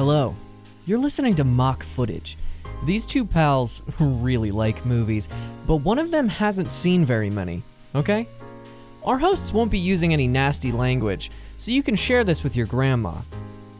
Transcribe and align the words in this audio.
Hello. 0.00 0.34
You're 0.86 0.98
listening 0.98 1.36
to 1.36 1.44
Mock 1.44 1.84
Footage. 1.84 2.38
These 2.86 3.04
two 3.04 3.22
pals 3.22 3.82
really 4.00 4.50
like 4.50 4.86
movies, 4.86 5.28
but 5.66 5.76
one 5.76 5.98
of 5.98 6.10
them 6.10 6.26
hasn't 6.26 6.72
seen 6.72 7.04
very 7.04 7.28
many, 7.28 7.62
okay? 7.94 8.26
Our 9.04 9.18
hosts 9.18 9.52
won't 9.52 9.70
be 9.70 9.78
using 9.78 10.14
any 10.14 10.26
nasty 10.26 10.72
language, 10.72 11.30
so 11.58 11.70
you 11.70 11.82
can 11.82 11.96
share 11.96 12.24
this 12.24 12.42
with 12.42 12.56
your 12.56 12.64
grandma. 12.64 13.12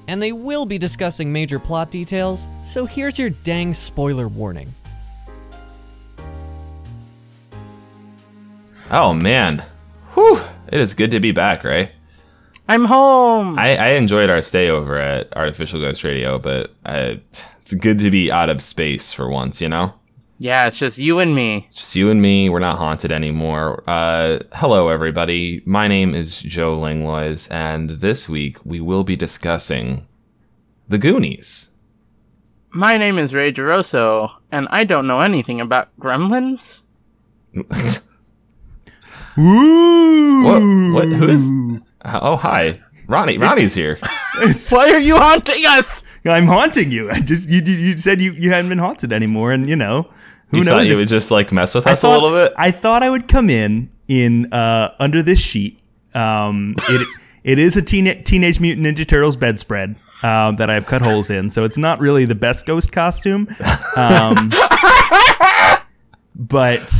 And 0.08 0.20
they 0.20 0.32
will 0.32 0.66
be 0.66 0.76
discussing 0.76 1.32
major 1.32 1.58
plot 1.58 1.90
details, 1.90 2.48
so 2.62 2.84
here's 2.84 3.18
your 3.18 3.30
dang 3.30 3.72
spoiler 3.72 4.28
warning. 4.28 4.74
Oh 8.90 9.14
man, 9.14 9.64
whew! 10.12 10.42
It 10.70 10.80
is 10.80 10.92
good 10.92 11.12
to 11.12 11.18
be 11.18 11.32
back, 11.32 11.64
Ray. 11.64 11.92
I'm 12.70 12.84
home. 12.84 13.58
I, 13.58 13.76
I 13.76 13.88
enjoyed 13.94 14.30
our 14.30 14.40
stay 14.42 14.68
over 14.68 14.96
at 14.96 15.36
Artificial 15.36 15.80
Ghost 15.80 16.04
Radio, 16.04 16.38
but 16.38 16.72
I, 16.86 17.20
it's 17.60 17.74
good 17.74 17.98
to 17.98 18.12
be 18.12 18.30
out 18.30 18.48
of 18.48 18.62
space 18.62 19.12
for 19.12 19.28
once, 19.28 19.60
you 19.60 19.68
know. 19.68 19.92
yeah, 20.38 20.68
it's 20.68 20.78
just 20.78 20.96
you 20.96 21.18
and 21.18 21.34
me. 21.34 21.68
Just 21.74 21.96
you 21.96 22.10
and 22.10 22.22
me. 22.22 22.48
We're 22.48 22.60
not 22.60 22.78
haunted 22.78 23.10
anymore. 23.10 23.82
Uh, 23.88 24.38
hello, 24.52 24.88
everybody. 24.88 25.62
My 25.66 25.88
name 25.88 26.14
is 26.14 26.40
Joe 26.40 26.78
Langlois, 26.78 27.48
and 27.50 27.90
this 27.90 28.28
week 28.28 28.64
we 28.64 28.78
will 28.80 29.02
be 29.02 29.16
discussing 29.16 30.06
the 30.88 30.96
Goonies. 30.98 31.70
My 32.70 32.96
name 32.96 33.18
is 33.18 33.34
Ray 33.34 33.52
Geroso, 33.52 34.30
and 34.52 34.68
I 34.70 34.84
don't 34.84 35.08
know 35.08 35.22
anything 35.22 35.60
about 35.60 35.88
gremlins. 35.98 36.82
Ooh. 37.56 37.64
What? 40.44 40.62
What? 40.94 41.08
Who 41.08 41.28
is? 41.28 41.50
Oh, 42.04 42.36
hi, 42.36 42.80
Ronnie. 43.06 43.38
Ronnie's 43.38 43.74
here. 43.74 43.98
Why 44.70 44.90
are 44.90 44.98
you 44.98 45.16
haunting 45.16 45.64
us? 45.66 46.04
I'm 46.24 46.46
haunting 46.46 46.90
you. 46.90 47.10
I 47.10 47.20
just 47.20 47.48
you 47.48 47.60
you, 47.62 47.72
you 47.74 47.96
said 47.96 48.20
you, 48.20 48.32
you 48.32 48.50
hadn't 48.50 48.68
been 48.68 48.78
haunted 48.78 49.12
anymore, 49.12 49.52
and 49.52 49.68
you 49.68 49.76
know 49.76 50.10
who 50.48 50.58
you 50.58 50.64
knows? 50.64 50.74
thought 50.74 50.86
you 50.86 50.96
would 50.96 51.08
just 51.08 51.30
like 51.30 51.52
mess 51.52 51.74
with 51.74 51.86
I 51.86 51.92
us 51.92 52.00
thought, 52.02 52.18
a 52.18 52.22
little 52.22 52.38
bit. 52.38 52.52
I 52.56 52.70
thought 52.70 53.02
I 53.02 53.10
would 53.10 53.28
come 53.28 53.50
in 53.50 53.90
in 54.08 54.52
uh, 54.52 54.94
under 54.98 55.22
this 55.22 55.38
sheet. 55.38 55.78
Um, 56.14 56.74
it 56.88 57.06
it 57.44 57.58
is 57.58 57.76
a 57.76 57.82
teen, 57.82 58.22
Teenage 58.24 58.60
Mutant 58.60 58.86
Ninja 58.86 59.06
Turtles 59.06 59.36
bedspread 59.36 59.96
um, 60.22 60.56
that 60.56 60.70
I've 60.70 60.86
cut 60.86 61.02
holes 61.02 61.30
in, 61.30 61.50
so 61.50 61.64
it's 61.64 61.78
not 61.78 62.00
really 62.00 62.24
the 62.24 62.34
best 62.34 62.66
ghost 62.66 62.92
costume. 62.92 63.48
Um, 63.96 64.50
but 66.34 66.90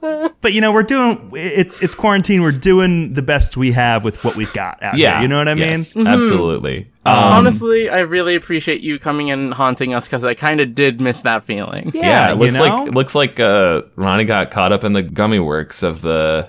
but 0.00 0.52
you 0.52 0.60
know 0.60 0.72
we're 0.72 0.82
doing 0.82 1.30
it's 1.34 1.82
it's 1.82 1.94
quarantine. 1.94 2.42
We're 2.42 2.52
doing 2.52 3.14
the 3.14 3.22
best 3.22 3.56
we 3.56 3.72
have 3.72 4.04
with 4.04 4.22
what 4.24 4.36
we've 4.36 4.52
got 4.52 4.82
out 4.82 4.96
yeah, 4.96 5.14
here. 5.14 5.22
You 5.22 5.28
know 5.28 5.38
what 5.38 5.48
I 5.48 5.54
yes, 5.54 5.96
mean? 5.96 6.06
Absolutely. 6.06 6.90
Um, 7.04 7.16
Honestly, 7.16 7.88
I 7.88 8.00
really 8.00 8.34
appreciate 8.34 8.80
you 8.80 8.98
coming 8.98 9.30
and 9.30 9.54
haunting 9.54 9.94
us 9.94 10.06
because 10.06 10.24
I 10.24 10.34
kind 10.34 10.60
of 10.60 10.74
did 10.74 11.00
miss 11.00 11.22
that 11.22 11.44
feeling. 11.44 11.90
Yeah, 11.94 12.28
it 12.28 12.34
you 12.34 12.36
looks 12.36 12.58
know? 12.58 12.64
like 12.64 12.88
it 12.88 12.94
looks 12.94 13.14
like 13.14 13.40
uh, 13.40 13.82
Ronnie 13.96 14.24
got 14.24 14.50
caught 14.50 14.72
up 14.72 14.84
in 14.84 14.92
the 14.92 15.02
gummy 15.02 15.40
works 15.40 15.82
of 15.82 16.02
the 16.02 16.48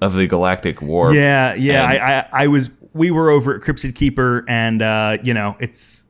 of 0.00 0.14
the 0.14 0.26
Galactic 0.26 0.80
Warp. 0.80 1.14
Yeah, 1.14 1.54
yeah. 1.54 1.90
And- 1.90 2.02
I, 2.02 2.18
I, 2.18 2.44
I 2.44 2.46
was. 2.46 2.70
We 2.94 3.10
were 3.10 3.30
over 3.30 3.54
at 3.54 3.60
Cryptid 3.60 3.94
Keeper, 3.94 4.44
and 4.48 4.82
uh, 4.82 5.18
you 5.22 5.34
know, 5.34 5.56
it's. 5.60 6.06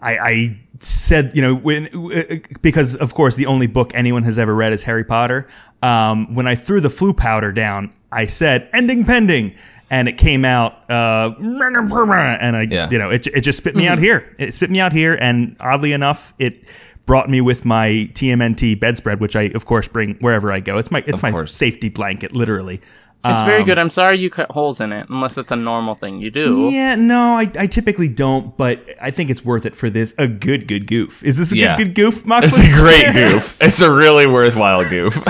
I, 0.00 0.18
I 0.18 0.60
said, 0.78 1.32
you 1.34 1.42
know, 1.42 1.54
when 1.54 2.42
because 2.62 2.96
of 2.96 3.14
course 3.14 3.36
the 3.36 3.46
only 3.46 3.66
book 3.66 3.92
anyone 3.94 4.22
has 4.22 4.38
ever 4.38 4.54
read 4.54 4.72
is 4.72 4.82
Harry 4.84 5.04
Potter. 5.04 5.46
Um, 5.82 6.34
when 6.34 6.46
I 6.46 6.54
threw 6.54 6.80
the 6.80 6.88
Floo 6.88 7.16
powder 7.16 7.52
down, 7.52 7.92
I 8.12 8.26
said 8.26 8.68
"ending 8.72 9.04
pending," 9.04 9.54
and 9.90 10.08
it 10.08 10.18
came 10.18 10.44
out, 10.44 10.90
uh, 10.90 11.32
and 11.38 12.56
I, 12.56 12.66
Yeah. 12.70 12.88
you 12.90 12.98
know, 12.98 13.10
it, 13.10 13.26
it 13.28 13.40
just 13.42 13.58
spit 13.58 13.76
me 13.76 13.86
out 13.88 13.98
here. 13.98 14.34
It 14.38 14.54
spit 14.54 14.70
me 14.70 14.80
out 14.80 14.92
here, 14.92 15.14
and 15.20 15.56
oddly 15.60 15.92
enough, 15.92 16.34
it 16.38 16.64
brought 17.06 17.28
me 17.30 17.40
with 17.40 17.64
my 17.64 18.08
TMNT 18.14 18.78
bedspread, 18.78 19.20
which 19.20 19.36
I 19.36 19.44
of 19.54 19.64
course 19.66 19.88
bring 19.88 20.14
wherever 20.20 20.52
I 20.52 20.60
go. 20.60 20.78
It's 20.78 20.90
my 20.90 21.00
it's 21.06 21.18
Of 21.18 21.22
my 21.22 21.30
course. 21.30 21.54
safety 21.54 21.88
blanket, 21.88 22.32
literally. 22.34 22.80
It's 23.22 23.42
very 23.42 23.60
Um, 23.60 23.66
good. 23.66 23.78
I'm 23.78 23.90
sorry 23.90 24.16
you 24.18 24.30
cut 24.30 24.50
holes 24.50 24.80
in 24.80 24.92
it, 24.92 25.06
unless 25.10 25.36
it's 25.36 25.50
a 25.52 25.56
normal 25.56 25.94
thing 25.94 26.20
you 26.20 26.30
do. 26.30 26.70
Yeah, 26.70 26.94
no, 26.94 27.34
I, 27.36 27.50
I 27.58 27.66
typically 27.66 28.08
don't, 28.08 28.56
but 28.56 28.82
I 29.00 29.10
think 29.10 29.28
it's 29.28 29.44
worth 29.44 29.66
it 29.66 29.76
for 29.76 29.90
this. 29.90 30.14
A 30.16 30.26
good, 30.26 30.66
good 30.66 30.86
goof. 30.86 31.22
Is 31.22 31.36
this 31.36 31.52
a 31.52 31.56
Yeah. 31.58 31.76
good, 31.76 31.88
good 31.88 31.94
goof? 31.96 32.24
Mock 32.24 32.44
It's 32.44 32.58
a 32.58 32.72
great 32.72 33.12
goof. 33.12 33.60
It's 33.62 33.82
a 33.82 33.90
really 33.90 34.26
worthwhile 34.26 34.88
goof. 34.88 35.22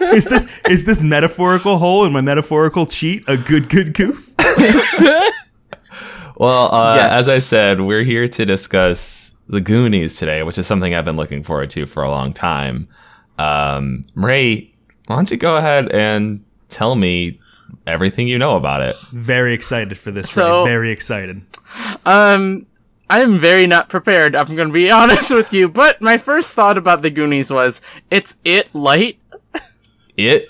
is 0.00 0.24
this 0.24 0.44
is 0.68 0.84
this 0.84 1.02
metaphorical 1.04 1.78
hole 1.78 2.04
in 2.04 2.12
my 2.12 2.20
metaphorical 2.20 2.84
cheat 2.84 3.22
a 3.28 3.36
good, 3.36 3.68
good 3.68 3.94
goof? 3.94 4.32
well, 6.36 6.74
uh, 6.74 6.96
Yes. 6.96 7.12
as 7.12 7.28
I 7.28 7.38
said, 7.38 7.80
we're 7.80 8.02
here 8.04 8.28
to 8.28 8.44
discuss 8.44 9.32
the 9.48 9.60
Goonies 9.60 10.16
today, 10.16 10.42
which 10.42 10.58
is 10.58 10.66
something 10.66 10.94
I've 10.94 11.04
been 11.04 11.16
looking 11.16 11.42
forward 11.42 11.70
to 11.70 11.86
for 11.86 12.02
a 12.02 12.10
long 12.10 12.32
time. 12.32 12.88
Um, 13.38 14.06
Ray, 14.14 14.74
why 15.06 15.16
don't 15.16 15.30
you 15.30 15.36
go 15.36 15.56
ahead 15.56 15.92
and 15.92 16.42
tell 16.68 16.94
me 16.94 17.40
everything 17.86 18.28
you 18.28 18.38
know 18.38 18.56
about 18.56 18.82
it? 18.82 18.96
Very 19.12 19.54
excited 19.54 19.96
for 19.98 20.10
this. 20.10 20.30
So- 20.30 20.60
Ray. 20.64 20.70
Very 20.70 20.90
excited. 20.92 21.42
Um, 22.04 22.66
I 23.08 23.20
am 23.22 23.38
very 23.38 23.66
not 23.66 23.88
prepared. 23.88 24.34
I'm 24.34 24.54
going 24.56 24.68
to 24.68 24.74
be 24.74 24.90
honest 25.00 25.32
with 25.32 25.52
you. 25.52 25.68
But 25.68 26.00
my 26.00 26.18
first 26.18 26.54
thought 26.54 26.78
about 26.78 27.02
the 27.02 27.10
Goonies 27.10 27.50
was, 27.50 27.80
it's 28.10 28.36
it 28.44 28.74
light. 28.74 29.18
It, 30.16 30.48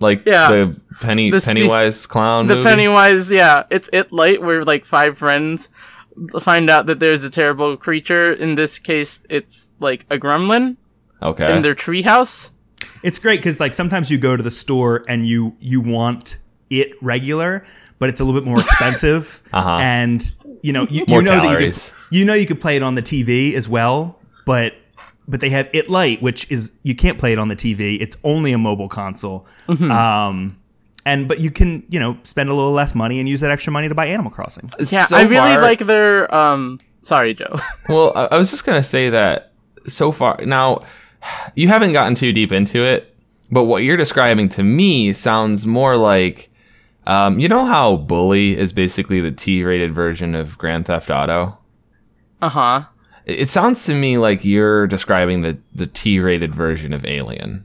like 0.00 0.26
Yeah. 0.26 0.50
the 0.50 0.80
Penny 1.00 1.30
The 1.30 1.40
spe- 1.40 1.46
Pennywise 1.46 2.06
clown 2.06 2.46
The 2.46 2.56
movie? 2.56 2.68
Pennywise, 2.68 3.32
yeah, 3.32 3.62
it's 3.70 3.88
it 3.92 4.12
light. 4.12 4.42
Where 4.42 4.64
like 4.64 4.84
five 4.84 5.16
friends 5.16 5.70
find 6.40 6.68
out 6.68 6.86
that 6.86 6.98
there's 7.00 7.24
a 7.24 7.30
terrible 7.30 7.76
creature. 7.78 8.32
In 8.34 8.54
this 8.56 8.78
case, 8.78 9.22
it's 9.30 9.70
like 9.80 10.04
a 10.10 10.18
gremlin 10.18 10.76
Okay. 11.22 11.56
in 11.56 11.62
their 11.62 11.74
treehouse. 11.74 12.50
It's 13.02 13.18
great 13.18 13.40
because 13.40 13.60
like 13.60 13.74
sometimes 13.74 14.10
you 14.10 14.18
go 14.18 14.36
to 14.36 14.42
the 14.42 14.50
store 14.50 15.04
and 15.08 15.26
you 15.26 15.54
you 15.60 15.80
want 15.80 16.38
it 16.70 16.92
regular, 17.02 17.64
but 17.98 18.08
it's 18.08 18.20
a 18.20 18.24
little 18.24 18.40
bit 18.40 18.46
more 18.46 18.58
expensive, 18.60 19.42
Uh-huh. 19.52 19.78
and 19.80 20.30
you 20.62 20.72
know 20.72 20.86
you, 20.90 21.04
More 21.08 21.18
you 21.20 21.24
know 21.24 21.40
that 21.42 21.60
you 21.60 21.70
could, 21.70 21.92
you 22.10 22.24
know 22.24 22.34
you 22.34 22.46
could 22.46 22.60
play 22.60 22.76
it 22.76 22.82
on 22.82 22.94
the 22.94 23.02
TV 23.02 23.54
as 23.54 23.68
well, 23.68 24.18
but 24.44 24.74
but 25.28 25.40
they 25.40 25.50
have 25.50 25.68
it 25.72 25.88
light, 25.90 26.20
which 26.22 26.50
is 26.50 26.72
you 26.82 26.94
can't 26.94 27.18
play 27.18 27.32
it 27.32 27.38
on 27.38 27.48
the 27.48 27.56
TV. 27.56 28.00
It's 28.00 28.16
only 28.24 28.52
a 28.52 28.58
mobile 28.58 28.88
console. 28.88 29.46
Mm-hmm. 29.68 29.90
Um, 29.90 30.58
and 31.04 31.28
but 31.28 31.38
you 31.40 31.50
can 31.50 31.84
you 31.88 32.00
know 32.00 32.18
spend 32.22 32.48
a 32.48 32.54
little 32.54 32.72
less 32.72 32.94
money 32.94 33.18
and 33.20 33.28
use 33.28 33.40
that 33.40 33.50
extra 33.50 33.72
money 33.72 33.88
to 33.88 33.94
buy 33.94 34.06
Animal 34.06 34.30
Crossing. 34.30 34.70
Yeah, 34.90 35.04
So 35.06 35.16
I 35.16 35.22
really 35.22 35.36
far- 35.54 35.62
like 35.62 35.78
their. 35.80 36.34
Um, 36.34 36.80
sorry, 37.02 37.34
Joe. 37.34 37.56
Well, 37.88 38.12
I, 38.16 38.24
I 38.32 38.38
was 38.38 38.50
just 38.50 38.64
gonna 38.66 38.82
say 38.82 39.10
that 39.10 39.52
so 39.86 40.12
far 40.12 40.40
now, 40.44 40.80
you 41.54 41.68
haven't 41.68 41.92
gotten 41.92 42.14
too 42.14 42.32
deep 42.32 42.52
into 42.52 42.82
it, 42.82 43.14
but 43.50 43.64
what 43.64 43.82
you're 43.82 43.96
describing 43.96 44.48
to 44.50 44.62
me 44.62 45.12
sounds 45.12 45.66
more 45.66 45.96
like, 45.96 46.50
um, 47.06 47.38
you 47.38 47.48
know 47.48 47.64
how 47.64 47.96
Bully 47.96 48.56
is 48.56 48.72
basically 48.72 49.20
the 49.20 49.32
T-rated 49.32 49.94
version 49.94 50.34
of 50.34 50.58
Grand 50.58 50.86
Theft 50.86 51.10
Auto. 51.10 51.58
Uh 52.42 52.48
huh. 52.48 52.84
It, 53.24 53.40
it 53.40 53.50
sounds 53.50 53.84
to 53.86 53.94
me 53.94 54.18
like 54.18 54.44
you're 54.44 54.86
describing 54.86 55.40
the 55.42 55.58
the 55.74 55.86
T-rated 55.86 56.54
version 56.54 56.92
of 56.92 57.04
Alien. 57.04 57.64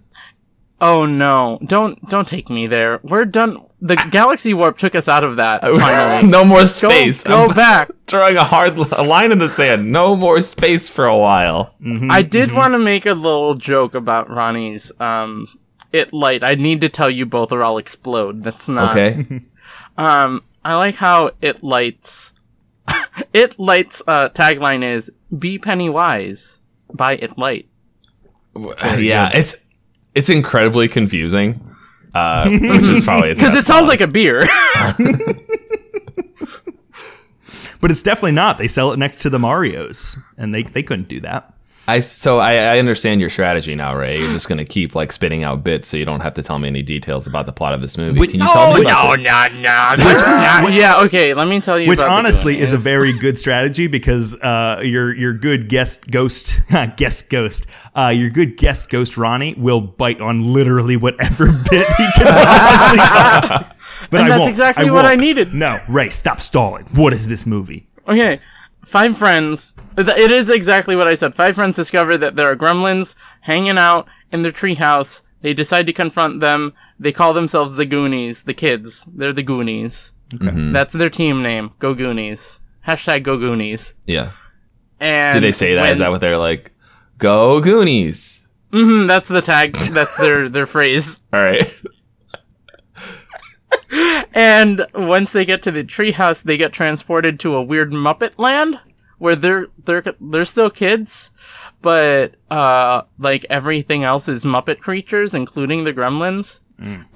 Oh 0.81 1.05
no! 1.05 1.59
Don't 1.65 2.09
don't 2.09 2.27
take 2.27 2.49
me 2.49 2.67
there. 2.67 2.99
We're 3.03 3.25
done. 3.25 3.65
The 3.85 3.95
galaxy 4.11 4.53
warp 4.53 4.77
took 4.77 4.95
us 4.95 5.09
out 5.09 5.25
of 5.25 5.35
that. 5.35 5.61
Finally, 5.61 6.27
no 6.29 6.45
more 6.45 6.65
space. 6.65 7.21
go 7.23 7.49
I'm 7.49 7.53
back. 7.53 7.91
Drawing 8.07 8.37
a 8.37 8.43
hard 8.43 8.77
a 8.77 9.03
line 9.03 9.33
in 9.33 9.39
the 9.39 9.49
sand. 9.49 9.91
No 9.91 10.15
more 10.15 10.41
space 10.41 10.87
for 10.87 11.05
a 11.05 11.17
while. 11.17 11.75
I 12.09 12.21
did 12.21 12.53
want 12.53 12.73
to 12.75 12.79
make 12.79 13.05
a 13.05 13.13
little 13.13 13.55
joke 13.55 13.93
about 13.93 14.29
Ronnie's 14.29 14.89
um 15.01 15.47
it 15.91 16.13
light. 16.13 16.43
I 16.43 16.55
need 16.55 16.79
to 16.81 16.89
tell 16.89 17.09
you 17.09 17.25
both 17.25 17.51
or 17.51 17.61
I'll 17.61 17.77
explode. 17.77 18.43
That's 18.43 18.67
not 18.69 18.91
Okay. 18.97 19.41
Um 19.97 20.41
I 20.63 20.75
like 20.75 20.95
how 20.95 21.31
it 21.41 21.61
lights 21.61 22.33
it 23.33 23.59
lights 23.59 24.01
uh 24.07 24.29
tagline 24.29 24.83
is 24.83 25.11
be 25.37 25.59
penny 25.59 25.89
wise 25.89 26.61
by 26.93 27.15
it 27.17 27.37
light. 27.37 27.67
yeah, 28.97 29.29
it's 29.33 29.67
it's 30.15 30.29
incredibly 30.29 30.87
confusing, 30.87 31.59
uh, 32.13 32.49
which 32.51 32.89
is 32.89 33.03
probably 33.03 33.33
Because 33.33 33.55
it 33.55 33.65
sounds 33.65 33.87
like 33.87 34.01
a 34.01 34.07
beer. 34.07 34.45
But 37.81 37.91
it's 37.91 38.01
definitely 38.01 38.31
not. 38.31 38.57
They 38.57 38.69
sell 38.69 38.93
it 38.93 38.97
next 38.97 39.17
to 39.23 39.29
the 39.29 39.39
Mario's, 39.39 40.15
and 40.37 40.55
they 40.55 40.63
they 40.63 40.83
couldn't 40.83 41.09
do 41.09 41.19
that. 41.19 41.53
I 41.85 41.99
so 41.99 42.39
I, 42.39 42.53
I 42.75 42.79
understand 42.79 43.19
your 43.19 43.29
strategy 43.29 43.75
now, 43.75 43.93
Ray. 43.93 44.19
You're 44.19 44.31
just 44.31 44.47
gonna 44.47 44.63
keep 44.63 44.95
like 44.95 45.11
spitting 45.11 45.43
out 45.43 45.65
bits, 45.65 45.89
so 45.89 45.97
you 45.97 46.05
don't 46.05 46.21
have 46.21 46.33
to 46.35 46.43
tell 46.43 46.57
me 46.57 46.69
any 46.69 46.81
details 46.81 47.27
about 47.27 47.45
the 47.45 47.51
plot 47.51 47.73
of 47.73 47.81
this 47.81 47.97
movie. 47.97 48.17
Which- 48.19 48.31
Can 48.31 48.39
you 48.39 48.45
tell 48.47 48.71
Oh, 48.71 48.75
me? 48.75 48.81
About 48.83 49.17
the- 49.17 49.23
no, 49.23 49.47
no. 49.61 50.61
no. 50.61 50.67
yeah, 50.69 51.01
okay, 51.01 51.33
let 51.33 51.47
me 51.49 51.59
tell 51.59 51.77
you 51.77 51.89
Which 51.89 51.99
about 51.99 52.11
honestly 52.11 52.57
is 52.59 52.71
a 52.71 52.77
very 52.77 53.11
good 53.11 53.37
strategy 53.37 53.87
because 53.87 54.33
uh, 54.35 54.79
your 54.81 55.13
your 55.13 55.33
good 55.33 55.67
guest 55.67 56.09
ghost 56.09 56.61
guest 56.95 57.29
ghost 57.29 57.67
uh, 57.97 58.07
your 58.15 58.29
good 58.29 58.55
guest 58.55 58.89
ghost 58.89 59.17
Ronnie 59.17 59.53
will 59.57 59.81
bite 59.81 60.21
on 60.21 60.53
literally 60.53 60.95
whatever 60.95 61.47
bit 61.69 61.85
he 61.97 62.11
can 62.15 62.27
possibly. 62.27 62.99
find. 62.99 63.65
but 64.09 64.19
And 64.21 64.25
I 64.25 64.29
that's 64.29 64.39
won't. 64.39 64.49
exactly 64.49 64.89
what 64.89 65.03
I 65.03 65.09
won't. 65.11 65.19
needed. 65.21 65.53
No, 65.53 65.79
Ray, 65.89 66.09
stop 66.11 66.39
stalling. 66.39 66.85
What 66.93 67.11
is 67.11 67.27
this 67.27 67.45
movie? 67.45 67.87
Okay, 68.07 68.39
five 68.85 69.17
friends 69.17 69.73
It 69.97 70.31
is 70.31 70.49
exactly 70.49 70.95
what 70.95 71.07
I 71.07 71.13
said. 71.15 71.35
Five 71.35 71.55
friends 71.55 71.75
discover 71.75 72.17
that 72.17 72.35
there 72.35 72.49
are 72.49 72.55
gremlins 72.55 73.15
hanging 73.41 73.77
out 73.77 74.07
in 74.31 74.41
their 74.41 74.51
treehouse. 74.51 75.21
They 75.41 75.53
decide 75.53 75.85
to 75.87 75.93
confront 75.93 76.39
them. 76.41 76.73
They 76.99 77.11
call 77.11 77.33
themselves 77.33 77.75
the 77.75 77.85
Goonies, 77.85 78.43
the 78.43 78.53
kids. 78.53 79.05
They're 79.13 79.33
the 79.33 79.43
Goonies. 79.43 80.11
Okay, 80.35 80.51
That's 80.71 80.93
their 80.93 81.09
team 81.11 81.43
name. 81.43 81.71
Go 81.79 81.93
Goonies. 81.93 82.59
Hashtag 82.87 83.23
Go 83.23 83.37
Goonies. 83.37 83.93
Yeah. 84.07 84.31
And 84.99 85.33
Do 85.35 85.39
they 85.41 85.51
say 85.51 85.75
that? 85.75 85.83
Is 85.89 85.89
when- 85.91 85.97
that 85.99 86.11
what 86.11 86.21
they're 86.21 86.37
like? 86.37 86.71
Go 87.19 87.59
Goonies. 87.61 88.47
Mhm, 88.71 89.07
that's 89.07 89.27
the 89.27 89.41
tag. 89.41 89.73
That's 89.75 90.17
their 90.17 90.49
their 90.49 90.65
phrase. 90.65 91.19
All 91.33 91.43
right. 91.43 91.71
And 94.33 94.85
once 94.95 95.31
they 95.31 95.45
get 95.45 95.61
to 95.63 95.71
the 95.71 95.83
treehouse, 95.83 96.41
they 96.43 96.57
get 96.57 96.73
transported 96.73 97.39
to 97.41 97.55
a 97.55 97.61
weird 97.63 97.91
Muppet 97.91 98.39
land 98.39 98.79
where 99.19 99.35
they're 99.35 99.67
they're 99.85 100.03
they're 100.19 100.45
still 100.45 100.69
kids, 100.69 101.31
but 101.81 102.35
uh, 102.49 103.03
like 103.19 103.45
everything 103.49 104.03
else 104.03 104.27
is 104.27 104.43
Muppet 104.43 104.79
creatures, 104.79 105.33
including 105.35 105.83
the 105.83 105.93
Gremlins, 105.93 106.59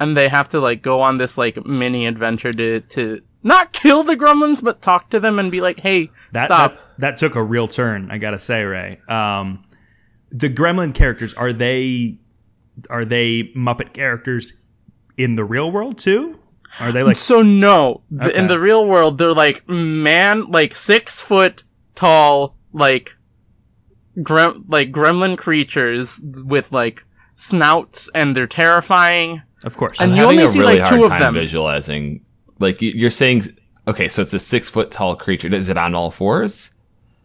and 0.00 0.16
they 0.16 0.28
have 0.28 0.48
to 0.50 0.60
like 0.60 0.80
go 0.82 1.00
on 1.00 1.18
this 1.18 1.36
like 1.36 1.66
mini 1.66 2.06
adventure 2.06 2.52
to 2.52 2.80
to 2.80 3.20
not 3.42 3.72
kill 3.72 4.04
the 4.04 4.16
Gremlins, 4.16 4.62
but 4.62 4.80
talk 4.80 5.10
to 5.10 5.20
them 5.20 5.38
and 5.38 5.50
be 5.50 5.60
like, 5.60 5.80
"Hey, 5.80 6.10
That, 6.32 6.46
stop." 6.46 6.74
that 6.74 6.98
that 6.98 7.16
took 7.18 7.34
a 7.34 7.42
real 7.42 7.68
turn. 7.68 8.10
I 8.10 8.18
gotta 8.18 8.38
say, 8.38 8.62
Ray. 8.64 9.00
Um, 9.08 9.64
the 10.30 10.48
Gremlin 10.48 10.94
characters 10.94 11.34
are 11.34 11.52
they 11.52 12.18
are 12.88 13.04
they 13.04 13.52
Muppet 13.56 13.92
characters 13.92 14.54
in 15.16 15.34
the 15.34 15.44
real 15.44 15.70
world 15.70 15.98
too? 15.98 16.38
Are 16.80 16.92
they 16.92 17.02
like 17.02 17.16
So 17.16 17.42
no, 17.42 18.02
th- 18.20 18.34
in 18.34 18.46
the 18.46 18.58
real 18.60 18.86
world, 18.86 19.18
they're 19.18 19.32
like 19.34 19.68
man, 19.68 20.50
like 20.50 20.74
six 20.74 21.20
foot 21.20 21.62
tall, 21.94 22.54
like 22.72 23.16
grem 24.18 24.64
like 24.68 24.92
gremlin 24.92 25.36
creatures 25.38 26.20
with 26.22 26.70
like 26.72 27.04
snouts, 27.34 28.08
and 28.14 28.36
they're 28.36 28.46
terrifying. 28.46 29.42
of 29.64 29.76
course? 29.76 30.00
And 30.00 30.12
I'm 30.12 30.16
you 30.18 30.22
only 30.24 30.42
a 30.44 30.48
see, 30.48 30.58
really 30.60 30.78
like, 30.80 30.88
two 30.88 31.04
of 31.04 31.10
them. 31.10 31.34
visualizing. 31.34 32.24
Like 32.60 32.82
you- 32.82 32.92
you're 32.94 33.10
saying, 33.10 33.56
okay, 33.86 34.08
so 34.08 34.22
it's 34.22 34.34
a 34.34 34.38
six 34.40 34.68
foot 34.68 34.90
tall 34.90 35.16
creature. 35.16 35.52
Is 35.54 35.68
it 35.68 35.78
on 35.78 35.94
all 35.94 36.10
fours? 36.10 36.70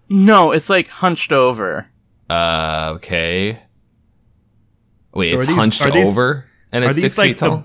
No, 0.10 0.52
it's 0.52 0.70
like 0.70 0.88
hunched 0.90 1.32
over. 1.34 1.88
Uh, 2.30 2.92
okay. 2.96 3.60
Wait, 5.14 5.30
So 5.32 5.36
it's 5.38 5.48
these- 5.48 5.56
hunched 5.56 5.84
these- 5.94 6.12
over 6.18 6.46
and 6.72 6.84
it's 6.84 6.96
these 6.96 7.04
six 7.14 7.18
like 7.18 7.28
feet 7.30 7.38
tall. 7.40 7.58
the 7.58 7.64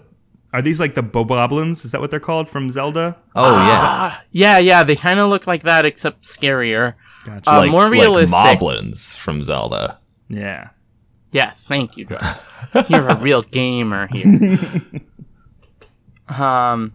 are 0.52 0.62
these 0.62 0.80
like 0.80 0.94
the 0.94 1.02
Bokoblins? 1.02 1.84
Is 1.84 1.92
that 1.92 2.00
what 2.00 2.10
they're 2.10 2.20
called 2.20 2.48
from 2.48 2.70
Zelda? 2.70 3.16
oh 3.36 3.54
yeah, 3.56 3.80
Ah, 3.82 4.22
yeah, 4.32 4.58
yeah, 4.58 4.82
they 4.84 4.96
kind 4.96 5.20
of 5.20 5.28
look 5.28 5.46
like 5.46 5.62
that, 5.64 5.84
except 5.84 6.24
scarier. 6.24 6.94
Gotcha. 7.24 7.50
Uh, 7.50 7.58
like, 7.58 7.70
more 7.70 7.88
realistic. 7.90 8.32
like 8.34 8.58
moblins 8.58 9.14
from 9.16 9.44
Zelda. 9.44 9.98
yeah. 10.28 10.70
Yes, 11.30 11.66
thank 11.66 11.98
you, 11.98 12.06
Joe. 12.06 12.16
You're 12.88 13.06
a 13.06 13.18
real 13.18 13.42
gamer 13.42 14.08
here. 14.10 14.58
um, 16.28 16.94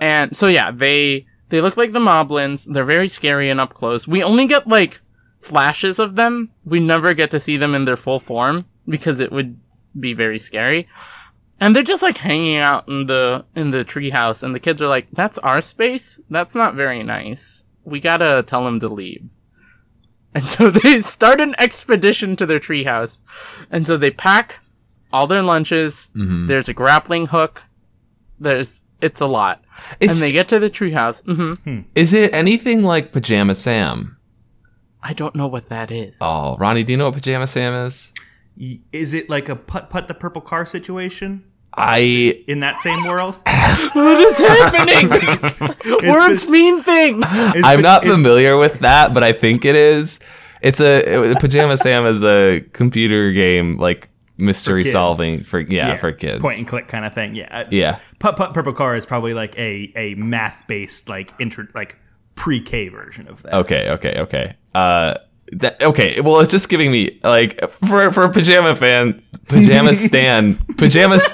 and 0.00 0.34
so 0.34 0.46
yeah, 0.46 0.70
they 0.70 1.26
they 1.50 1.60
look 1.60 1.76
like 1.76 1.92
the 1.92 1.98
Moblins. 1.98 2.64
They're 2.72 2.86
very 2.86 3.08
scary 3.08 3.50
and 3.50 3.60
up 3.60 3.74
close. 3.74 4.08
We 4.08 4.22
only 4.22 4.46
get 4.46 4.66
like 4.66 5.00
flashes 5.40 5.98
of 5.98 6.14
them. 6.14 6.50
We 6.64 6.80
never 6.80 7.12
get 7.12 7.30
to 7.32 7.40
see 7.40 7.58
them 7.58 7.74
in 7.74 7.84
their 7.84 7.96
full 7.96 8.18
form 8.18 8.64
because 8.88 9.20
it 9.20 9.32
would 9.32 9.58
be 10.00 10.14
very 10.14 10.38
scary. 10.38 10.88
And 11.60 11.74
they're 11.74 11.82
just 11.82 12.02
like 12.02 12.16
hanging 12.18 12.56
out 12.58 12.86
in 12.88 13.06
the 13.06 13.44
in 13.56 13.70
the 13.72 13.84
treehouse, 13.84 14.42
and 14.42 14.54
the 14.54 14.60
kids 14.60 14.80
are 14.80 14.86
like, 14.86 15.08
"That's 15.12 15.38
our 15.38 15.60
space. 15.60 16.20
That's 16.30 16.54
not 16.54 16.74
very 16.74 17.02
nice. 17.02 17.64
We 17.84 17.98
gotta 18.00 18.44
tell 18.46 18.64
them 18.64 18.78
to 18.80 18.88
leave." 18.88 19.32
And 20.34 20.44
so 20.44 20.70
they 20.82 21.00
start 21.00 21.40
an 21.40 21.54
expedition 21.58 22.36
to 22.36 22.46
their 22.46 22.60
treehouse. 22.60 23.22
And 23.70 23.86
so 23.86 23.96
they 23.96 24.10
pack 24.12 24.60
all 25.12 25.26
their 25.26 25.42
lunches. 25.42 26.10
Mhm. 26.14 26.46
There's 26.46 26.68
a 26.68 26.74
grappling 26.74 27.26
hook. 27.26 27.62
There's 28.38 28.84
it's 29.00 29.20
a 29.20 29.26
lot. 29.26 29.62
It's 30.00 30.12
and 30.12 30.20
they 30.20 30.32
get 30.32 30.48
to 30.50 30.58
the 30.60 30.70
treehouse. 30.70 31.22
hmm 31.24 31.80
is 31.94 32.12
it 32.12 32.32
anything 32.32 32.82
like 32.84 33.10
Pajama 33.10 33.54
Sam? 33.56 34.16
I 35.02 35.12
don't 35.12 35.34
know 35.34 35.46
what 35.46 35.68
that 35.70 35.90
is. 35.90 36.18
Oh, 36.20 36.56
Ronnie, 36.56 36.82
do 36.84 36.92
you 36.92 36.96
know 36.96 37.06
what 37.06 37.14
Pajama 37.14 37.46
Sam 37.46 37.72
is? 37.86 38.12
Is 38.92 39.14
it 39.14 39.30
like 39.30 39.48
a 39.48 39.54
putt 39.56 39.88
putt 39.88 40.08
the 40.08 40.14
purple 40.14 40.42
car 40.42 40.66
situation 40.66 41.44
I 41.78 42.42
in 42.46 42.60
that 42.60 42.78
same 42.78 43.04
world? 43.04 43.38
What 43.92 44.20
is 44.20 44.38
happening? 44.38 45.08
Words 46.08 46.44
been- 46.44 46.52
mean 46.52 46.82
things. 46.82 47.24
I'm 47.28 47.80
not 47.80 48.04
is- 48.04 48.12
familiar 48.12 48.56
with 48.58 48.80
that, 48.80 49.14
but 49.14 49.22
I 49.22 49.32
think 49.32 49.64
it 49.64 49.76
is. 49.76 50.18
It's 50.60 50.80
a 50.80 51.36
Pajama 51.40 51.76
Sam 51.76 52.04
is 52.06 52.24
a 52.24 52.60
computer 52.72 53.32
game 53.32 53.78
like 53.78 54.08
mystery 54.38 54.82
kids. 54.82 54.92
solving 54.92 55.38
for 55.38 55.60
yeah, 55.60 55.96
for 55.96 56.12
kids. 56.12 56.40
point 56.40 56.58
and 56.58 56.66
click 56.68 56.88
kind 56.88 57.04
of 57.04 57.14
thing. 57.14 57.34
Yeah. 57.34 57.68
Yeah. 57.70 57.98
Putt 58.18 58.36
Putt 58.36 58.54
Purple 58.54 58.72
Car 58.72 58.96
is 58.96 59.06
probably 59.06 59.34
like 59.34 59.56
a 59.58 59.92
a 59.96 60.14
math 60.14 60.66
based 60.66 61.08
like 61.08 61.32
intro 61.38 61.66
like 61.74 61.96
pre 62.34 62.60
K 62.60 62.88
version 62.88 63.28
of 63.28 63.42
that. 63.42 63.54
Okay, 63.54 63.90
okay, 63.90 64.20
okay. 64.20 64.56
Uh 64.74 65.14
that 65.52 65.82
okay, 65.82 66.20
well 66.20 66.40
it's 66.40 66.50
just 66.50 66.68
giving 66.68 66.90
me 66.90 67.18
like 67.22 67.60
for 67.86 68.10
for 68.12 68.22
a 68.24 68.28
pajama 68.32 68.74
fan, 68.76 69.22
pajama 69.48 69.94
stan, 70.06 70.54
pajamas 70.76 71.26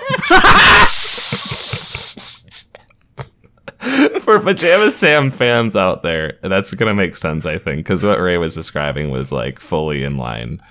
For 4.22 4.40
pajama 4.40 4.90
Sam 4.90 5.30
fans 5.30 5.76
out 5.76 6.02
there, 6.02 6.38
that's 6.42 6.72
gonna 6.72 6.94
make 6.94 7.14
sense, 7.16 7.44
I 7.44 7.58
think, 7.58 7.78
because 7.84 8.02
what 8.02 8.18
Ray 8.18 8.38
was 8.38 8.54
describing 8.54 9.10
was 9.10 9.30
like 9.30 9.58
fully 9.60 10.02
in 10.02 10.16
line 10.16 10.62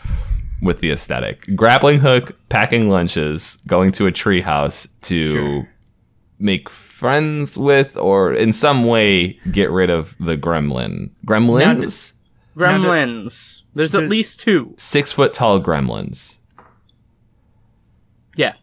with 0.62 0.80
the 0.80 0.90
aesthetic. 0.92 1.46
Grappling 1.56 2.00
hook, 2.00 2.32
packing 2.50 2.90
lunches, 2.90 3.60
going 3.68 3.92
to 3.94 4.08
a 4.08 4.12
treehouse 4.12 4.88
to 5.02 5.32
Sure. 5.32 5.70
make 6.40 6.70
friends 6.70 7.56
with, 7.56 7.96
or 7.98 8.34
in 8.34 8.52
some 8.52 8.86
way 8.86 9.34
get 9.52 9.70
rid 9.70 9.92
of 9.92 10.16
the 10.20 10.36
gremlin. 10.36 11.12
Gremlins? 11.28 12.14
Gremlins. 12.56 13.64
There's 13.74 13.96
at 13.96 14.10
least 14.10 14.42
two. 14.42 14.74
Six 14.78 15.12
foot 15.12 15.34
tall 15.34 15.60
gremlins. 15.62 16.38
Yeah. 18.36 18.54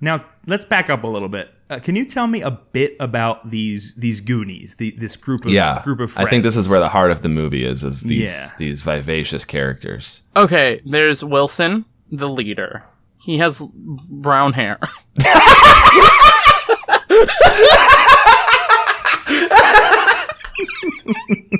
Now 0.00 0.24
let's 0.46 0.64
back 0.64 0.90
up 0.90 1.02
a 1.04 1.08
little 1.08 1.28
bit. 1.28 1.50
Uh, 1.68 1.80
can 1.80 1.96
you 1.96 2.04
tell 2.04 2.28
me 2.28 2.42
a 2.42 2.50
bit 2.52 2.94
about 3.00 3.50
these 3.50 3.94
these 3.94 4.20
Goonies, 4.20 4.76
the, 4.76 4.92
this 4.92 5.16
group 5.16 5.44
of 5.44 5.50
Yeah, 5.50 5.82
group 5.82 5.98
of 5.98 6.12
friends. 6.12 6.26
I 6.26 6.30
think 6.30 6.44
this 6.44 6.54
is 6.54 6.68
where 6.68 6.78
the 6.78 6.88
heart 6.88 7.10
of 7.10 7.22
the 7.22 7.28
movie 7.28 7.64
is. 7.64 7.82
Is 7.82 8.02
these 8.02 8.32
Yeah. 8.32 8.50
these 8.58 8.82
vivacious 8.82 9.44
characters? 9.44 10.22
Okay, 10.36 10.80
there's 10.86 11.24
Wilson, 11.24 11.84
the 12.12 12.28
leader. 12.28 12.84
He 13.20 13.38
has 13.38 13.60
brown 14.08 14.52
hair. 14.52 14.78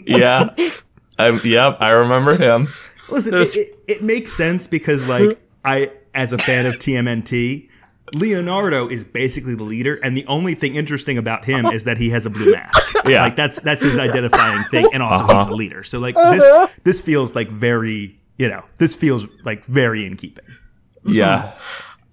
Yeah, 0.06 0.54
I, 1.18 1.30
yep, 1.42 1.78
I 1.80 1.90
remember 1.90 2.36
him. 2.36 2.68
Listen, 3.08 3.34
it, 3.34 3.54
it, 3.56 3.78
it 3.86 4.02
makes 4.02 4.32
sense 4.32 4.66
because 4.66 5.06
like 5.06 5.38
I, 5.64 5.90
as 6.14 6.32
a 6.32 6.38
fan 6.38 6.66
of 6.66 6.76
TMNT, 6.78 7.68
Leonardo 8.14 8.88
is 8.88 9.04
basically 9.04 9.54
the 9.54 9.64
leader, 9.64 9.94
and 10.02 10.16
the 10.16 10.24
only 10.26 10.54
thing 10.54 10.76
interesting 10.76 11.18
about 11.18 11.44
him 11.44 11.66
is 11.66 11.84
that 11.84 11.98
he 11.98 12.10
has 12.10 12.24
a 12.26 12.30
blue 12.30 12.52
mask. 12.52 12.94
Yeah. 13.06 13.22
like 13.22 13.36
that's 13.36 13.60
that's 13.60 13.82
his 13.82 14.00
identifying 14.00 14.64
thing, 14.64 14.88
and 14.92 15.00
also 15.00 15.22
Uh-huh. 15.24 15.38
he's 15.38 15.46
the 15.46 15.54
leader. 15.54 15.84
So 15.84 16.00
like 16.00 16.16
this 16.16 16.70
this 16.82 17.00
feels 17.00 17.36
like 17.36 17.48
very 17.48 18.18
you 18.36 18.48
know 18.48 18.64
this 18.78 18.96
feels 18.96 19.26
like 19.44 19.64
very 19.64 20.04
in 20.04 20.16
keeping. 20.16 20.44
Yeah, 21.04 21.52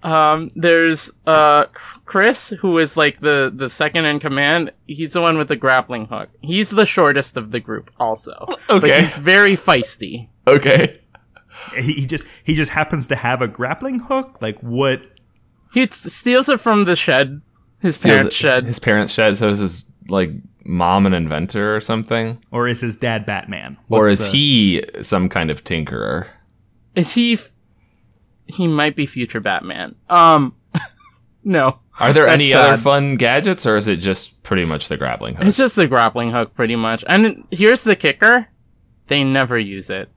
Um, 0.04 0.50
there's 0.54 1.10
uh 1.26 1.64
Chris, 2.04 2.50
who 2.60 2.78
is 2.78 2.96
like 2.96 3.20
the 3.20 3.50
the 3.54 3.68
second 3.70 4.04
in 4.04 4.20
command. 4.20 4.70
He's 4.86 5.12
the 5.14 5.20
one 5.22 5.38
with 5.38 5.48
the 5.48 5.56
grappling 5.56 6.06
hook. 6.06 6.28
He's 6.42 6.70
the 6.70 6.84
shortest 6.86 7.36
of 7.36 7.50
the 7.50 7.60
group, 7.60 7.90
also. 7.98 8.46
But 8.48 8.60
Okay. 8.84 9.02
he's 9.02 9.16
very 9.16 9.56
feisty. 9.56 10.28
okay. 10.46 11.00
He, 11.76 11.92
he 11.94 12.06
just 12.06 12.26
he 12.42 12.54
just 12.54 12.70
happens 12.72 13.06
to 13.06 13.16
have 13.16 13.40
a 13.40 13.48
grappling 13.48 14.00
hook. 14.00 14.42
Like 14.42 14.58
what? 14.60 15.00
He 15.72 15.86
t- 15.86 15.92
steals 16.10 16.48
it 16.48 16.60
from 16.60 16.84
the 16.84 16.96
shed, 16.96 17.40
his 17.80 17.96
parents' 18.02 18.34
shed. 18.36 18.66
His 18.66 18.78
parents 18.80 19.12
shed. 19.14 19.36
So 19.38 19.48
is 19.48 19.60
his 19.60 19.90
like 20.08 20.30
mom 20.64 21.06
an 21.06 21.14
inventor 21.14 21.74
or 21.74 21.80
something, 21.80 22.40
Or 22.50 22.66
is 22.68 22.80
his 22.80 22.96
dad 22.96 23.24
Batman? 23.24 23.76
or 23.88 24.08
is 24.08 24.18
the- 24.20 24.26
he 24.26 24.82
some 25.02 25.28
kind 25.28 25.50
of 25.50 25.62
tinkerer? 25.64 26.26
Is 26.94 27.12
he? 27.14 27.34
F- 27.34 27.50
he 28.46 28.66
might 28.68 28.96
be 28.96 29.06
future 29.06 29.40
Batman. 29.40 29.94
Um, 30.08 30.54
no. 31.44 31.78
Are 32.00 32.12
there 32.12 32.26
any 32.26 32.52
other 32.52 32.76
fun 32.76 33.16
gadgets, 33.16 33.66
or 33.66 33.76
is 33.76 33.86
it 33.86 33.96
just 33.96 34.42
pretty 34.42 34.64
much 34.64 34.88
the 34.88 34.96
grappling 34.96 35.36
hook? 35.36 35.46
It's 35.46 35.56
just 35.56 35.76
the 35.76 35.86
grappling 35.86 36.32
hook, 36.32 36.54
pretty 36.54 36.74
much. 36.74 37.04
And 37.06 37.46
here's 37.50 37.82
the 37.82 37.94
kicker: 37.94 38.48
they 39.06 39.22
never 39.22 39.56
use 39.56 39.90
it. 39.90 40.08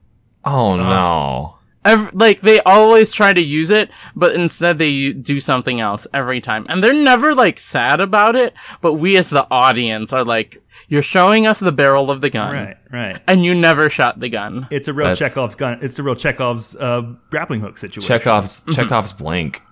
Oh 0.44 0.76
no! 0.76 1.57
Ev- 1.84 2.10
like 2.12 2.40
they 2.40 2.60
always 2.62 3.12
try 3.12 3.32
to 3.32 3.40
use 3.40 3.70
it, 3.70 3.88
but 4.16 4.34
instead 4.34 4.78
they 4.78 5.10
do 5.12 5.38
something 5.40 5.80
else 5.80 6.06
every 6.12 6.40
time, 6.40 6.66
and 6.68 6.82
they're 6.82 6.92
never 6.92 7.34
like 7.34 7.58
sad 7.58 8.00
about 8.00 8.34
it. 8.36 8.52
But 8.80 8.94
we 8.94 9.16
as 9.16 9.30
the 9.30 9.46
audience 9.50 10.12
are 10.12 10.24
like, 10.24 10.60
"You're 10.88 11.02
showing 11.02 11.46
us 11.46 11.60
the 11.60 11.72
barrel 11.72 12.10
of 12.10 12.20
the 12.20 12.30
gun, 12.30 12.52
Right, 12.52 12.76
right. 12.92 13.22
and 13.28 13.44
you 13.44 13.54
never 13.54 13.88
shot 13.88 14.18
the 14.18 14.28
gun." 14.28 14.66
It's 14.70 14.88
a 14.88 14.92
real 14.92 15.08
That's- 15.08 15.18
Chekhov's 15.18 15.54
gun. 15.54 15.78
It's 15.80 15.98
a 15.98 16.02
real 16.02 16.16
Chekhov's 16.16 16.74
uh, 16.76 17.02
grappling 17.30 17.60
hook 17.60 17.78
situation. 17.78 18.08
Chekhov's 18.08 18.64
Chekhov's 18.74 19.12
blank. 19.12 19.62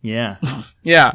Yeah. 0.00 0.36
Yeah. 0.84 1.12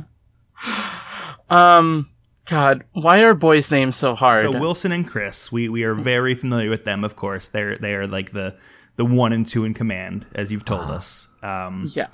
Um. 1.50 2.10
God, 2.46 2.86
why 2.93 3.19
are 3.24 3.34
boys' 3.34 3.69
names 3.72 3.98
so 3.98 4.15
hard? 4.15 4.41
So 4.43 4.57
Wilson 4.57 4.93
and 4.93 5.05
Chris, 5.05 5.51
we 5.51 5.67
we 5.67 5.84
are 5.84 5.93
very 5.93 6.34
familiar 6.36 6.69
with 6.69 6.86
them. 6.86 7.03
Of 7.03 7.15
course, 7.17 7.50
they're 7.50 7.77
they 7.77 7.93
are 7.96 8.07
like 8.07 8.31
the 8.31 8.55
the 8.98 9.06
one 9.06 9.32
and 9.34 9.48
two 9.48 9.63
in 9.63 9.74
command, 9.74 10.27
as 10.36 10.51
you've 10.51 10.66
told 10.66 10.89
us. 10.92 11.27
Um, 11.42 11.89
yeah. 11.96 12.08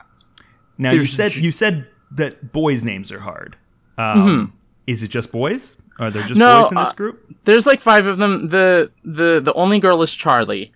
now 0.77 0.91
you 0.91 1.05
said 1.05 1.35
you 1.35 1.51
said 1.51 1.87
that 2.11 2.51
boys' 2.51 2.83
names 2.83 3.11
are 3.11 3.19
hard. 3.19 3.57
Um, 3.97 4.53
Is 4.85 5.01
it 5.03 5.07
just 5.09 5.31
boys? 5.31 5.77
Are 5.99 6.11
there 6.11 6.23
just 6.23 6.37
No, 6.37 6.61
boys 6.63 6.71
in 6.71 6.77
this 6.77 6.89
uh, 6.89 6.93
group? 6.93 7.35
There's 7.45 7.65
like 7.65 7.81
five 7.81 8.05
of 8.05 8.17
them. 8.17 8.49
The 8.49 8.91
the 9.03 9.39
the 9.41 9.53
only 9.53 9.79
girl 9.79 10.01
is 10.01 10.13
Charlie. 10.13 10.71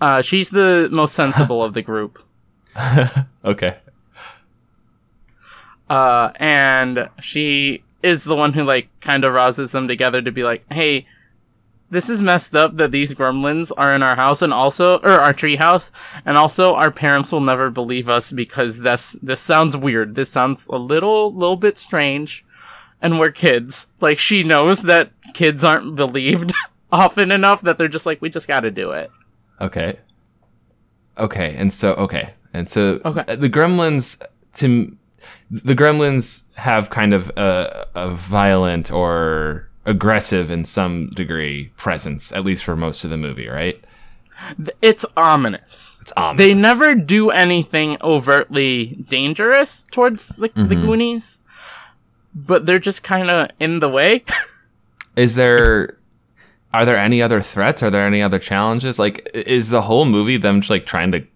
Uh, 0.00 0.22
she's 0.22 0.50
the 0.50 0.88
most 0.92 1.14
sensible 1.14 1.62
of 1.64 1.74
the 1.74 1.82
group. 1.82 2.18
Okay. 3.44 3.78
Uh, 5.88 6.30
and 6.36 7.08
she 7.20 7.82
is 8.02 8.24
the 8.24 8.36
one 8.36 8.52
who 8.52 8.62
like 8.62 8.88
kind 9.00 9.24
of 9.24 9.32
rouses 9.32 9.72
them 9.72 9.88
together 9.88 10.20
to 10.20 10.30
be 10.30 10.42
like, 10.44 10.64
"Hey, 10.70 11.06
this 11.90 12.08
is 12.10 12.20
messed 12.20 12.54
up 12.54 12.76
that 12.76 12.90
these 12.92 13.14
gremlins 13.14 13.72
are 13.76 13.94
in 13.94 14.02
our 14.02 14.14
house 14.16 14.42
and 14.42 14.52
also 14.52 14.98
or 14.98 15.10
our 15.20 15.32
tree 15.32 15.56
house, 15.56 15.90
and 16.26 16.36
also 16.36 16.74
our 16.74 16.90
parents 16.90 17.32
will 17.32 17.40
never 17.40 17.70
believe 17.70 18.08
us 18.08 18.30
because 18.32 18.80
this 18.80 19.16
this 19.22 19.40
sounds 19.40 19.76
weird. 19.76 20.14
This 20.14 20.28
sounds 20.30 20.66
a 20.68 20.76
little 20.76 21.32
little 21.34 21.56
bit 21.56 21.78
strange, 21.78 22.44
and 23.00 23.18
we're 23.18 23.30
kids. 23.30 23.86
Like 24.00 24.18
she 24.18 24.42
knows 24.44 24.82
that 24.82 25.10
kids 25.34 25.64
aren't 25.64 25.96
believed 26.04 26.52
often 26.92 27.30
enough 27.30 27.62
that 27.62 27.78
they're 27.78 27.88
just 27.88 28.06
like, 28.06 28.20
we 28.22 28.28
just 28.30 28.48
got 28.48 28.60
to 28.60 28.70
do 28.70 28.90
it. 28.92 29.10
Okay. 29.60 29.98
Okay, 31.16 31.54
and 31.56 31.72
so 31.72 31.94
okay, 31.94 32.34
and 32.52 32.68
so 32.68 33.00
Okay. 33.04 33.24
uh, 33.26 33.34
the 33.36 33.50
Gremlins 33.50 34.22
to 34.54 34.96
the 35.50 35.74
Gremlins 35.74 36.44
have 36.54 36.90
kind 36.90 37.12
of 37.12 37.28
a, 37.36 37.86
a 37.94 38.10
violent 38.14 38.92
or 38.92 39.67
aggressive 39.84 40.50
in 40.50 40.64
some 40.64 41.10
degree 41.10 41.72
presence, 41.76 42.32
at 42.32 42.44
least 42.44 42.64
for 42.64 42.76
most 42.76 43.04
of 43.04 43.10
the 43.10 43.16
movie, 43.16 43.48
right? 43.48 43.82
It's 44.82 45.04
ominous. 45.16 45.96
It's 46.00 46.12
ominous. 46.16 46.38
They 46.38 46.54
never 46.54 46.94
do 46.94 47.30
anything 47.30 47.96
overtly 48.02 49.04
dangerous 49.08 49.84
towards 49.90 50.28
the, 50.36 50.50
the 50.54 50.76
Goonies, 50.76 51.38
but 52.34 52.66
they're 52.66 52.78
just 52.78 53.02
kind 53.02 53.30
of 53.30 53.50
in 53.58 53.80
the 53.80 53.88
way. 53.88 54.24
Is 55.16 55.34
there 55.34 55.98
are 56.72 56.84
there 56.84 56.96
any 56.96 57.20
other 57.20 57.40
threats? 57.40 57.82
Are 57.82 57.90
there 57.90 58.06
any 58.06 58.22
other 58.22 58.38
challenges? 58.38 58.98
Like 58.98 59.28
is 59.34 59.70
the 59.70 59.82
whole 59.82 60.04
movie 60.04 60.36
them 60.36 60.60
just 60.60 60.70
like 60.70 60.86
trying 60.86 61.10
to 61.12 61.26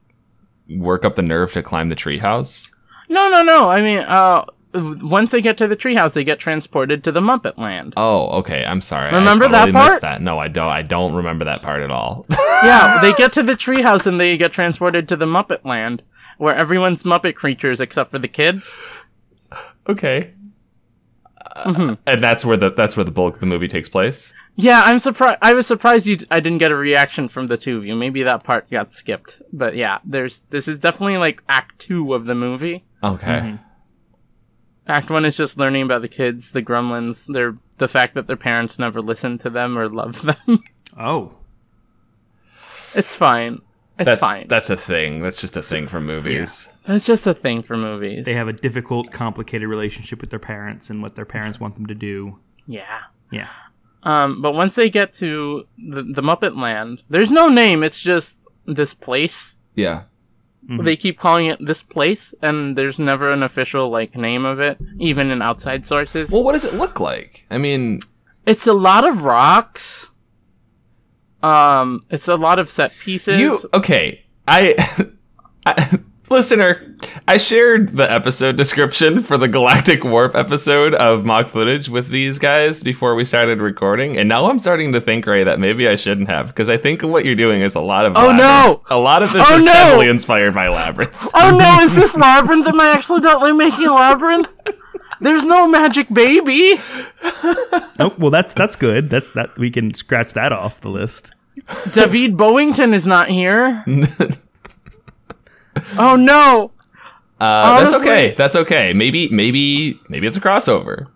work 0.68 1.04
up 1.04 1.16
the 1.16 1.22
nerve 1.22 1.52
to 1.54 1.62
climb 1.62 1.88
the 1.88 1.96
treehouse? 1.96 2.70
no, 3.08 3.28
no, 3.28 3.42
no. 3.42 3.68
I 3.68 3.82
mean, 3.82 3.99
uh, 3.99 4.44
once 4.74 5.30
they 5.30 5.40
get 5.42 5.58
to 5.58 5.68
the 5.68 5.76
treehouse, 5.76 6.14
they 6.14 6.24
get 6.24 6.38
transported 6.38 7.04
to 7.04 7.12
the 7.12 7.20
Muppet 7.20 7.58
Land. 7.58 7.94
Oh, 7.96 8.28
okay. 8.38 8.64
I'm 8.64 8.80
sorry. 8.80 9.12
Remember 9.12 9.44
I 9.46 9.48
that 9.48 9.58
totally 9.66 9.72
part? 9.72 9.90
Missed 9.90 10.00
that. 10.02 10.22
No, 10.22 10.38
I 10.38 10.48
don't. 10.48 10.70
I 10.70 10.82
don't 10.82 11.14
remember 11.14 11.44
that 11.44 11.62
part 11.62 11.82
at 11.82 11.90
all. 11.90 12.26
yeah, 12.62 13.00
they 13.02 13.12
get 13.14 13.32
to 13.34 13.42
the 13.42 13.52
treehouse 13.52 14.06
and 14.06 14.20
they 14.20 14.36
get 14.36 14.52
transported 14.52 15.08
to 15.08 15.16
the 15.16 15.26
Muppet 15.26 15.64
Land, 15.64 16.02
where 16.38 16.54
everyone's 16.54 17.02
Muppet 17.02 17.34
creatures 17.34 17.80
except 17.80 18.10
for 18.10 18.18
the 18.18 18.28
kids. 18.28 18.78
okay. 19.88 20.32
Mm-hmm. 21.56 21.94
And 22.06 22.22
that's 22.22 22.44
where 22.44 22.56
the 22.56 22.70
that's 22.70 22.96
where 22.96 23.04
the 23.04 23.10
bulk 23.10 23.34
of 23.34 23.40
the 23.40 23.46
movie 23.46 23.68
takes 23.68 23.88
place. 23.88 24.32
Yeah, 24.56 24.82
I'm 24.84 24.98
surprised. 24.98 25.38
I 25.42 25.52
was 25.52 25.66
surprised 25.66 26.06
you. 26.06 26.18
I 26.30 26.40
didn't 26.40 26.58
get 26.58 26.72
a 26.72 26.76
reaction 26.76 27.28
from 27.28 27.46
the 27.46 27.56
two 27.56 27.76
of 27.78 27.84
you. 27.84 27.94
Maybe 27.94 28.22
that 28.22 28.44
part 28.44 28.70
got 28.70 28.92
skipped. 28.92 29.42
But 29.52 29.76
yeah, 29.76 29.98
there's 30.04 30.44
this 30.50 30.68
is 30.68 30.78
definitely 30.78 31.18
like 31.18 31.42
Act 31.48 31.78
Two 31.78 32.14
of 32.14 32.24
the 32.24 32.34
movie. 32.34 32.84
Okay. 33.02 33.26
Mm-hmm. 33.26 33.56
Act 34.88 35.10
One 35.10 35.24
is 35.24 35.36
just 35.36 35.56
learning 35.58 35.82
about 35.82 36.02
the 36.02 36.08
kids, 36.08 36.50
the 36.52 36.62
Gremlins, 36.62 37.26
their 37.32 37.56
the 37.78 37.88
fact 37.88 38.14
that 38.14 38.26
their 38.26 38.36
parents 38.36 38.78
never 38.78 39.00
listen 39.00 39.38
to 39.38 39.50
them 39.50 39.78
or 39.78 39.88
love 39.88 40.22
them. 40.46 40.62
Oh, 40.98 41.34
it's 42.94 43.14
fine. 43.16 43.60
It's 43.98 44.06
That's 44.06 44.20
fine. 44.24 44.48
that's 44.48 44.70
a 44.70 44.76
thing. 44.76 45.20
That's 45.20 45.40
just 45.40 45.56
a 45.56 45.62
thing 45.62 45.86
for 45.86 46.00
movies. 46.00 46.68
That's 46.86 47.04
just 47.06 47.26
a 47.26 47.34
thing 47.34 47.62
for 47.62 47.76
movies. 47.76 48.24
they 48.24 48.32
have 48.32 48.48
a 48.48 48.52
difficult, 48.52 49.12
complicated 49.12 49.68
relationship 49.68 50.20
with 50.20 50.30
their 50.30 50.38
parents 50.38 50.88
and 50.90 51.02
what 51.02 51.14
their 51.14 51.26
parents 51.26 51.60
want 51.60 51.74
them 51.74 51.86
to 51.86 51.94
do. 51.94 52.38
yeah. 52.66 53.00
Yeah. 53.30 53.48
Um, 54.02 54.42
but 54.42 54.52
once 54.52 54.74
they 54.74 54.90
get 54.90 55.12
to 55.14 55.64
the, 55.78 56.02
the 56.02 56.22
Muppet 56.22 56.56
Land, 56.56 57.02
there's 57.08 57.30
no 57.30 57.48
name. 57.48 57.82
It's 57.84 58.00
just 58.00 58.46
this 58.66 58.92
place. 58.94 59.58
Yeah. 59.76 60.02
They 60.69 60.97
keep 60.97 61.19
calling 61.19 61.47
it 61.47 61.59
this 61.64 61.83
place, 61.83 62.35
and 62.40 62.76
there's 62.78 62.99
never 62.99 63.31
an 63.31 63.42
official 63.42 63.90
like 63.90 64.16
name 64.16 64.45
of 64.45 64.61
it, 64.61 64.78
even 64.99 65.31
in 65.31 65.42
outside 65.42 65.85
sources. 65.85 66.31
Well, 66.31 66.45
what 66.45 66.52
does 66.52 66.64
it 66.64 66.75
look 66.75 67.00
like? 67.00 67.45
I 67.50 67.59
mean, 67.59 68.00
it's 68.47 68.66
a 68.66 68.73
lot 68.73 69.07
of 69.07 69.25
rocks. 69.25 70.09
Um, 71.42 72.07
it's 72.11 72.28
a 72.28 72.37
lot 72.37 72.59
of 72.59 72.71
set 72.71 72.92
pieces. 73.00 73.40
you 73.40 73.59
okay? 73.75 74.25
I, 74.47 75.09
I 75.66 75.99
listener, 76.32 76.96
I 77.28 77.36
shared 77.36 77.96
the 77.96 78.10
episode 78.10 78.56
description 78.56 79.22
for 79.22 79.38
the 79.38 79.46
Galactic 79.46 80.02
Warp 80.02 80.34
episode 80.34 80.94
of 80.94 81.24
mock 81.24 81.48
footage 81.48 81.88
with 81.88 82.08
these 82.08 82.38
guys 82.40 82.82
before 82.82 83.14
we 83.14 83.24
started 83.24 83.60
recording, 83.60 84.16
and 84.16 84.28
now 84.28 84.46
I'm 84.46 84.58
starting 84.58 84.92
to 84.92 85.00
think, 85.00 85.26
Ray, 85.26 85.44
that 85.44 85.60
maybe 85.60 85.86
I 85.88 85.94
shouldn't 85.96 86.28
have 86.28 86.48
because 86.48 86.68
I 86.68 86.76
think 86.76 87.02
what 87.02 87.24
you're 87.24 87.34
doing 87.36 87.60
is 87.60 87.74
a 87.76 87.80
lot 87.80 88.06
of 88.06 88.16
Oh, 88.16 88.20
Labyrinth. 88.28 88.38
no! 88.40 88.82
a 88.90 88.98
lot 88.98 89.22
of 89.22 89.32
this 89.32 89.46
Oh, 89.48 89.58
is 89.58 89.64
no! 89.64 89.72
heavily 89.72 90.08
inspired 90.08 90.54
by 90.54 90.68
Labyrinth. 90.68 91.14
oh 91.34 91.56
no, 91.56 91.84
is 91.84 91.94
this 91.94 92.16
labyrinth? 92.16 92.66
Am 92.66 92.80
I 92.80 92.92
accidentally 92.94 93.52
making 93.52 93.86
a 93.86 93.92
labyrinth? 93.94 94.48
There's 95.20 95.44
no 95.44 95.68
magic 95.68 96.08
baby. 96.12 96.74
Oh, 98.00 98.12
well, 98.18 98.30
that's 98.30 98.54
that's 98.54 98.74
good. 98.74 99.08
That's 99.10 99.30
that 99.34 99.56
we 99.56 99.70
can 99.70 99.94
scratch 99.94 100.32
that 100.32 100.50
off 100.50 100.80
the 100.80 100.88
list. 100.88 101.32
David 101.92 102.36
Bowington 102.36 102.92
is 102.92 103.06
not 103.06 103.28
here. 103.28 103.84
oh 105.98 106.16
no. 106.16 106.70
Uh, 107.40 107.80
that's 107.84 107.94
okay. 108.00 108.34
That's 108.36 108.54
okay. 108.56 108.92
Maybe, 108.92 109.28
maybe, 109.30 109.98
maybe 110.08 110.26
it's 110.26 110.36
a 110.36 110.40
crossover. 110.40 111.08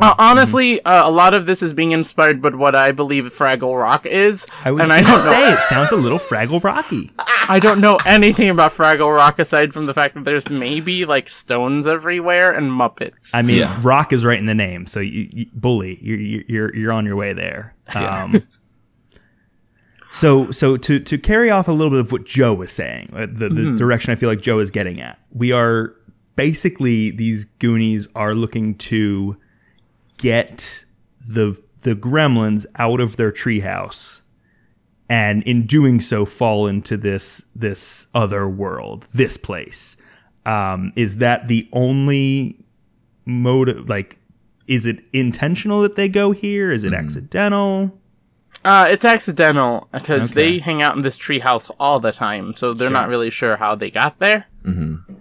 Uh, 0.00 0.14
honestly, 0.18 0.82
uh, 0.84 1.08
a 1.08 1.10
lot 1.10 1.32
of 1.32 1.46
this 1.46 1.62
is 1.62 1.72
being 1.72 1.92
inspired 1.92 2.42
by 2.42 2.50
what 2.50 2.74
I 2.74 2.92
believe 2.92 3.24
Fraggle 3.24 3.80
Rock 3.80 4.04
is, 4.04 4.46
I 4.62 4.70
was 4.70 4.82
and 4.82 4.92
I 4.92 5.00
going 5.00 5.18
to 5.18 5.24
don't 5.24 5.24
know. 5.24 5.32
say 5.32 5.52
it 5.54 5.64
sounds 5.64 5.92
a 5.92 5.96
little 5.96 6.18
Fraggle 6.18 6.62
Rocky. 6.62 7.10
I 7.48 7.58
don't 7.58 7.80
know 7.80 7.96
anything 8.04 8.50
about 8.50 8.72
Fraggle 8.72 9.14
Rock 9.16 9.38
aside 9.38 9.72
from 9.72 9.86
the 9.86 9.94
fact 9.94 10.14
that 10.14 10.24
there's 10.26 10.46
maybe 10.50 11.06
like 11.06 11.28
stones 11.30 11.86
everywhere 11.86 12.52
and 12.52 12.70
Muppets. 12.70 13.30
I 13.32 13.40
mean, 13.40 13.58
Yeah. 13.58 13.78
rock 13.82 14.12
is 14.12 14.26
right 14.26 14.38
in 14.38 14.44
the 14.44 14.54
name, 14.54 14.86
so 14.86 15.00
you, 15.00 15.28
you 15.32 15.46
bully, 15.54 15.98
you're 16.02 16.18
you're 16.48 16.74
you're 16.76 16.92
on 16.92 17.06
your 17.06 17.16
way 17.16 17.32
there. 17.32 17.74
Um, 17.94 18.46
so 20.18 20.50
so 20.50 20.76
to 20.76 20.98
to 20.98 21.16
carry 21.16 21.48
off 21.48 21.68
a 21.68 21.72
little 21.72 21.90
bit 21.90 22.00
of 22.00 22.10
what 22.10 22.24
Joe 22.24 22.52
was 22.52 22.72
saying, 22.72 23.10
uh, 23.14 23.26
the 23.30 23.48
the 23.48 23.76
direction 23.76 24.12
I 24.12 24.16
feel 24.16 24.28
like 24.28 24.40
Joe 24.40 24.58
is 24.58 24.70
getting 24.70 25.00
at, 25.00 25.18
we 25.30 25.52
are 25.52 25.94
basically 26.34 27.10
these 27.10 27.44
Goonies 27.44 28.08
are 28.14 28.34
looking 28.34 28.74
to 28.76 29.36
get 30.16 30.84
the 31.26 31.60
the 31.82 31.94
gremlins 31.94 32.66
out 32.76 33.00
of 33.00 33.16
their 33.16 33.30
treehouse 33.30 34.20
and 35.08 35.42
in 35.44 35.66
doing 35.66 36.00
so 36.00 36.24
fall 36.24 36.66
into 36.66 36.96
this 36.96 37.44
this 37.54 38.08
other 38.12 38.48
world 38.48 39.06
this 39.14 39.36
place. 39.36 39.96
Um, 40.44 40.92
is 40.96 41.16
that 41.16 41.46
the 41.46 41.68
only 41.72 42.58
motive 43.24 43.88
like 43.88 44.18
is 44.66 44.84
it 44.84 45.04
intentional 45.12 45.82
that 45.82 45.94
they 45.94 46.08
go 46.08 46.32
here? 46.32 46.72
Is 46.72 46.82
it 46.82 46.92
accidental 46.92 47.98
Uh, 48.64 48.86
it's 48.90 49.04
accidental 49.04 49.88
because 49.92 50.32
Okay. 50.32 50.34
they 50.52 50.58
hang 50.58 50.82
out 50.82 50.96
in 50.96 51.02
this 51.02 51.16
treehouse 51.16 51.70
all 51.78 52.00
the 52.00 52.12
time, 52.12 52.54
so 52.54 52.72
they're 52.72 52.90
not 52.90 53.08
really 53.08 53.30
sure 53.30 53.56
how 53.56 53.74
they 53.74 53.90
got 53.90 54.18
there. 54.18 54.46
Mm-hmm. 54.64 55.14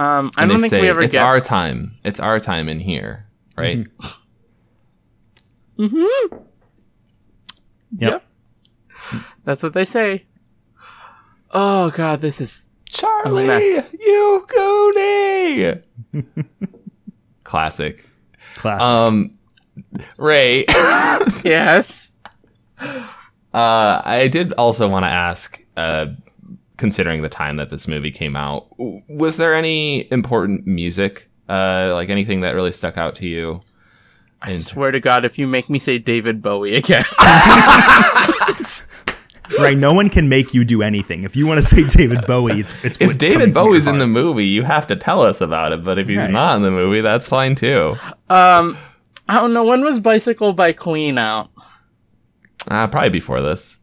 Um, 0.00 0.30
I 0.36 0.42
And 0.42 0.50
don't 0.50 0.56
they 0.56 0.62
think 0.62 0.70
say 0.70 0.80
we 0.80 0.88
ever 0.88 1.02
it's 1.02 1.12
get. 1.12 1.22
our 1.22 1.40
time. 1.40 1.96
It's 2.04 2.18
our 2.20 2.40
time 2.40 2.68
in 2.68 2.80
here, 2.80 3.26
right? 3.56 3.86
Mm-hmm. 5.78 6.36
Yep 7.98 8.24
That's 9.44 9.62
what 9.62 9.72
they 9.74 9.84
say. 9.84 10.24
Oh 11.52 11.90
god, 11.90 12.20
this 12.20 12.40
is 12.40 12.66
Charlie, 12.88 13.46
mess. 13.46 13.94
you 14.00 14.46
goody. 14.48 15.74
Classic. 17.44 18.04
classic 18.56 18.82
Um, 18.82 19.38
Ray, 20.16 20.64
uh. 22.80 23.04
I 23.54 24.28
did 24.30 24.52
also 24.54 24.88
want 24.88 25.04
to 25.04 25.10
ask. 25.10 25.60
Uh, 25.76 26.06
considering 26.76 27.22
the 27.22 27.28
time 27.28 27.56
that 27.56 27.70
this 27.70 27.86
movie 27.86 28.10
came 28.10 28.34
out. 28.34 28.66
Was 29.08 29.36
there 29.36 29.54
any 29.54 30.10
important 30.12 30.66
music, 30.66 31.30
uh, 31.48 31.92
like 31.94 32.10
anything 32.10 32.40
that 32.40 32.56
really 32.56 32.72
stuck 32.72 32.98
out 32.98 33.14
to 33.16 33.28
you? 33.28 33.60
I 34.42 34.52
swear 34.56 34.90
to 34.90 34.98
God, 34.98 35.24
if 35.24 35.38
you 35.38 35.46
make 35.46 35.70
me 35.70 35.78
say 35.78 35.98
David 35.98 36.42
Bowie 36.42 36.74
again, 36.74 37.04
right? 39.58 39.76
No 39.78 39.92
one 39.94 40.08
can 40.10 40.28
make 40.28 40.52
you 40.52 40.64
do 40.64 40.82
anything. 40.82 41.22
If 41.24 41.36
you 41.36 41.46
want 41.46 41.58
to 41.58 41.62
say 41.66 41.84
David 41.84 42.26
Bowie, 42.26 42.60
it's 42.60 42.74
it's 42.82 42.98
If 43.00 43.18
David 43.18 43.54
Bowie's 43.54 43.86
in 43.86 43.98
the 43.98 44.06
movie, 44.08 44.46
you 44.46 44.62
have 44.64 44.86
to 44.88 44.96
tell 44.96 45.22
us 45.22 45.40
about 45.40 45.72
it. 45.72 45.84
But 45.84 45.98
if 45.98 46.08
he's 46.08 46.18
Right. 46.18 46.30
not 46.30 46.56
in 46.56 46.62
the 46.62 46.70
movie, 46.70 47.00
that's 47.02 47.28
fine 47.28 47.54
too. 47.54 47.96
um, 48.28 48.76
I 49.28 49.34
don't 49.40 49.54
know 49.54 49.64
when 49.64 49.82
was 49.82 50.00
Bicycle 50.00 50.52
by 50.52 50.72
Queen 50.72 51.18
out. 51.18 51.50
Uh, 52.68 52.86
probably 52.86 53.10
before 53.10 53.40
this. 53.40 53.78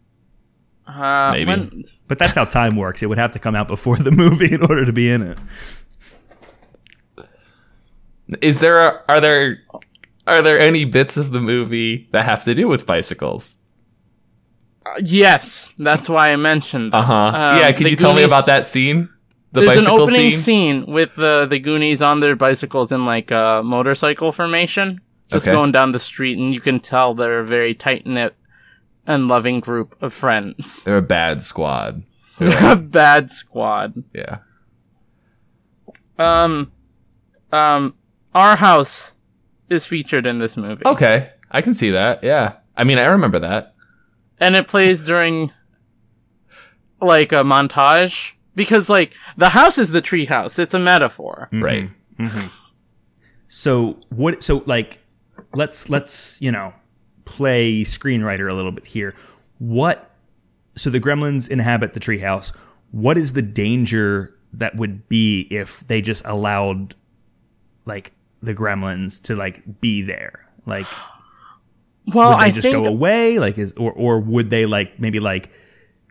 Uh, 0.87 1.29
Maybe. 1.31 1.45
when- 1.45 1.83
But 2.07 2.19
that's 2.19 2.35
how 2.35 2.45
time 2.45 2.75
works. 2.75 3.01
It 3.03 3.07
would 3.07 3.17
have 3.19 3.31
to 3.31 3.39
come 3.39 3.55
out 3.55 3.67
before 3.67 3.97
the 3.97 4.11
movie 4.23 4.53
in 4.53 4.61
order 4.63 4.85
to 4.85 4.91
be 4.93 5.09
in 5.09 5.21
it. 5.21 5.37
Is 8.41 8.59
there 8.59 8.87
a, 8.87 9.01
are 9.09 9.19
there 9.19 9.57
are 10.27 10.41
there 10.41 10.59
any 10.59 10.85
bits 10.85 11.17
of 11.17 11.31
the 11.31 11.41
movie 11.41 12.07
that 12.11 12.23
have 12.25 12.43
to 12.45 12.53
do 12.55 12.67
with 12.67 12.85
bicycles? 12.85 13.57
yes, 15.01 15.71
that's 15.77 16.09
why 16.09 16.31
I 16.31 16.35
mentioned. 16.37 16.93
Uh 16.93 17.01
huh. 17.01 17.13
Um, 17.13 17.59
yeah, 17.59 17.71
can 17.71 17.83
the 17.83 17.89
you 17.91 17.95
tell 17.95 18.13
me 18.13 18.23
about 18.23 18.45
that 18.45 18.67
scene? 18.67 19.09
The 19.53 19.61
There's 19.61 19.85
an 19.85 19.91
opening 19.91 20.31
scene. 20.31 20.83
scene, 20.83 20.85
with 20.93 21.13
the 21.15 21.45
the 21.49 21.59
Goonies 21.59 22.01
on 22.01 22.21
their 22.21 22.35
bicycles 22.37 22.91
in 22.93 23.05
like 23.05 23.31
a 23.31 23.61
motorcycle 23.65 24.31
formation, 24.31 24.97
just 25.29 25.45
Okay. 25.45 25.53
going 25.53 25.73
down 25.73 25.91
the 25.91 25.99
street, 25.99 26.37
and 26.37 26.53
you 26.53 26.61
can 26.61 26.79
tell 26.79 27.13
they're 27.13 27.39
a 27.41 27.45
very 27.45 27.73
tight 27.73 28.05
knit 28.07 28.33
and 29.07 29.27
loving 29.27 29.59
group 29.59 29.95
of 30.01 30.13
friends. 30.13 30.83
They're 30.83 30.97
a 30.97 31.01
bad 31.01 31.41
squad. 31.43 32.03
They're 32.37 32.49
They're 32.49 32.61
like- 32.61 32.77
a 32.77 32.81
bad 32.81 33.31
squad. 33.31 34.03
yeah. 34.13 34.39
Um, 36.17 36.71
um, 37.51 37.95
our 38.35 38.55
house 38.55 39.15
is 39.69 39.85
featured 39.85 40.25
in 40.27 40.39
this 40.39 40.55
movie. 40.55 40.85
Okay, 40.85 41.31
I 41.49 41.61
can 41.61 41.73
see 41.73 41.89
that. 41.91 42.23
Yeah. 42.23 42.53
I 42.77 42.83
mean, 42.83 42.97
I 42.99 43.05
remember 43.05 43.39
that. 43.39 43.73
and 44.39 44.55
it 44.55 44.67
plays 44.67 45.03
during 45.03 45.51
like 47.01 47.31
a 47.31 47.43
montage 47.43 48.31
because 48.55 48.89
like 48.89 49.13
the 49.37 49.49
house 49.49 49.77
is 49.77 49.91
the 49.91 50.01
tree 50.01 50.25
house. 50.25 50.59
It's 50.59 50.73
a 50.73 50.79
metaphor. 50.79 51.49
Right. 51.51 51.89
So 53.47 53.99
what? 54.09 54.43
So 54.43 54.63
like, 54.65 54.99
let's 55.53 55.89
let's 55.89 56.41
you 56.41 56.51
know 56.51 56.73
play 57.25 57.83
screenwriter 57.83 58.49
a 58.49 58.53
little 58.53 58.71
bit 58.71 58.85
here. 58.85 59.15
What? 59.59 60.15
So 60.75 60.89
the 60.89 60.99
gremlins 60.99 61.49
inhabit 61.49 61.93
the 61.93 61.99
treehouse. 61.99 62.51
What 62.91 63.17
is 63.17 63.33
the 63.33 63.41
danger 63.41 64.35
that 64.53 64.75
would 64.75 65.07
be 65.07 65.47
if 65.49 65.85
they 65.87 66.01
just 66.01 66.25
allowed 66.25 66.95
like 67.85 68.13
the 68.41 68.53
gremlins 68.53 69.21
to 69.23 69.35
like 69.35 69.81
be 69.81 70.01
there? 70.01 70.47
Like, 70.65 70.87
Well, 72.13 72.31
would 72.31 72.39
they 72.39 72.45
I 72.45 72.51
just 72.51 72.63
think 72.63 72.73
go 72.73 72.85
away? 72.85 73.37
Like, 73.37 73.57
is 73.57 73.73
or 73.73 73.91
or 73.93 74.19
would 74.19 74.49
they 74.49 74.65
like 74.65 74.99
maybe 74.99 75.19
like, 75.19 75.51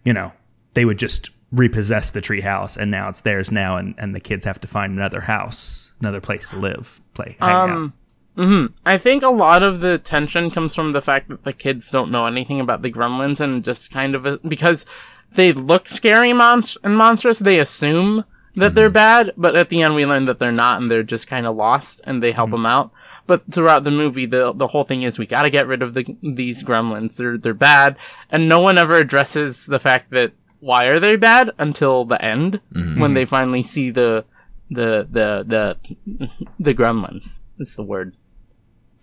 you 0.04 0.12
know, 0.12 0.32
they 0.74 0.84
would 0.84 0.98
just 0.98 1.30
repossess 1.50 2.12
the 2.12 2.20
treehouse 2.22 2.76
and 2.76 2.92
now 2.92 3.08
it's 3.08 3.22
theirs 3.22 3.50
now, 3.50 3.76
and 3.76 3.94
and 3.98 4.14
the 4.14 4.20
kids 4.20 4.44
have 4.44 4.60
to 4.60 4.68
find 4.68 4.92
another 4.92 5.20
house, 5.20 5.90
another 6.00 6.20
place 6.20 6.50
to 6.50 6.58
live, 6.58 7.00
play, 7.14 7.36
hang 7.40 7.50
out. 7.50 7.70
Um, 7.70 7.92
Mhm. 8.37 8.72
I 8.87 8.96
think 8.99 9.22
a 9.22 9.30
lot 9.30 9.62
of 9.62 9.80
the 9.80 9.99
tension 9.99 10.50
comes 10.50 10.75
from 10.75 10.92
the 10.92 11.02
fact 11.02 11.28
that 11.28 11.44
the 11.44 11.52
kids 11.52 11.90
don't 11.90 12.10
know 12.10 12.26
anything 12.26 12.60
about 12.60 12.82
the 12.82 12.92
gremlins 12.92 13.40
and 13.40 13.64
just 13.64 13.90
kind 13.90 14.14
of 14.14 14.25
a, 14.25 14.38
because 14.38 14.87
they 15.34 15.52
look 15.52 15.88
scary 15.88 16.30
monst- 16.30 16.78
and 16.82 16.96
monstrous, 16.96 17.38
they 17.38 17.58
assume 17.58 18.25
that 18.54 18.75
they're 18.75 18.88
mm-hmm. 18.88 18.94
bad, 18.94 19.32
but 19.37 19.56
at 19.56 19.68
the 19.68 19.82
end 19.82 19.94
we 19.94 20.06
learn 20.06 20.26
that 20.26 20.38
they're 20.38 20.52
not 20.52 20.80
and 20.80 20.90
they're 20.90 21.02
just 21.02 21.26
kind 21.26 21.46
of 21.46 21.56
lost 21.56 22.00
and 22.04 22.22
they 22.22 22.32
help 22.32 22.49
mm-hmm. 22.49 22.62
them 22.62 22.66
out. 22.66 22.90
But 23.26 23.42
throughout 23.52 23.84
the 23.84 23.92
movie, 23.92 24.26
the 24.26 24.52
the 24.52 24.66
whole 24.66 24.82
thing 24.82 25.02
is 25.02 25.16
we 25.16 25.26
got 25.26 25.42
to 25.42 25.50
get 25.50 25.68
rid 25.68 25.82
of 25.82 25.94
the 25.94 26.04
these 26.20 26.64
gremlins. 26.64 27.14
They're 27.16 27.38
they're 27.38 27.54
bad, 27.54 27.96
and 28.32 28.49
no 28.49 28.58
one 28.58 28.76
ever 28.76 28.96
addresses 28.96 29.66
the 29.66 29.78
fact 29.78 30.10
that 30.10 30.32
why 30.58 30.87
are 30.87 30.99
they 30.99 31.14
bad 31.14 31.52
until 31.58 32.04
the 32.04 32.20
end 32.25 32.60
mm-hmm. 32.75 33.00
when 33.00 33.14
they 33.14 33.25
finally 33.25 33.62
see 33.62 33.90
the 33.90 34.25
the 34.68 35.06
the 35.10 35.76
the 35.86 36.28
the 36.58 36.75
gremlins. 36.75 37.38
That's 37.60 37.76
the 37.76 37.82
word. 37.82 38.16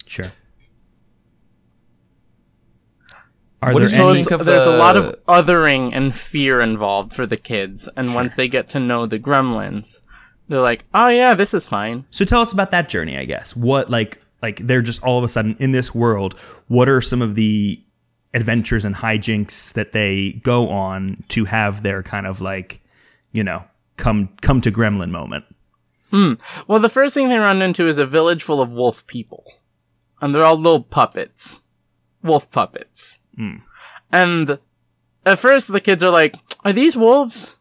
Sure. 0.07 0.25
Are 3.61 3.71
What 3.71 3.81
there 3.81 3.89
did 3.89 3.97
you 3.97 4.03
So 4.03 4.09
any? 4.09 4.19
it's, 4.21 4.31
of 4.31 4.45
there's 4.45 4.65
a 4.65 4.75
lot 4.77 4.97
of 4.97 5.15
othering 5.27 5.91
and 5.95 6.15
fear 6.15 6.59
involved 6.59 7.13
for 7.13 7.27
the 7.27 7.37
kids, 7.37 7.87
and 7.95 8.15
once 8.15 8.33
they 8.33 8.47
get 8.47 8.67
to 8.69 8.79
know 8.79 9.05
the 9.05 9.19
gremlins, 9.19 10.01
they're 10.47 10.59
like, 10.61 10.85
"Oh 10.91 11.09
yeah, 11.09 11.35
this 11.35 11.53
is 11.53 11.67
fine." 11.67 12.05
So 12.09 12.25
tell 12.25 12.41
us 12.41 12.51
about 12.51 12.71
that 12.71 12.89
journey, 12.89 13.15
I 13.15 13.25
guess. 13.25 13.55
What 13.55 13.91
like 13.91 14.19
like 14.41 14.57
they're 14.57 14.81
just 14.81 15.03
all 15.03 15.19
of 15.19 15.23
a 15.23 15.27
sudden 15.29 15.55
in 15.59 15.71
this 15.71 15.93
world. 15.93 16.33
What 16.67 16.89
are 16.89 16.99
some 17.01 17.21
of 17.21 17.35
the 17.35 17.79
adventures 18.33 18.85
and 18.85 18.95
hijinks 18.95 19.73
that 19.73 19.91
they 19.91 20.39
go 20.43 20.69
on 20.69 21.23
to 21.29 21.45
have 21.45 21.83
their 21.83 22.01
kind 22.01 22.25
of 22.25 22.41
like, 22.41 22.81
you 23.33 23.43
know, 23.43 23.63
come 23.97 24.29
come 24.41 24.61
to 24.61 24.71
gremlin 24.71 25.11
moment? 25.11 25.45
Hmm. 26.11 26.33
Well, 26.67 26.79
the 26.79 26.89
first 26.89 27.13
thing 27.13 27.29
they 27.29 27.37
run 27.37 27.61
into 27.61 27.87
is 27.87 27.99
a 27.99 28.05
village 28.05 28.43
full 28.43 28.61
of 28.61 28.69
wolf 28.69 29.05
people, 29.07 29.43
and 30.21 30.33
they're 30.33 30.43
all 30.45 30.57
little 30.59 30.83
puppets, 30.83 31.61
wolf 32.23 32.49
puppets. 32.49 33.19
Hmm. 33.35 33.57
And 34.11 34.59
at 35.25 35.39
first, 35.39 35.67
the 35.67 35.81
kids 35.81 36.03
are 36.03 36.09
like, 36.09 36.35
"Are 36.63 36.73
these 36.73 36.95
wolves?" 36.95 37.59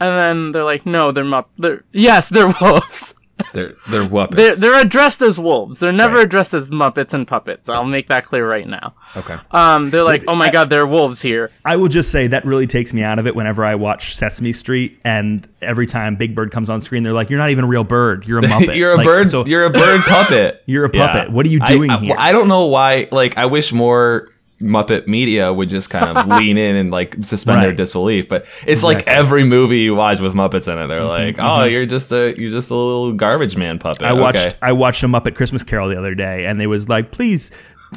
And 0.00 0.18
then 0.18 0.52
they're 0.52 0.64
like, 0.64 0.86
"No, 0.86 1.12
they're 1.12 1.24
mup. 1.24 1.50
They're 1.58 1.84
yes, 1.92 2.28
they're 2.28 2.52
wolves. 2.60 3.14
They're 3.52 3.74
they're 3.90 4.04
weapons. 4.06 4.36
They're 4.36 4.54
they're 4.54 4.80
addressed 4.80 5.22
as 5.22 5.38
wolves. 5.38 5.78
They're 5.80 5.92
never 5.92 6.16
Right. 6.16 6.24
addressed 6.24 6.54
as 6.54 6.70
muppets 6.70 7.12
and 7.14 7.26
puppets. 7.26 7.68
I'll 7.68 7.84
make 7.84 8.08
that 8.08 8.24
clear 8.24 8.48
right 8.48 8.66
now. 8.66 8.94
okay. 9.16 9.36
Um, 9.50 9.90
they're 9.90 10.04
like, 10.04 10.24
"Oh 10.28 10.34
my 10.34 10.50
god, 10.50 10.70
there 10.70 10.82
are 10.82 10.86
wolves 10.86 11.20
here." 11.22 11.50
I 11.64 11.76
will 11.76 11.88
just 11.88 12.10
say 12.10 12.26
that 12.28 12.44
really 12.44 12.66
takes 12.66 12.92
me 12.94 13.02
out 13.02 13.18
of 13.18 13.26
it 13.26 13.34
whenever 13.36 13.64
I 13.64 13.74
watch 13.74 14.16
Sesame 14.16 14.52
Street, 14.52 15.00
and 15.04 15.46
every 15.60 15.86
time 15.86 16.16
Big 16.16 16.34
Bird 16.34 16.50
comes 16.50 16.70
on 16.70 16.80
screen, 16.80 17.02
they're 17.02 17.12
like, 17.12 17.30
"You're 17.30 17.38
not 17.38 17.50
even 17.50 17.64
a 17.64 17.68
real 17.68 17.84
bird. 17.84 18.26
You're 18.26 18.38
a 18.38 18.42
muppet. 18.48 18.76
you're 18.76 18.92
a 18.92 18.96
Like, 18.96 19.06
bird. 19.06 19.30
So 19.30 19.44
you're 19.46 19.64
a 19.64 19.70
bird 19.70 20.00
puppet. 20.02 20.62
You're 20.66 20.84
a 20.84 20.90
puppet. 20.90 21.30
What 21.32 21.44
are 21.46 21.50
you 21.50 21.58
I- 21.62 21.66
doing 21.72 21.90
I, 21.90 21.98
here? 21.98 22.14
I 22.18 22.32
don't 22.32 22.48
know 22.48 22.66
why. 22.66 23.08
Like, 23.10 23.36
I 23.36 23.46
wish 23.46 23.72
more 23.72 24.28
Muppet 24.62 25.06
media 25.06 25.52
would 25.52 25.68
just 25.68 25.90
kind 25.90 26.16
of 26.16 26.26
lean 26.38 26.56
in 26.56 26.76
and 26.76 26.90
like 26.90 27.16
suspend 27.22 27.62
their 27.62 27.72
disbelief. 27.72 28.28
But 28.28 28.46
it's 28.66 28.82
like 28.82 28.98
Exactly. 28.98 29.12
Mm-hmm, 29.12 29.20
every 29.26 29.44
movie 29.44 29.78
you 29.80 29.94
watch 29.94 30.20
with 30.20 30.32
Muppets 30.34 30.72
in 30.72 30.78
it, 30.78 30.86
they're 30.86 31.02
like, 31.04 31.36
"Oh, 31.38 31.64
you're 31.64 31.84
just 31.86 32.12
a 32.12 32.34
you're 32.38 32.50
just 32.50 32.70
a 32.70 32.74
little 32.74 33.12
garbage 33.12 33.56
man 33.56 33.78
puppet." 33.78 34.02
I 34.02 34.12
watched 34.12 34.38
Okay. 34.46 34.56
I 34.62 34.72
watched 34.72 35.02
a 35.02 35.06
Muppet 35.08 35.34
Christmas 35.34 35.62
Carol 35.64 35.88
the 35.88 35.98
other 35.98 36.14
day, 36.14 36.46
and 36.46 36.60
they 36.60 36.66
was 36.66 36.88
like, 36.88 37.10
"Please, 37.10 37.50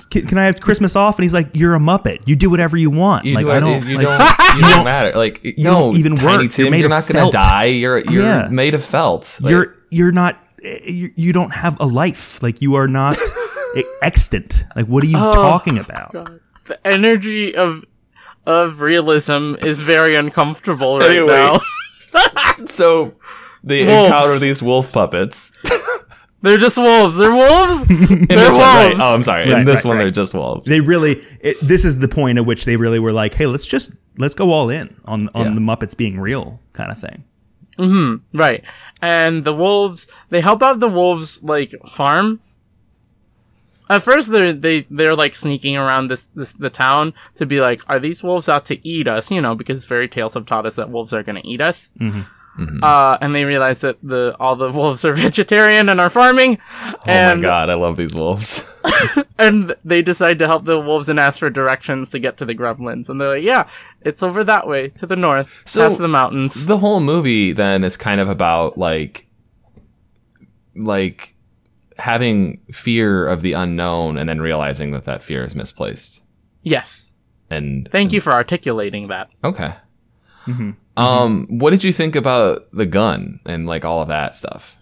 can, 0.09 0.25
can 0.27 0.37
I 0.37 0.45
have 0.45 0.59
Christmas 0.59 0.95
off?" 0.95 1.17
And 1.17 1.23
he's 1.23 1.33
like, 1.33 1.49
"You're 1.53 1.75
a 1.75 1.79
Muppet. 1.79 2.27
You 2.27 2.35
do 2.35 2.49
whatever 2.49 2.75
you 2.77 2.89
want. 2.89 3.25
You 3.25 3.35
like 3.35 3.45
do 3.45 3.51
I 3.51 3.59
don't. 3.59 3.85
You 3.87 3.97
like, 3.97 4.19
don't. 4.19 4.35
You 4.55 4.61
don't 4.61 4.85
matter. 4.85 5.17
Like 5.17 5.43
you 5.43 5.53
don't 5.65 5.93
no, 5.93 5.97
even 5.97 6.15
Tiny 6.15 6.45
work. 6.47 6.57
You're 6.57 6.71
made 6.71 6.77
you're 6.79 6.85
of 6.87 6.89
not 6.91 7.07
gonna 7.07 7.31
die. 7.31 7.65
You're 7.65 7.99
you're 7.99 8.23
Yeah. 8.23 8.47
made 8.49 8.73
of 8.73 8.83
felt. 8.83 9.37
Like, 9.41 9.51
you're 9.51 9.75
you're 9.89 10.11
not. 10.11 10.39
You, 10.63 11.11
you 11.15 11.31
don't 11.33 11.51
have 11.53 11.79
a 11.79 11.85
life. 11.85 12.41
Like 12.41 12.61
you 12.61 12.75
are 12.75 12.87
not 12.87 13.17
e- 13.75 13.83
extant. 14.01 14.63
Like 14.75 14.87
what 14.87 15.03
are 15.03 15.07
you 15.07 15.17
talking 15.17 15.77
about? 15.77 16.39
The 16.67 16.85
energy 16.87 17.55
of 17.55 17.83
of 18.45 18.81
realism 18.81 19.55
is 19.61 19.79
very 19.79 20.15
uncomfortable 20.15 20.99
right 20.99 21.09
Anyway. 21.11 21.33
now. 21.33 21.59
so 22.65 23.13
they 23.63 23.85
Wolves. 23.85 24.05
encounter 24.07 24.39
these 24.39 24.61
wolf 24.61 24.91
puppets. 24.91 25.51
They're 26.41 26.59
just 26.59 26.77
wolves. 26.77 27.15
They're 27.17 27.33
wolves. 27.33 27.85
They're 27.87 27.97
this 27.97 28.29
wolves. 28.29 28.55
one, 28.55 28.59
right? 28.59 28.95
Oh, 28.99 29.15
I'm 29.15 29.23
sorry. 29.23 29.49
Right, 29.49 29.61
In 29.61 29.65
this 29.65 29.77
right, 29.77 29.85
one, 29.85 29.97
right. 29.97 30.03
they're 30.03 30.11
just 30.11 30.35
wolves. 30.35 30.69
They 30.69 30.79
really. 30.79 31.23
It, 31.41 31.57
this 31.59 31.83
is 31.85 31.97
the 31.97 32.07
point 32.07 32.37
at 32.37 32.45
which 32.45 32.65
they 32.65 32.75
really 32.75 32.99
were 32.99 33.11
like, 33.13 33.33
"Hey, 33.33 33.47
let's 33.47 33.65
just 33.65 33.89
let's 34.19 34.35
go 34.35 34.51
all 34.51 34.69
in 34.69 34.95
on 35.05 35.29
on 35.33 35.47
Yeah. 35.47 35.53
the 35.55 35.61
Muppets 35.61 35.97
being 35.97 36.19
real 36.19 36.59
kind 36.73 36.91
of 36.91 36.99
thing." 36.99 37.23
Mm-hmm. 37.79 38.37
Right. 38.37 38.63
And 39.01 39.43
the 39.43 39.53
wolves, 39.55 40.07
they 40.29 40.39
help 40.39 40.61
out 40.61 40.79
the 40.79 40.87
wolves 40.87 41.41
like 41.41 41.73
farm. 41.89 42.39
At 43.89 44.01
first, 44.03 44.31
they're 44.31 44.53
they 44.53 44.85
they're 44.89 45.15
like 45.15 45.35
sneaking 45.35 45.77
around 45.77 46.07
this 46.09 46.23
this 46.35 46.53
the 46.53 46.69
town 46.69 47.13
to 47.35 47.45
be 47.45 47.61
like, 47.61 47.83
are 47.87 47.99
these 47.99 48.23
wolves 48.23 48.49
out 48.49 48.65
to 48.65 48.87
eat 48.87 49.07
us? 49.07 49.29
You 49.29 49.41
know, 49.41 49.55
because 49.55 49.85
fairy 49.85 50.07
tales 50.07 50.33
have 50.33 50.45
taught 50.45 50.65
us 50.65 50.75
that 50.77 50.89
wolves 50.89 51.13
are 51.13 51.23
going 51.23 51.41
to 51.41 51.47
eat 51.47 51.61
us. 51.61 51.89
Uh, 52.81 53.17
and 53.19 53.35
they 53.35 53.43
realize 53.43 53.81
that 53.81 53.97
the 54.01 54.33
all 54.39 54.55
the 54.55 54.71
wolves 54.71 55.03
are 55.03 55.13
vegetarian 55.27 55.89
and 55.89 55.99
are 55.99 56.09
farming. 56.09 56.57
Oh 56.83 56.95
and, 57.05 57.41
my 57.41 57.47
god, 57.47 57.69
I 57.69 57.73
love 57.73 57.97
these 57.97 58.13
wolves. 58.15 58.67
And 59.37 59.75
they 59.83 60.01
decide 60.01 60.39
to 60.39 60.47
help 60.47 60.63
the 60.63 60.79
wolves 60.79 61.09
and 61.09 61.19
ask 61.19 61.39
for 61.39 61.49
directions 61.49 62.09
to 62.11 62.19
get 62.19 62.37
to 62.37 62.45
the 62.45 62.55
gremlins. 62.55 63.09
And 63.09 63.19
they're 63.19 63.35
like, 63.35 63.43
yeah, 63.43 63.67
it's 64.01 64.23
over 64.23 64.45
that 64.45 64.65
way 64.67 64.87
to 64.89 65.05
the 65.05 65.17
north, 65.17 65.61
So- 65.65 65.89
past 65.89 65.99
the 65.99 66.07
mountains. 66.07 66.65
the 66.65 66.77
whole 66.77 67.01
movie 67.01 67.51
then 67.51 67.83
is 67.83 67.97
kind 67.97 68.21
of 68.21 68.29
about 68.29 68.77
like 68.77 69.27
like 70.75 71.34
having 71.97 72.59
fear 72.71 73.27
of 73.27 73.41
the 73.41 73.53
unknown 73.53 74.17
and 74.17 74.27
then 74.29 74.41
realizing 74.41 74.91
that 74.91 75.03
that 75.03 75.23
fear 75.23 75.43
is 75.43 75.55
misplaced 75.55 76.21
yes. 76.63 77.11
and 77.49 77.87
Thank 77.91 78.11
you 78.13 78.21
for 78.21 78.31
articulating 78.33 79.07
that. 79.09 79.29
okay 79.43 79.75
Um, 80.97 81.47
what 81.49 81.71
did 81.71 81.83
you 81.83 81.91
think 81.91 82.15
about 82.15 82.67
the 82.71 82.85
gun 82.85 83.39
and 83.45 83.65
like 83.65 83.83
all 83.83 84.01
of 84.01 84.07
that 84.09 84.35
stuff? 84.35 84.77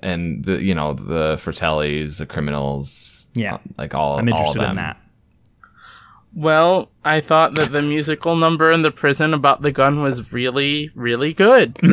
And 0.00 0.44
the 0.44 0.62
you 0.62 0.74
know 0.74 0.94
the 0.94 1.36
Fratellis, 1.36 2.18
the 2.18 2.26
criminals, 2.26 3.26
Yeah. 3.34 3.54
uh, 3.54 3.58
like 3.78 3.94
all. 3.94 4.18
I'm 4.18 4.28
all 4.28 4.34
of 4.34 4.38
interested 4.46 4.68
in 4.68 4.76
that. 4.76 4.98
Well, 6.34 6.90
I 7.04 7.20
thought 7.20 7.54
that 7.56 7.70
the 7.70 7.82
musical 7.82 8.36
number 8.36 8.70
in 8.72 8.82
the 8.82 8.90
prison 8.90 9.32
about 9.34 9.62
the 9.62 9.70
gun 9.72 10.02
was 10.02 10.32
really, 10.32 10.90
really 10.94 11.32
good. 11.32 11.78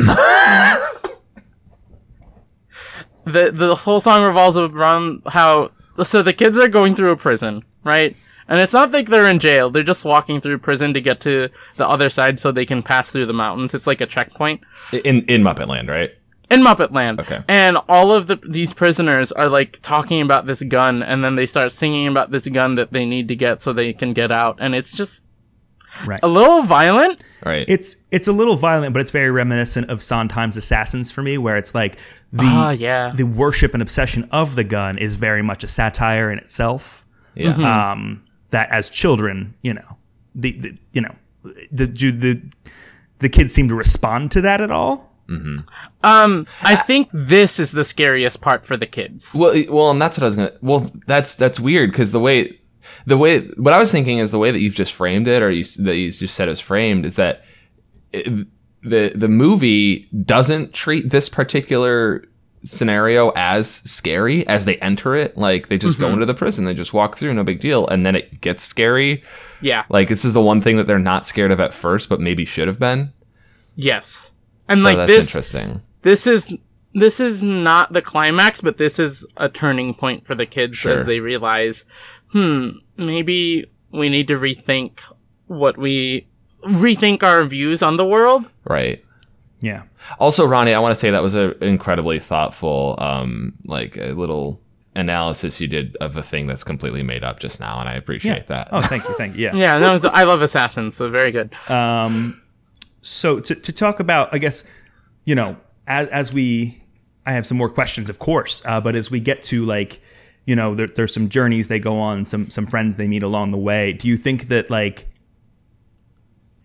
the 3.30 3.50
the 3.52 3.74
whole 3.74 4.00
song 4.00 4.22
revolves 4.22 4.58
around 4.58 5.22
how 5.26 5.70
so 6.02 6.22
the 6.22 6.32
kids 6.32 6.58
are 6.58 6.68
going 6.68 6.94
through 6.94 7.10
a 7.12 7.16
prison, 7.16 7.64
right? 7.84 8.16
And 8.48 8.58
it's 8.58 8.72
not 8.72 8.90
like 8.90 9.08
they're 9.08 9.30
in 9.30 9.38
jail; 9.38 9.70
they're 9.70 9.82
just 9.84 10.04
walking 10.04 10.40
through 10.40 10.58
prison 10.58 10.92
to 10.94 11.00
get 11.00 11.20
to 11.20 11.48
the 11.76 11.86
other 11.88 12.08
side 12.08 12.40
so 12.40 12.50
they 12.50 12.66
can 12.66 12.82
pass 12.82 13.10
through 13.12 13.26
the 13.26 13.32
mountains. 13.32 13.74
It's 13.74 13.86
like 13.86 14.00
a 14.00 14.06
checkpoint 14.06 14.60
in 14.92 15.22
in 15.26 15.42
Muppet 15.42 15.68
Land, 15.68 15.88
right? 15.88 16.10
in 16.50 16.62
Muppet 16.64 16.90
Land. 16.92 17.20
Okay. 17.20 17.38
And 17.46 17.78
all 17.88 18.10
of 18.10 18.26
the 18.26 18.34
these 18.48 18.72
prisoners 18.72 19.30
are 19.30 19.48
like 19.48 19.78
talking 19.82 20.20
about 20.20 20.46
this 20.46 20.62
gun, 20.64 21.02
and 21.04 21.22
then 21.22 21.36
they 21.36 21.46
start 21.46 21.70
singing 21.70 22.08
about 22.08 22.32
this 22.32 22.48
gun 22.48 22.74
that 22.74 22.92
they 22.92 23.04
need 23.06 23.28
to 23.28 23.36
get 23.36 23.62
so 23.62 23.72
they 23.72 23.92
can 23.92 24.12
get 24.14 24.32
out, 24.32 24.56
and 24.60 24.74
it's 24.74 24.90
just 24.92 25.24
Right. 26.06 26.20
a 26.22 26.28
little 26.28 26.62
violent. 26.62 27.22
Right. 27.44 27.64
It's 27.68 27.96
it's 28.10 28.28
a 28.28 28.32
little 28.32 28.56
violent, 28.56 28.92
but 28.92 29.00
it's 29.00 29.10
very 29.10 29.30
reminiscent 29.30 29.90
of 29.90 30.02
Sondheim's 30.02 30.56
Assassins 30.56 31.10
for 31.10 31.22
me, 31.22 31.38
where 31.38 31.56
it's 31.56 31.74
like 31.74 31.96
the 32.32 32.42
Ah, 32.44 32.70
yeah. 32.70 33.12
the 33.14 33.24
worship 33.24 33.72
and 33.74 33.82
obsession 33.82 34.28
of 34.30 34.56
the 34.56 34.64
gun 34.64 34.98
is 34.98 35.16
very 35.16 35.42
much 35.42 35.64
a 35.64 35.68
satire 35.68 36.30
in 36.30 36.38
itself. 36.38 37.04
yeah. 37.34 37.52
Mm-hmm. 37.52 37.64
Um, 37.64 38.22
that 38.50 38.68
as 38.70 38.90
children, 38.90 39.54
you 39.62 39.72
know, 39.74 39.96
the, 40.34 40.52
the 40.52 40.76
you 40.92 41.00
know, 41.00 41.14
the, 41.72 41.86
do 41.86 42.10
the 42.12 42.42
the 43.20 43.28
kids 43.28 43.52
seem 43.54 43.68
to 43.68 43.74
respond 43.74 44.30
to 44.32 44.40
that 44.42 44.60
at 44.60 44.70
all? 44.70 45.08
Um, 46.02 46.46
I 46.62 46.74
think 46.76 47.08
this 47.12 47.58
is 47.60 47.70
the 47.72 47.84
scariest 47.84 48.40
part 48.40 48.66
for 48.66 48.76
the 48.76 48.86
kids. 48.86 49.32
Well, 49.34 49.54
well, 49.68 49.90
and 49.92 50.02
that's 50.02 50.18
what 50.18 50.24
I 50.24 50.26
was 50.26 50.34
gonna. 50.34 50.52
Well, 50.60 50.90
that's 51.06 51.36
that's 51.36 51.60
weird 51.60 51.92
because 51.92 52.10
the 52.12 52.20
way, 52.20 52.59
the 53.10 53.18
way, 53.18 53.40
what 53.56 53.74
I 53.74 53.78
was 53.78 53.90
thinking 53.92 54.18
is 54.18 54.30
the 54.30 54.38
way 54.38 54.50
that 54.50 54.60
you've 54.60 54.74
just 54.74 54.92
framed 54.94 55.28
it, 55.28 55.42
or 55.42 55.50
you 55.50 55.64
that 55.84 55.96
you 55.96 56.10
just 56.10 56.34
said 56.34 56.48
it 56.48 56.52
was 56.52 56.60
framed, 56.60 57.04
is 57.04 57.16
that 57.16 57.44
it, 58.12 58.46
the 58.82 59.12
the 59.14 59.28
movie 59.28 60.08
doesn't 60.24 60.72
treat 60.72 61.10
this 61.10 61.28
particular 61.28 62.24
scenario 62.62 63.30
as 63.36 63.68
scary 63.70 64.46
as 64.46 64.64
they 64.64 64.76
enter 64.76 65.14
it. 65.14 65.36
Like 65.36 65.68
they 65.68 65.78
just 65.78 65.98
go 65.98 66.08
into 66.12 66.26
the 66.26 66.34
prison, 66.34 66.64
they 66.64 66.74
just 66.74 66.92
walk 66.92 67.16
through, 67.16 67.34
no 67.34 67.44
big 67.44 67.60
deal, 67.60 67.86
and 67.88 68.04
then 68.04 68.14
it 68.14 68.40
gets 68.40 68.62
scary. 68.64 69.22
Yeah. 69.62 69.84
Like 69.88 70.08
this 70.08 70.24
is 70.24 70.34
the 70.34 70.42
one 70.42 70.60
thing 70.60 70.76
that 70.76 70.86
they're 70.86 70.98
not 70.98 71.26
scared 71.26 71.52
of 71.52 71.60
at 71.60 71.72
first, 71.74 72.08
but 72.08 72.20
maybe 72.20 72.44
should 72.44 72.68
have 72.68 72.78
been. 72.78 73.12
Yes. 73.76 74.32
And 74.68 74.80
So 74.80 74.84
like 74.84 74.96
that's 74.96 75.12
this, 75.12 75.26
interesting. 75.28 75.80
this 76.02 76.26
is 76.26 76.54
this 76.94 77.20
is 77.20 77.42
not 77.42 77.92
the 77.92 78.02
climax, 78.02 78.60
but 78.60 78.76
this 78.76 78.98
is 78.98 79.24
a 79.36 79.48
turning 79.48 79.94
point 79.94 80.26
for 80.26 80.34
the 80.34 80.46
kids 80.46 80.76
Sure. 80.76 80.98
as 80.98 81.06
they 81.06 81.20
realize, 81.20 81.84
hmm, 82.32 82.70
maybe 83.00 83.70
we 83.92 84.08
need 84.08 84.28
to 84.28 84.34
rethink 84.34 85.00
what 85.46 85.76
we 85.76 86.26
rethink 86.64 87.22
our 87.22 87.44
views 87.44 87.82
on 87.82 87.96
the 87.96 88.04
world. 88.04 88.48
Right. 88.64 89.04
Yeah. 89.60 89.82
Also, 90.18 90.46
Ronnie, 90.46 90.72
I 90.72 90.78
want 90.78 90.92
to 90.92 90.98
say 90.98 91.10
that 91.10 91.22
was 91.22 91.34
an 91.34 91.54
incredibly 91.60 92.18
thoughtful, 92.18 92.96
um, 92.98 93.54
like 93.66 93.96
a 93.96 94.12
little 94.12 94.60
analysis 94.94 95.60
you 95.60 95.68
did 95.68 95.96
of 95.96 96.16
a 96.16 96.22
thing 96.22 96.46
that's 96.46 96.64
completely 96.64 97.02
made 97.02 97.22
up 97.22 97.40
just 97.40 97.60
now, 97.60 97.78
and 97.80 97.88
I 97.88 97.94
appreciate 97.94 98.48
that. 98.48 98.68
Oh, 98.72 98.80
thank 98.80 99.04
you, 99.04 99.14
thank 99.14 99.36
you. 99.36 99.40
Yeah. 99.52 99.54
Yeah, 99.54 99.78
that 99.78 99.90
was 99.92 100.04
I 100.04 100.24
love 100.24 100.42
assassins, 100.42 100.96
so 100.96 101.08
very 101.10 101.30
good. 101.30 101.54
Um, 101.68 102.40
so 103.02 103.40
to, 103.40 103.54
to 103.54 103.72
talk 103.72 104.00
about, 104.00 104.32
I 104.34 104.38
guess, 104.38 104.64
you 105.24 105.34
know, 105.34 105.56
as, 105.86 106.08
as 106.08 106.32
we, 106.32 106.82
I 107.24 107.32
have 107.32 107.46
some 107.46 107.56
more 107.56 107.70
questions, 107.70 108.10
of 108.10 108.18
course, 108.18 108.62
uh, 108.64 108.80
but 108.80 108.94
as 108.94 109.10
we 109.10 109.20
get 109.20 109.42
to 109.44 109.64
like, 109.64 110.00
you 110.50 110.56
know, 110.56 110.74
there, 110.74 110.88
there's 110.88 111.14
some 111.14 111.28
journeys 111.28 111.68
they 111.68 111.78
go 111.78 111.96
on, 111.98 112.26
some 112.26 112.50
some 112.50 112.66
friends 112.66 112.96
they 112.96 113.06
meet 113.06 113.22
along 113.22 113.52
the 113.52 113.58
way. 113.70 113.92
Do 113.92 114.08
you 114.08 114.16
think 114.16 114.48
that 114.48 114.68
like, 114.68 115.06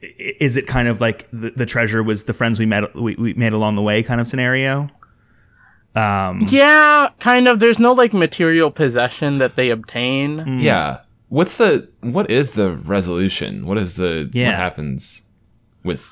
is 0.02 0.58
it 0.58 0.66
kind 0.68 0.88
of 0.88 1.00
like 1.02 1.28
the, 1.32 1.52
the 1.52 1.66
treasure 1.68 2.02
was 2.04 2.24
the 2.24 2.34
friends 2.34 2.60
we 2.60 2.66
met 2.66 2.96
we, 2.96 3.16
we 3.16 3.34
made 3.36 3.54
along 3.54 3.76
the 3.76 3.82
way 3.84 4.02
kind 4.04 4.20
of 4.20 4.28
scenario? 4.28 4.88
Um, 5.96 6.48
Yeah, 6.50 7.10
kind 7.20 7.48
of. 7.48 7.60
There's 7.60 7.80
no 7.80 7.94
like 7.94 8.14
material 8.14 8.72
possession 8.72 9.38
that 9.38 9.56
they 9.56 9.70
obtain. 9.70 10.60
Yeah. 10.60 11.02
What's 11.30 11.58
the 11.58 11.88
what 12.02 12.30
is 12.30 12.54
the 12.54 12.72
resolution? 12.72 13.66
What 13.68 13.78
is 13.78 13.96
the 13.98 14.30
Yeah. 14.34 14.50
what 14.50 14.56
happens 14.56 15.22
with 15.84 16.12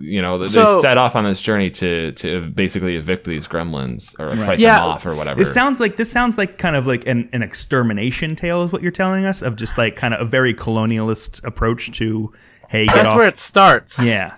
you 0.00 0.22
know 0.22 0.38
they 0.38 0.46
So- 0.46 0.80
set 0.80 0.96
off 0.98 1.16
on 1.16 1.24
this 1.24 1.40
journey 1.40 1.70
to 1.70 2.12
to 2.12 2.48
basically 2.50 2.96
evict 2.96 3.26
these 3.26 3.48
gremlins 3.48 4.18
or 4.18 4.36
fight 4.36 4.58
Yeah. 4.58 4.78
them 4.80 4.88
off 4.88 5.06
or 5.06 5.14
whatever. 5.14 5.38
This 5.38 5.52
sounds 5.52 5.80
like 5.80 5.96
this 5.96 6.10
sounds 6.10 6.38
like 6.38 6.58
kind 6.58 6.76
of 6.76 6.86
like 6.86 7.06
an, 7.06 7.28
an 7.32 7.42
extermination 7.42 8.36
tale 8.36 8.62
is 8.62 8.72
what 8.72 8.82
you're 8.82 8.92
telling 8.92 9.24
us 9.24 9.42
of 9.42 9.56
just 9.56 9.76
like 9.78 9.96
kind 9.96 10.14
of 10.14 10.20
a 10.20 10.24
very 10.24 10.54
colonialist 10.54 11.44
approach 11.44 11.90
to 11.98 12.32
hey 12.68 12.86
get 12.86 12.94
That's 12.94 13.08
off 13.08 13.16
where 13.16 13.28
it 13.28 13.38
starts. 13.38 14.02
yeah 14.04 14.34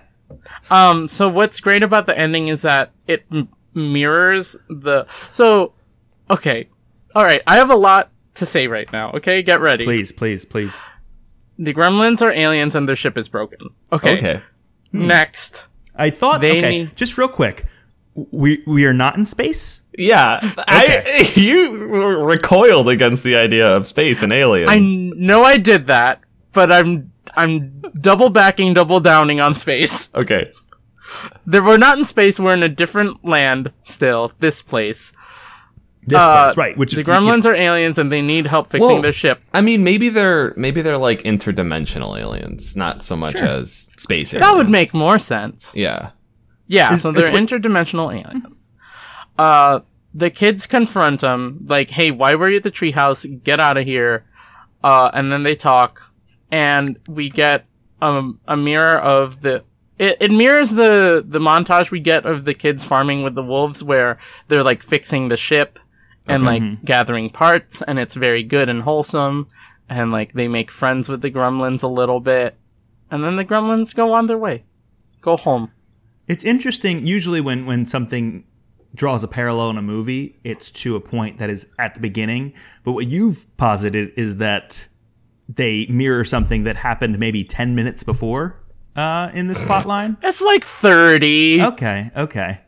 Um, 0.69 1.07
so 1.07 1.27
what's 1.27 1.59
great 1.59 1.83
about 1.83 2.05
the 2.05 2.17
ending 2.17 2.47
is 2.47 2.61
that 2.61 2.91
it 3.07 3.23
m- 3.31 3.49
mirrors 3.73 4.55
the. 4.69 5.05
So, 5.31 5.73
okay, 6.29 6.69
all 7.15 7.23
right. 7.23 7.41
I 7.47 7.57
have 7.57 7.69
a 7.69 7.75
lot 7.75 8.09
to 8.35 8.45
say 8.45 8.67
right 8.67 8.89
now. 8.93 9.11
Okay, 9.11 9.41
get 9.43 9.59
ready. 9.59 9.83
please 9.83 10.11
please 10.13 10.45
please 10.45 10.81
The 11.59 11.73
Gremlins 11.73 12.21
are 12.21 12.31
aliens 12.31 12.75
and 12.75 12.87
their 12.87 12.95
ship 12.95 13.17
is 13.17 13.27
broken. 13.27 13.59
Okay. 13.91 14.17
okay. 14.17 14.41
Hmm. 14.91 15.07
Next. 15.07 15.67
I 15.95 16.09
thought 16.09 16.41
They- 16.41 16.57
okay 16.57 16.89
just 16.95 17.17
real 17.17 17.27
quick 17.27 17.65
we 18.15 18.61
we 18.65 18.85
are 18.85 18.93
not 18.93 19.15
in 19.17 19.23
space 19.25 19.81
Yeah, 19.97 20.39
I 20.67 21.31
you 21.35 21.77
recoiled 21.77 22.89
against 22.89 23.23
the 23.23 23.35
idea 23.35 23.73
of 23.75 23.87
space 23.87 24.23
and 24.23 24.33
aliens. 24.33 24.69
I 24.69 24.79
know 24.79 25.43
I 25.43 25.57
did 25.57 25.87
that, 25.87 26.19
but 26.53 26.71
I'm 26.71 27.11
I'm 27.35 27.81
double 27.99 28.29
backing, 28.29 28.73
double 28.73 28.99
downing 28.99 29.39
on 29.39 29.55
space. 29.55 30.09
okay. 30.15 30.51
There, 31.45 31.63
we're 31.63 31.77
not 31.77 31.97
in 31.99 32.05
space. 32.05 32.39
We're 32.39 32.53
in 32.53 32.63
a 32.63 32.69
different 32.69 33.23
land 33.25 33.71
still. 33.83 34.31
This 34.39 34.61
place. 34.61 35.11
This 36.07 36.19
Uh, 36.19 36.45
place 36.45 36.57
right 36.57 36.77
which 36.77 36.91
the 36.93 37.01
is 37.01 37.07
you 37.07 37.13
know, 37.13 37.19
Gremlins 37.19 37.45
are 37.45 37.53
aliens 37.53 37.97
and 37.99 38.11
they 38.11 38.21
need 38.21 38.47
help 38.47 38.71
fixing 38.71 38.87
Well- 38.87 39.01
their 39.01 39.11
ship. 39.13 39.39
I 39.53 39.61
mean, 39.61 39.83
maybe 39.83 40.09
they're 40.09 40.53
maybe 40.57 40.81
they're 40.81 40.97
like 40.97 41.23
interdimensional 41.23 42.19
aliens, 42.19 42.75
not 42.75 43.03
so 43.03 43.15
much 43.15 43.35
as 43.35 43.71
space 43.97 44.33
aliens. 44.33 44.47
That 44.49 44.57
would 44.57 44.69
make 44.69 44.93
more 44.93 45.19
sense. 45.19 45.71
yeah. 45.75 46.09
Yeah, 46.67 46.93
Is- 46.93 47.01
so 47.01 47.11
they're 47.11 47.23
it's 47.25 47.31
what- 47.31 47.41
interdimensional 47.43 48.07
aliens. 48.13 48.71
Uh, 49.37 49.79
the 50.13 50.29
kids 50.29 50.65
confront 50.67 51.21
them, 51.21 51.59
like, 51.67 51.89
"Hey, 51.89 52.11
why 52.11 52.35
were 52.35 52.49
you 52.49 52.57
at 52.57 52.63
the 52.63 52.71
treehouse? 52.71 53.25
Get 53.43 53.59
out 53.59 53.77
of 53.77 53.85
here!" 53.85 54.25
Uh, 54.83 55.09
and 55.13 55.31
then 55.31 55.43
they 55.43 55.55
talk, 55.55 56.01
and 56.51 56.97
we 57.07 57.29
get 57.29 57.65
um, 58.01 58.39
a 58.47 58.57
mirror 58.57 58.97
of 58.99 59.41
the. 59.41 59.63
It, 59.99 60.17
it 60.19 60.31
mirrors 60.31 60.71
the 60.71 61.23
the 61.27 61.39
montage 61.39 61.91
we 61.91 61.99
get 61.99 62.25
of 62.25 62.45
the 62.45 62.53
kids 62.53 62.83
farming 62.83 63.21
with 63.23 63.35
the 63.35 63.43
wolves, 63.43 63.83
where 63.83 64.17
they're 64.47 64.63
like 64.63 64.81
fixing 64.81 65.29
the 65.29 65.37
ship 65.37 65.77
and 66.27 66.43
like 66.43 66.83
gathering 66.85 67.29
parts, 67.29 67.81
and 67.81 67.97
it's 67.99 68.15
very 68.15 68.43
good 68.43 68.69
and 68.69 68.81
wholesome, 68.81 69.47
and 69.89 70.11
like 70.11 70.33
they 70.33 70.47
make 70.47 70.71
friends 70.71 71.09
with 71.09 71.21
the 71.21 71.31
gremlins 71.31 71.83
a 71.83 71.87
little 71.87 72.19
bit, 72.19 72.55
and 73.09 73.23
then 73.23 73.35
the 73.35 73.45
gremlins 73.45 73.93
go 73.95 74.13
on 74.13 74.27
their 74.27 74.37
way, 74.37 74.63
go 75.21 75.35
home. 75.37 75.71
it's 76.27 76.43
interesting 76.45 77.05
usually 77.05 77.41
when 77.41 77.65
when 77.65 77.85
something 77.85 78.43
draws 78.93 79.23
a 79.23 79.27
parallel 79.27 79.69
in 79.69 79.77
a 79.77 79.81
movie 79.81 80.37
it's 80.43 80.69
to 80.69 80.95
a 80.97 80.99
point 80.99 81.37
that 81.39 81.49
is 81.49 81.65
at 81.79 81.93
the 81.93 81.99
beginning 82.01 82.51
but 82.83 82.91
what 82.91 83.07
you've 83.07 83.47
posited 83.55 84.11
is 84.17 84.35
that 84.35 84.85
they 85.47 85.85
mirror 85.87 86.25
something 86.25 86.63
that 86.65 86.75
happened 86.75 87.17
maybe 87.17 87.43
10 87.43 87.73
minutes 87.73 88.03
before 88.03 88.61
uh, 88.97 89.29
in 89.33 89.47
this 89.47 89.61
plot 89.61 89.85
line? 89.85 90.17
It's 90.21 90.41
like 90.41 90.65
30. 90.65 91.61
okay 91.63 92.11
okay 92.17 92.59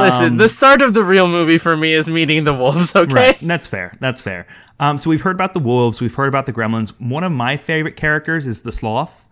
Listen, 0.00 0.24
Um, 0.26 0.36
the 0.38 0.48
start 0.48 0.80
of 0.82 0.94
the 0.94 1.04
real 1.04 1.28
movie 1.28 1.58
for 1.58 1.76
me 1.76 1.92
is 1.92 2.08
meeting 2.08 2.44
the 2.44 2.54
wolves, 2.54 2.94
okay? 2.96 3.12
Right. 3.14 3.38
That's 3.42 3.66
fair. 3.66 3.92
That's 4.00 4.22
fair. 4.22 4.46
Um, 4.80 4.96
so 4.98 5.10
we've 5.10 5.20
heard 5.20 5.34
about 5.36 5.52
the 5.54 5.60
wolves. 5.60 6.00
We've 6.00 6.14
heard 6.14 6.28
about 6.28 6.46
the 6.46 6.52
gremlins. 6.52 6.90
One 7.00 7.24
of 7.24 7.32
my 7.32 7.56
favorite 7.56 7.96
characters 7.96 8.46
is 8.46 8.62
the 8.62 8.72
sloth. 8.72 9.28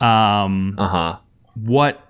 Um, 0.00 0.74
Uh 0.78 0.88
huh. 0.88 1.16
what 1.54 2.08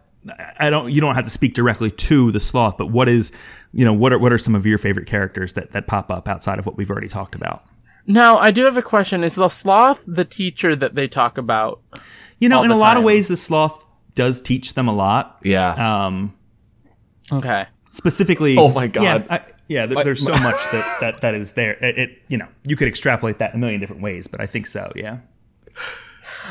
I 0.59 0.71
don't. 0.71 0.91
You 0.93 1.01
don't 1.01 1.15
have 1.17 1.25
to 1.25 1.31
speak 1.31 1.55
directly 1.55 1.91
to 1.91 2.31
the 2.31 2.39
sloth, 2.41 2.77
but 2.79 2.87
what 2.91 3.09
is, 3.09 3.33
you 3.73 3.85
know, 3.85 3.93
what 3.93 4.13
are 4.13 4.19
what 4.19 4.33
are 4.33 4.39
some 4.39 4.55
of 4.55 4.65
your 4.65 4.79
favorite 4.79 5.07
characters 5.07 5.53
that 5.55 5.73
that 5.73 5.87
pop 5.89 6.11
up 6.11 6.29
outside 6.29 6.59
of 6.59 6.67
what 6.67 6.77
we've 6.77 6.91
already 6.91 7.09
talked 7.09 7.35
about? 7.35 7.65
Now, 8.07 8.39
I 8.39 8.51
do 8.53 8.65
have 8.65 8.77
a 8.77 8.83
question. 8.83 9.23
Is 9.25 9.35
the 9.37 9.49
sloth 9.49 10.05
the 10.07 10.25
teacher 10.25 10.75
that 10.77 10.95
they 10.95 11.07
talk 11.09 11.39
about? 11.39 11.81
You 12.39 12.49
know, 12.49 12.59
All 12.59 12.65
in 12.65 12.71
a 12.71 12.75
the 12.75 12.79
lot 12.81 12.97
of 12.97 13.03
ways, 13.05 13.29
the 13.29 13.37
sloth 13.37 13.85
does 14.15 14.41
teach 14.41 14.75
them 14.75 14.89
a 14.89 14.95
lot. 14.95 15.39
Yeah. 15.45 16.07
Um, 16.07 16.35
Okay. 17.33 17.67
Specifically. 17.93 18.57
Oh 18.59 18.69
my 18.71 18.87
God. 18.89 19.03
Yeah, 19.05 19.27
I, 19.31 19.41
yeah. 19.69 19.87
There, 19.87 19.97
My- 19.97 20.03
there's 20.03 20.25
so 20.25 20.33
much 20.49 20.61
that, 20.73 20.99
that 21.01 21.21
that 21.21 21.35
is 21.35 21.53
there. 21.53 21.75
It, 21.85 21.99
it, 21.99 22.19
you 22.29 22.39
know, 22.39 22.49
you 22.67 22.75
could 22.77 22.89
extrapolate 22.89 23.39
that 23.39 23.55
a 23.55 23.59
million 23.59 23.81
different 23.81 24.03
ways, 24.03 24.27
but 24.27 24.41
I 24.41 24.47
think 24.47 24.67
so. 24.67 24.91
Yeah. 24.97 25.19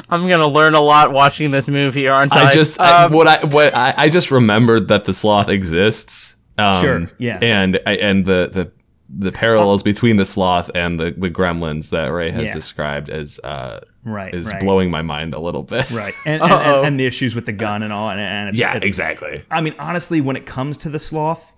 I'm 0.10 0.28
gonna 0.30 0.48
learn 0.48 0.74
a 0.74 0.80
lot 0.82 1.12
watching 1.12 1.52
this 1.52 1.68
movie, 1.68 2.08
aren't 2.08 2.32
I? 2.34 2.52
I 2.52 2.54
just 2.54 2.80
I, 2.80 3.04
Um, 3.06 3.12
what 3.14 3.28
I 3.28 3.44
what 3.46 3.76
I, 3.76 3.94
I 3.98 4.10
just 4.10 4.32
remembered 4.32 4.88
that 4.88 5.04
the 5.06 5.14
sloth 5.14 5.50
exists. 5.50 6.36
Um, 6.58 6.82
Sure, 6.82 7.08
yeah. 7.18 7.40
and 7.42 7.80
I- 7.86 7.98
and 7.98 8.26
the 8.26 8.50
the 8.54 8.72
the 9.14 9.32
parallels 9.32 9.84
between 9.84 10.16
the 10.16 10.26
sloth 10.26 10.72
and 10.76 11.00
the 11.00 11.12
the 11.18 11.30
gremlins 11.30 11.90
that 11.90 12.06
Ray 12.12 12.32
has 12.32 12.44
Yeah. 12.46 12.54
described 12.54 13.10
as 13.10 13.40
uh 13.44 13.82
Right, 14.04 14.34
is 14.34 14.48
right. 14.48 14.60
blowing 14.60 14.90
my 14.90 15.02
mind 15.04 15.36
a 15.36 15.40
little 15.40 15.64
bit. 15.64 15.90
Right, 15.92 16.14
and 16.26 16.42
and, 16.42 16.52
and 16.52 16.86
and 16.88 17.00
the 17.00 17.06
issues 17.06 17.36
with 17.36 17.46
the 17.46 17.52
gun 17.52 17.84
and 17.84 17.94
all, 17.94 18.10
and, 18.10 18.20
and 18.20 18.50
it's, 18.50 18.58
Yeah, 18.58 18.76
it's- 18.78 18.88
exactly. 18.88 19.44
I 19.52 19.62
mean, 19.62 19.76
honestly, 19.78 20.22
when 20.22 20.36
it 20.36 20.46
comes 20.46 20.78
to 20.78 20.90
the 20.90 20.98
sloth, 21.00 21.54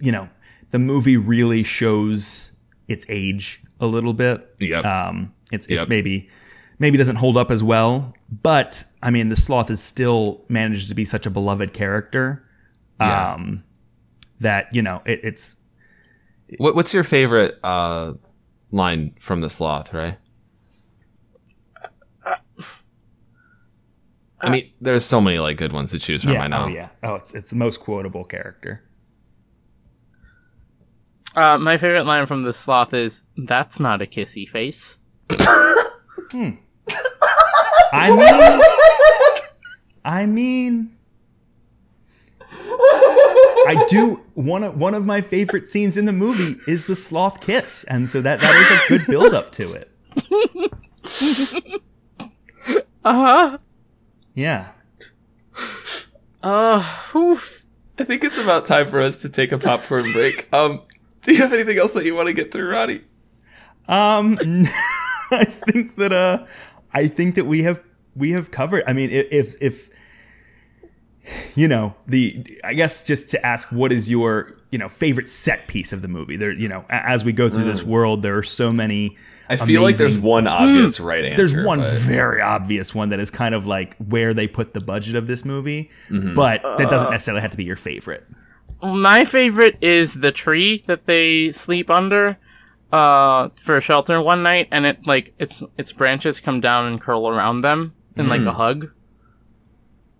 you 0.00 0.10
know, 0.12 0.28
the 0.70 0.78
movie 0.78 1.16
really 1.16 1.62
shows 1.62 2.52
its 2.88 3.04
age 3.08 3.62
a 3.80 3.86
little 3.86 4.14
bit. 4.14 4.54
Yep. 4.60 4.84
Um, 4.84 5.32
it's 5.52 5.66
it's 5.66 5.80
Yep. 5.80 5.88
maybe 5.88 6.28
maybe 6.78 6.96
doesn't 6.96 7.16
hold 7.16 7.36
up 7.36 7.50
as 7.50 7.62
well, 7.62 8.14
but 8.42 8.84
I 9.02 9.10
mean, 9.10 9.28
the 9.28 9.36
sloth 9.36 9.70
is 9.70 9.82
still 9.82 10.44
manages 10.48 10.88
to 10.88 10.94
be 10.94 11.04
such 11.04 11.26
a 11.26 11.30
beloved 11.30 11.72
character. 11.74 12.44
Yeah. 13.00 13.34
Um, 13.34 13.64
that 14.40 14.68
you 14.74 14.80
know, 14.82 15.02
it, 15.04 15.20
it's 15.22 15.56
What, 16.58 16.74
what's 16.74 16.94
your 16.94 17.04
favorite 17.04 17.58
uh 17.64 18.12
line 18.70 19.14
from 19.20 19.40
the 19.40 19.50
sloth, 19.50 19.92
Ray? 19.92 20.16
I 24.40 24.50
mean, 24.50 24.72
there's 24.80 25.04
so 25.06 25.20
many 25.22 25.38
like 25.38 25.56
good 25.56 25.72
ones 25.72 25.90
to 25.92 25.98
choose 25.98 26.22
from. 26.22 26.32
yeah, 26.32 26.42
I 26.42 26.46
know. 26.48 26.64
oh 26.64 26.68
yeah, 26.68 26.90
oh 27.02 27.14
it's 27.14 27.34
it's 27.34 27.50
the 27.50 27.56
most 27.56 27.80
quotable 27.80 28.24
character. 28.24 28.82
uh, 31.34 31.56
my 31.58 31.78
favorite 31.78 32.04
line 32.04 32.26
from 32.26 32.42
the 32.42 32.52
sloth 32.52 32.92
is, 32.92 33.24
"That's 33.36 33.80
not 33.80 34.02
a 34.02 34.06
kissy 34.06 34.46
face." 34.48 34.98
I 35.40 36.58
mean, 38.10 38.60
I 40.04 40.26
mean, 40.26 40.96
I 43.66 43.84
do 43.88 44.22
one 44.34 44.62
of 44.64 44.76
one 44.76 44.94
of 44.94 45.04
my 45.04 45.20
favorite 45.20 45.66
scenes 45.66 45.96
in 45.96 46.04
the 46.06 46.12
movie 46.12 46.60
is 46.66 46.86
the 46.86 46.96
sloth 46.96 47.40
kiss, 47.40 47.84
and 47.84 48.08
so 48.08 48.20
that 48.20 48.40
that 48.40 48.54
is 48.54 48.70
a 48.70 48.88
good 48.88 49.06
build 49.06 49.34
up 49.34 49.52
to 49.52 49.72
it. 49.72 49.90
Uh 53.04 53.12
huh. 53.12 53.58
Yeah. 54.34 54.68
Uh, 56.42 56.82
oof. 57.14 57.64
I 57.98 58.04
think 58.04 58.24
it's 58.24 58.38
about 58.38 58.64
time 58.64 58.88
for 58.88 59.00
us 59.00 59.18
to 59.18 59.28
take 59.28 59.52
a 59.52 59.58
popcorn 59.58 60.10
break. 60.12 60.50
Um, 60.52 60.80
do 61.22 61.32
you 61.32 61.38
have 61.38 61.52
anything 61.52 61.78
else 61.78 61.92
that 61.92 62.04
you 62.04 62.14
want 62.14 62.28
to 62.28 62.32
get 62.32 62.50
through, 62.50 62.70
Roddy? 62.70 63.04
Um, 63.88 64.38
I 65.30 65.44
think 65.44 65.96
that 65.96 66.12
uh, 66.12 66.46
I 66.92 67.06
think 67.06 67.34
that 67.34 67.44
we 67.44 67.62
have 67.62 67.82
we 68.16 68.32
have 68.32 68.50
covered. 68.50 68.84
I 68.86 68.94
mean, 68.94 69.10
if 69.10 69.56
if 69.60 69.90
you 71.54 71.68
know 71.68 71.94
the, 72.06 72.44
I 72.64 72.74
guess 72.74 73.04
just 73.04 73.28
to 73.30 73.46
ask, 73.46 73.68
what 73.70 73.92
is 73.92 74.10
your 74.10 74.56
you 74.70 74.78
know 74.78 74.88
favorite 74.88 75.28
set 75.28 75.66
piece 75.66 75.92
of 75.92 76.02
the 76.02 76.08
movie? 76.08 76.36
There, 76.36 76.52
you 76.52 76.68
know, 76.68 76.84
as 76.90 77.24
we 77.24 77.32
go 77.32 77.48
through 77.48 77.64
this 77.64 77.82
mm. 77.82 77.86
world, 77.86 78.22
there 78.22 78.36
are 78.36 78.42
so 78.42 78.72
many. 78.72 79.16
I 79.48 79.56
feel 79.56 79.82
like 79.82 79.96
there's 79.96 80.18
one 80.18 80.44
mm. 80.44 80.50
obvious 80.50 81.00
right 81.00 81.24
answer. 81.24 81.36
There's 81.36 81.66
one 81.66 81.80
but- 81.80 81.92
very 81.98 82.40
obvious 82.40 82.94
one 82.94 83.10
that 83.10 83.20
is 83.20 83.30
kind 83.30 83.54
of 83.54 83.66
like 83.66 83.96
where 83.96 84.34
they 84.34 84.48
put 84.48 84.74
the 84.74 84.80
budget 84.80 85.16
of 85.16 85.26
this 85.26 85.44
movie, 85.44 85.90
mm-hmm. 86.08 86.34
but 86.34 86.62
that 86.62 86.90
doesn't 86.90 87.08
uh. 87.08 87.10
necessarily 87.10 87.42
have 87.42 87.50
to 87.50 87.56
be 87.56 87.64
your 87.64 87.76
favorite. 87.76 88.26
My 88.82 89.24
favorite 89.24 89.78
is 89.80 90.14
the 90.14 90.32
tree 90.32 90.82
that 90.86 91.06
they 91.06 91.52
sleep 91.52 91.90
under 91.90 92.36
uh 92.92 93.48
for 93.56 93.80
shelter 93.80 94.20
one 94.20 94.42
night 94.42 94.68
and 94.70 94.84
it 94.86 95.06
like 95.06 95.34
its 95.38 95.62
its 95.78 95.90
branches 95.90 96.38
come 96.38 96.60
down 96.60 96.86
and 96.86 97.00
curl 97.00 97.28
around 97.28 97.62
them 97.62 97.92
in 98.16 98.28
like 98.28 98.42
a 98.42 98.44
mm. 98.44 98.54
hug. 98.54 98.90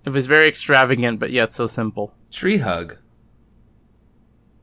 It 0.05 0.11
was 0.11 0.27
very 0.27 0.49
extravagant 0.49 1.19
but 1.21 1.31
yet 1.31 1.53
so 1.53 1.67
simple. 1.67 2.15
tree 2.31 2.59
hug. 2.59 2.99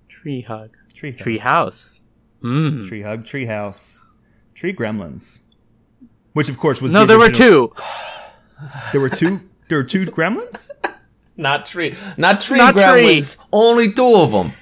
Tree 0.10 0.41
hug. 0.41 0.71
Tree, 0.93 1.12
Tree 1.13 1.38
house. 1.39 2.01
Mm. 2.43 2.88
tree 2.88 3.01
hug, 3.04 3.25
tree 3.25 3.45
house, 3.45 4.04
tree 4.56 4.73
gremlins, 4.73 5.39
which 6.34 6.49
of 6.49 6.58
course 6.58 6.82
was 6.82 6.91
No, 6.93 7.01
the 7.01 7.06
there 7.08 7.19
were 7.19 7.30
two. 7.32 7.73
There 8.91 9.01
were 9.01 9.10
two. 9.10 9.39
There 9.69 9.80
were 9.80 9.84
two 9.84 10.06
gremlins. 10.06 10.69
Not 11.36 11.65
tree. 11.65 11.95
Not 12.17 12.39
tree 12.41 12.60
Not 12.60 12.73
tree. 12.75 12.84
gremlins. 12.84 13.39
Only 13.51 13.91
two 13.91 14.15
of 14.15 14.30
them. 14.32 14.54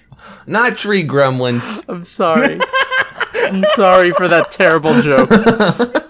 Not 0.48 0.78
tree 0.78 1.06
gremlins. 1.06 1.84
I'm 1.90 2.06
sorry. 2.06 2.60
I'm 3.36 3.64
sorry 3.76 4.12
for 4.12 4.30
that 4.30 4.52
terrible 4.52 5.02
joke. 5.02 5.30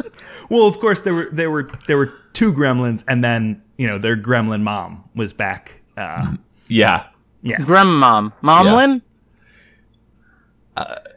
Well, 0.52 0.66
of 0.66 0.80
course 0.80 1.02
there 1.02 1.14
were 1.14 1.30
there 1.32 1.52
were 1.52 1.70
there 1.88 1.98
were 1.98 2.12
two 2.34 2.52
gremlins, 2.52 3.04
and 3.08 3.24
then 3.24 3.62
you 3.80 3.88
know 3.88 3.98
their 3.98 4.16
gremlin 4.18 4.62
mom 4.62 5.04
was 5.16 5.34
back. 5.34 5.82
Uh, 5.98 6.36
Yeah. 6.68 7.08
yeah, 7.42 7.58
mom, 7.60 8.32
Momlin? 8.44 9.02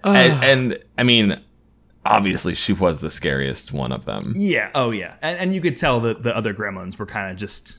And, 0.05 0.44
and 0.44 0.79
I 0.98 1.03
mean, 1.05 1.40
obviously, 2.05 2.55
she 2.55 2.72
was 2.72 3.01
the 3.01 3.11
scariest 3.11 3.72
one 3.72 3.92
of 3.92 4.05
them. 4.05 4.33
yeah, 4.37 4.70
oh 4.75 4.90
yeah, 4.90 5.14
and, 5.22 5.38
and 5.38 5.55
you 5.55 5.61
could 5.61 5.77
tell 5.77 6.01
that 6.01 6.22
the 6.22 6.37
other 6.37 6.53
gremlins 6.55 6.98
were 6.98 7.07
kind 7.07 7.31
of 7.31 7.37
just, 7.37 7.77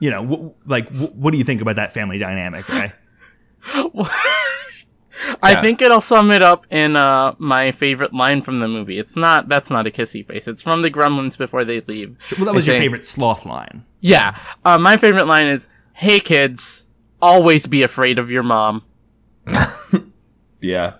you 0.00 0.10
know, 0.10 0.22
w- 0.22 0.54
like 0.66 0.86
w- 0.88 1.12
what 1.12 1.30
do 1.30 1.38
you 1.38 1.44
think 1.44 1.60
about 1.62 1.76
that 1.76 1.92
family 1.94 2.18
dynamic, 2.18 2.68
right? 2.68 2.92
I 5.42 5.60
think 5.60 5.80
it'll 5.82 6.00
sum 6.00 6.30
it 6.30 6.42
up 6.42 6.66
in 6.70 6.96
uh, 6.96 7.34
my 7.38 7.72
favorite 7.72 8.12
line 8.14 8.42
from 8.42 8.60
the 8.60 8.68
movie. 8.68 8.98
It's 8.98 9.16
not 9.16 9.48
that's 9.48 9.70
not 9.70 9.86
a 9.86 9.90
kissy 9.90 10.26
face. 10.26 10.48
It's 10.48 10.62
from 10.62 10.80
the 10.82 10.90
Gremlins 10.90 11.36
before 11.38 11.64
they 11.64 11.80
leave. 11.80 12.16
Well, 12.36 12.46
that 12.46 12.54
was 12.54 12.66
your 12.66 12.76
say- 12.76 12.80
favorite 12.80 13.06
sloth 13.06 13.44
line. 13.46 13.84
Yeah. 14.00 14.38
Uh, 14.64 14.78
my 14.78 14.96
favorite 14.96 15.26
line 15.26 15.46
is, 15.46 15.68
"Hey 15.94 16.18
kids, 16.20 16.86
always 17.20 17.66
be 17.66 17.82
afraid 17.82 18.18
of 18.18 18.30
your 18.30 18.42
mom." 18.42 18.82
Yeah. 20.60 20.94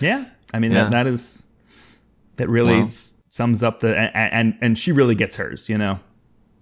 Yeah, 0.00 0.24
I 0.52 0.58
mean 0.58 0.72
Yeah. 0.72 0.84
that 0.84 0.90
that 0.92 1.06
is 1.06 1.42
that 2.36 2.48
really 2.48 2.80
Well. 2.80 2.90
sums 3.28 3.62
up 3.62 3.80
the 3.80 3.96
and, 3.96 4.32
and 4.32 4.58
and 4.60 4.78
she 4.78 4.92
really 4.92 5.14
gets 5.14 5.36
hers. 5.36 5.68
You 5.68 5.78
know, 5.78 6.00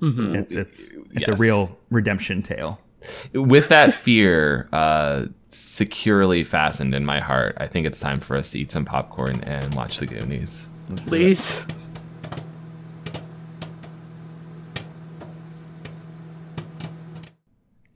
it's 0.03 0.55
it's 0.55 0.95
it's 1.13 1.29
a 1.29 1.37
real 1.37 1.79
redemption 1.91 2.43
tale. 2.43 2.81
With 3.33 3.69
that 3.69 3.95
fear 3.95 4.69
uh, 4.73 5.27
securely 5.49 6.45
fastened 6.45 6.95
in 6.95 7.05
my 7.05 7.21
heart, 7.21 7.57
I 7.59 7.67
think 7.67 7.87
it's 7.87 8.01
time 8.01 8.21
for 8.21 8.37
us 8.37 8.51
to 8.53 8.61
eat 8.61 8.73
some 8.73 8.85
popcorn 8.85 9.43
and 9.45 9.75
watch 9.75 9.99
the 9.99 10.07
Goonies. 10.07 10.69
Please. 10.97 11.65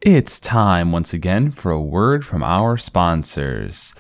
It's 0.00 0.40
time 0.40 0.92
once 0.92 1.12
again 1.12 1.50
for 1.50 1.70
a 1.70 1.80
word 1.80 2.24
from 2.24 2.42
our 2.42 2.78
sponsors. 2.78 3.92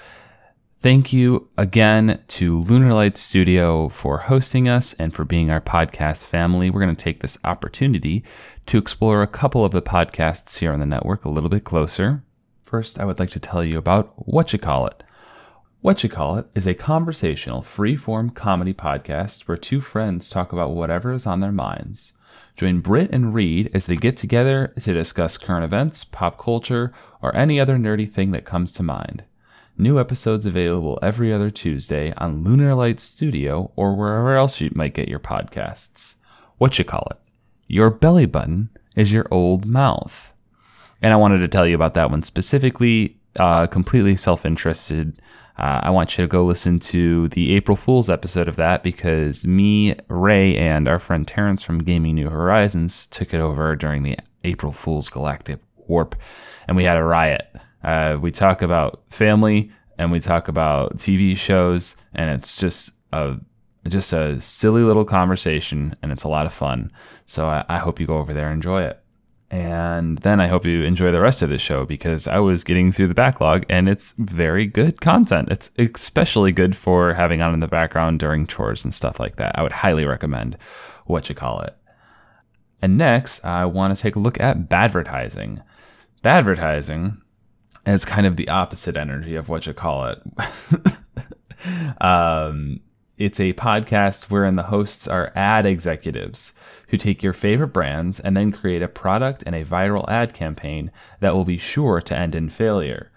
Thank 0.80 1.12
you 1.12 1.48
again 1.56 2.22
to 2.28 2.60
Lunar 2.60 2.94
Light 2.94 3.16
Studio 3.16 3.88
for 3.88 4.18
hosting 4.18 4.68
us 4.68 4.92
and 4.92 5.12
for 5.12 5.24
being 5.24 5.50
our 5.50 5.60
podcast 5.60 6.24
family. 6.24 6.70
We're 6.70 6.80
going 6.80 6.94
to 6.94 7.02
take 7.04 7.18
this 7.18 7.36
opportunity 7.42 8.22
to 8.66 8.78
explore 8.78 9.20
a 9.20 9.26
couple 9.26 9.64
of 9.64 9.72
the 9.72 9.82
podcasts 9.82 10.58
here 10.58 10.70
on 10.72 10.78
the 10.78 10.86
network 10.86 11.24
a 11.24 11.30
little 11.30 11.50
bit 11.50 11.64
closer. 11.64 12.22
First, 12.64 13.00
I 13.00 13.04
would 13.06 13.18
like 13.18 13.30
to 13.30 13.40
tell 13.40 13.64
you 13.64 13.76
about 13.76 14.12
What 14.28 14.52
You 14.52 14.60
Call 14.60 14.86
It. 14.86 15.02
What 15.80 16.04
You 16.04 16.08
Call 16.08 16.38
It 16.38 16.46
is 16.54 16.68
a 16.68 16.74
conversational, 16.74 17.60
free 17.62 17.96
form 17.96 18.30
comedy 18.30 18.72
podcast 18.72 19.48
where 19.48 19.56
two 19.56 19.80
friends 19.80 20.30
talk 20.30 20.52
about 20.52 20.76
whatever 20.76 21.12
is 21.12 21.26
on 21.26 21.40
their 21.40 21.50
minds. 21.50 22.12
Join 22.54 22.82
Britt 22.82 23.10
and 23.10 23.34
Reed 23.34 23.68
as 23.74 23.86
they 23.86 23.96
get 23.96 24.16
together 24.16 24.72
to 24.80 24.94
discuss 24.94 25.38
current 25.38 25.64
events, 25.64 26.04
pop 26.04 26.38
culture, 26.38 26.92
or 27.20 27.34
any 27.34 27.58
other 27.58 27.78
nerdy 27.78 28.08
thing 28.08 28.30
that 28.30 28.44
comes 28.44 28.70
to 28.72 28.84
mind. 28.84 29.24
New 29.80 30.00
episodes 30.00 30.44
available 30.44 30.98
every 31.02 31.32
other 31.32 31.50
Tuesday 31.50 32.12
on 32.16 32.42
Lunar 32.42 32.74
Light 32.74 32.98
Studio 32.98 33.70
or 33.76 33.94
wherever 33.94 34.36
else 34.36 34.60
you 34.60 34.70
might 34.74 34.92
get 34.92 35.08
your 35.08 35.20
podcasts. 35.20 36.16
What 36.56 36.80
you 36.80 36.84
call 36.84 37.06
it? 37.12 37.18
Your 37.68 37.88
belly 37.88 38.26
button 38.26 38.70
is 38.96 39.12
your 39.12 39.28
old 39.30 39.64
mouth. 39.64 40.32
And 41.00 41.12
I 41.12 41.16
wanted 41.16 41.38
to 41.38 41.48
tell 41.48 41.64
you 41.64 41.76
about 41.76 41.94
that 41.94 42.10
one 42.10 42.24
specifically, 42.24 43.20
uh, 43.38 43.68
completely 43.68 44.16
self 44.16 44.44
interested. 44.44 45.22
Uh, 45.56 45.80
I 45.84 45.90
want 45.90 46.18
you 46.18 46.24
to 46.24 46.28
go 46.28 46.44
listen 46.44 46.80
to 46.80 47.28
the 47.28 47.54
April 47.54 47.76
Fool's 47.76 48.10
episode 48.10 48.48
of 48.48 48.56
that 48.56 48.82
because 48.82 49.44
me, 49.46 49.94
Ray, 50.08 50.56
and 50.56 50.88
our 50.88 50.98
friend 50.98 51.26
Terrence 51.26 51.62
from 51.62 51.84
Gaming 51.84 52.16
New 52.16 52.30
Horizons 52.30 53.06
took 53.06 53.32
it 53.32 53.40
over 53.40 53.76
during 53.76 54.02
the 54.02 54.18
April 54.42 54.72
Fool's 54.72 55.08
Galactic 55.08 55.60
Warp, 55.86 56.16
and 56.66 56.76
we 56.76 56.82
had 56.82 56.96
a 56.96 57.04
riot. 57.04 57.48
Uh, 57.82 58.18
we 58.20 58.30
talk 58.30 58.62
about 58.62 59.02
family 59.08 59.70
and 59.98 60.12
we 60.12 60.20
talk 60.20 60.48
about 60.48 60.96
TV 60.96 61.36
shows, 61.36 61.96
and 62.14 62.30
it's 62.30 62.56
just 62.56 62.92
a 63.12 63.36
just 63.88 64.12
a 64.12 64.40
silly 64.40 64.82
little 64.82 65.04
conversation, 65.04 65.96
and 66.02 66.12
it's 66.12 66.24
a 66.24 66.28
lot 66.28 66.46
of 66.46 66.52
fun. 66.52 66.92
So 67.26 67.46
I, 67.46 67.64
I 67.68 67.78
hope 67.78 67.98
you 67.98 68.06
go 68.06 68.18
over 68.18 68.34
there 68.34 68.46
and 68.46 68.58
enjoy 68.58 68.82
it. 68.82 69.02
And 69.50 70.18
then 70.18 70.40
I 70.40 70.46
hope 70.48 70.66
you 70.66 70.82
enjoy 70.82 71.10
the 71.10 71.22
rest 71.22 71.40
of 71.40 71.48
the 71.48 71.58
show 71.58 71.86
because 71.86 72.28
I 72.28 72.38
was 72.38 72.64
getting 72.64 72.92
through 72.92 73.08
the 73.08 73.14
backlog 73.14 73.64
and 73.70 73.88
it's 73.88 74.12
very 74.18 74.66
good 74.66 75.00
content. 75.00 75.48
It's 75.50 75.70
especially 75.78 76.52
good 76.52 76.76
for 76.76 77.14
having 77.14 77.40
on 77.40 77.54
in 77.54 77.60
the 77.60 77.66
background 77.66 78.20
during 78.20 78.46
chores 78.46 78.84
and 78.84 78.92
stuff 78.92 79.18
like 79.18 79.36
that. 79.36 79.58
I 79.58 79.62
would 79.62 79.72
highly 79.72 80.04
recommend 80.04 80.58
what 81.06 81.30
you 81.30 81.34
call 81.34 81.60
it. 81.62 81.74
And 82.82 82.98
next, 82.98 83.42
I 83.42 83.64
want 83.64 83.96
to 83.96 84.02
take 84.02 84.16
a 84.16 84.20
look 84.20 84.38
at 84.38 84.70
advertising. 84.70 85.62
badvertising. 86.22 87.18
Badvertising 87.84 87.94
is 87.94 88.04
kind 88.04 88.26
of 88.26 88.36
the 88.36 88.48
opposite 88.48 88.96
energy 88.96 89.34
of 89.34 89.48
what 89.48 89.66
you 89.66 89.72
call 89.72 90.06
it. 90.06 90.22
um, 92.00 92.80
it's 93.16 93.40
a 93.40 93.52
podcast 93.54 94.30
wherein 94.30 94.56
the 94.56 94.64
hosts 94.64 95.08
are 95.08 95.32
ad 95.34 95.66
executives 95.66 96.52
who 96.88 96.96
take 96.96 97.22
your 97.22 97.32
favorite 97.32 97.68
brands 97.68 98.20
and 98.20 98.36
then 98.36 98.52
create 98.52 98.82
a 98.82 98.88
product 98.88 99.42
and 99.44 99.54
a 99.54 99.64
viral 99.64 100.08
ad 100.08 100.34
campaign 100.34 100.90
that 101.20 101.34
will 101.34 101.44
be 101.44 101.58
sure 101.58 102.00
to 102.00 102.16
end 102.16 102.34
in 102.34 102.48
failure. 102.48 103.10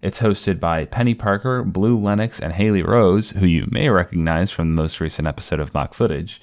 It's 0.00 0.20
hosted 0.20 0.58
by 0.58 0.86
Penny 0.86 1.14
Parker, 1.14 1.62
Blue 1.62 1.96
Lennox, 1.98 2.40
and 2.40 2.54
Haley 2.54 2.82
Rose, 2.82 3.30
who 3.30 3.46
you 3.46 3.68
may 3.70 3.88
recognize 3.88 4.50
from 4.50 4.68
the 4.68 4.82
most 4.82 5.00
recent 5.00 5.28
episode 5.28 5.60
of 5.60 5.72
Mock 5.74 5.94
Footage. 5.94 6.40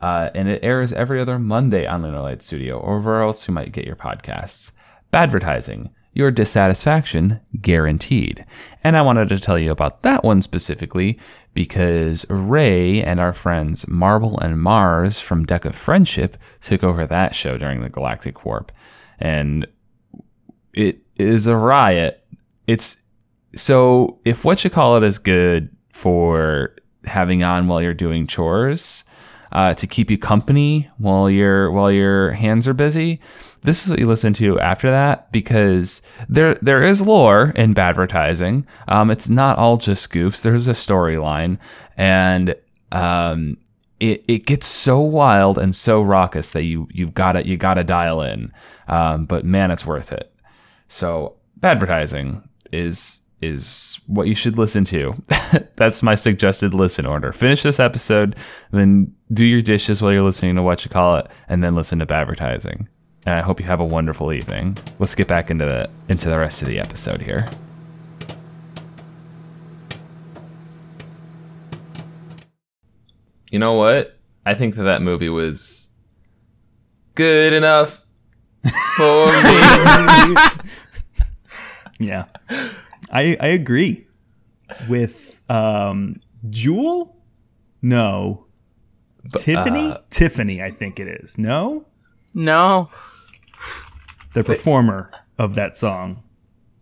Uh, 0.00 0.30
and 0.34 0.48
it 0.48 0.64
airs 0.64 0.92
every 0.92 1.20
other 1.20 1.38
Monday 1.38 1.86
on 1.86 2.02
Lunar 2.02 2.20
Light 2.22 2.42
Studio 2.42 2.78
or 2.78 3.00
wherever 3.00 3.22
else 3.22 3.46
you 3.46 3.52
might 3.52 3.72
get 3.72 3.84
your 3.84 3.96
podcasts. 3.96 4.70
Badvertising, 5.12 5.90
your 6.12 6.30
dissatisfaction 6.30 7.40
guaranteed. 7.60 8.44
And 8.82 8.96
I 8.96 9.02
wanted 9.02 9.28
to 9.28 9.38
tell 9.38 9.58
you 9.58 9.70
about 9.70 10.02
that 10.02 10.24
one 10.24 10.42
specifically 10.42 11.18
because 11.54 12.26
Ray 12.28 13.02
and 13.02 13.20
our 13.20 13.32
friends 13.32 13.86
Marble 13.86 14.38
and 14.38 14.60
Mars 14.60 15.20
from 15.20 15.44
Deck 15.44 15.64
of 15.64 15.74
Friendship 15.74 16.36
took 16.60 16.82
over 16.82 17.06
that 17.06 17.34
show 17.34 17.56
during 17.58 17.80
the 17.80 17.88
Galactic 17.88 18.44
Warp. 18.44 18.72
And 19.18 19.66
it 20.72 21.00
is 21.16 21.46
a 21.46 21.56
riot. 21.56 22.24
It's 22.66 22.96
so 23.54 24.18
if 24.24 24.44
what 24.44 24.64
you 24.64 24.70
call 24.70 24.96
it 24.96 25.02
is 25.02 25.18
good 25.18 25.74
for 25.92 26.74
having 27.04 27.42
on 27.42 27.68
while 27.68 27.82
you're 27.82 27.94
doing 27.94 28.26
chores, 28.26 29.04
uh, 29.52 29.74
to 29.74 29.86
keep 29.86 30.10
you 30.10 30.18
company 30.18 30.88
while 30.98 31.28
your 31.28 31.70
while 31.70 31.90
your 31.90 32.32
hands 32.32 32.68
are 32.68 32.74
busy. 32.74 33.20
This 33.62 33.84
is 33.84 33.90
what 33.90 33.98
you 33.98 34.06
listen 34.06 34.32
to 34.34 34.58
after 34.60 34.90
that 34.90 35.30
because 35.32 36.02
there 36.28 36.54
there 36.56 36.82
is 36.82 37.06
lore 37.06 37.50
in 37.56 37.78
advertising. 37.78 38.66
Um, 38.88 39.10
it's 39.10 39.28
not 39.28 39.58
all 39.58 39.76
just 39.76 40.10
goofs. 40.10 40.42
There's 40.42 40.68
a 40.68 40.72
storyline, 40.72 41.58
and 41.96 42.54
um, 42.92 43.58
it 43.98 44.24
it 44.26 44.46
gets 44.46 44.66
so 44.66 45.00
wild 45.00 45.58
and 45.58 45.76
so 45.76 46.00
raucous 46.00 46.50
that 46.50 46.64
you 46.64 46.88
you've 46.90 47.14
gotta 47.14 47.46
you 47.46 47.56
gotta 47.56 47.84
dial 47.84 48.22
in. 48.22 48.52
Um, 48.88 49.26
but 49.26 49.44
man, 49.44 49.70
it's 49.70 49.86
worth 49.86 50.10
it. 50.12 50.32
So 50.88 51.36
advertising 51.62 52.42
is 52.72 53.20
is 53.42 53.98
what 54.06 54.26
you 54.26 54.34
should 54.34 54.58
listen 54.58 54.84
to. 54.84 55.14
That's 55.76 56.02
my 56.02 56.14
suggested 56.14 56.74
listen 56.74 57.06
order. 57.06 57.32
Finish 57.32 57.62
this 57.62 57.80
episode, 57.80 58.36
then 58.70 59.14
do 59.32 59.44
your 59.44 59.62
dishes 59.62 60.02
while 60.02 60.12
you're 60.12 60.22
listening 60.22 60.56
to 60.56 60.62
what 60.62 60.84
you 60.84 60.90
call 60.90 61.16
it, 61.16 61.26
and 61.48 61.62
then 61.62 61.74
listen 61.74 61.98
to 62.00 62.14
advertising. 62.14 62.88
And 63.26 63.34
I 63.34 63.42
hope 63.42 63.60
you 63.60 63.66
have 63.66 63.80
a 63.80 63.84
wonderful 63.84 64.32
evening. 64.32 64.76
Let's 64.98 65.14
get 65.14 65.28
back 65.28 65.50
into 65.50 65.64
the 65.66 65.90
into 66.08 66.28
the 66.28 66.38
rest 66.38 66.62
of 66.62 66.68
the 66.68 66.78
episode 66.78 67.20
here. 67.20 67.46
You 73.50 73.58
know 73.58 73.74
what? 73.74 74.16
I 74.46 74.54
think 74.54 74.76
that 74.76 74.84
that 74.84 75.02
movie 75.02 75.28
was 75.28 75.90
good 77.14 77.52
enough 77.52 78.02
for 78.96 79.26
me. 79.42 80.36
Yeah, 81.98 82.24
I 83.12 83.36
I 83.40 83.48
agree 83.48 84.06
with 84.88 85.40
um, 85.50 86.14
Jewel. 86.48 87.16
No, 87.82 88.46
Tiffany. 89.38 89.90
uh, 89.90 89.98
Tiffany, 90.10 90.62
I 90.62 90.70
think 90.70 91.00
it 91.00 91.08
is. 91.22 91.36
No, 91.38 91.86
No. 92.34 92.88
The 94.32 94.44
performer 94.44 95.10
of 95.38 95.54
that 95.54 95.76
song. 95.76 96.22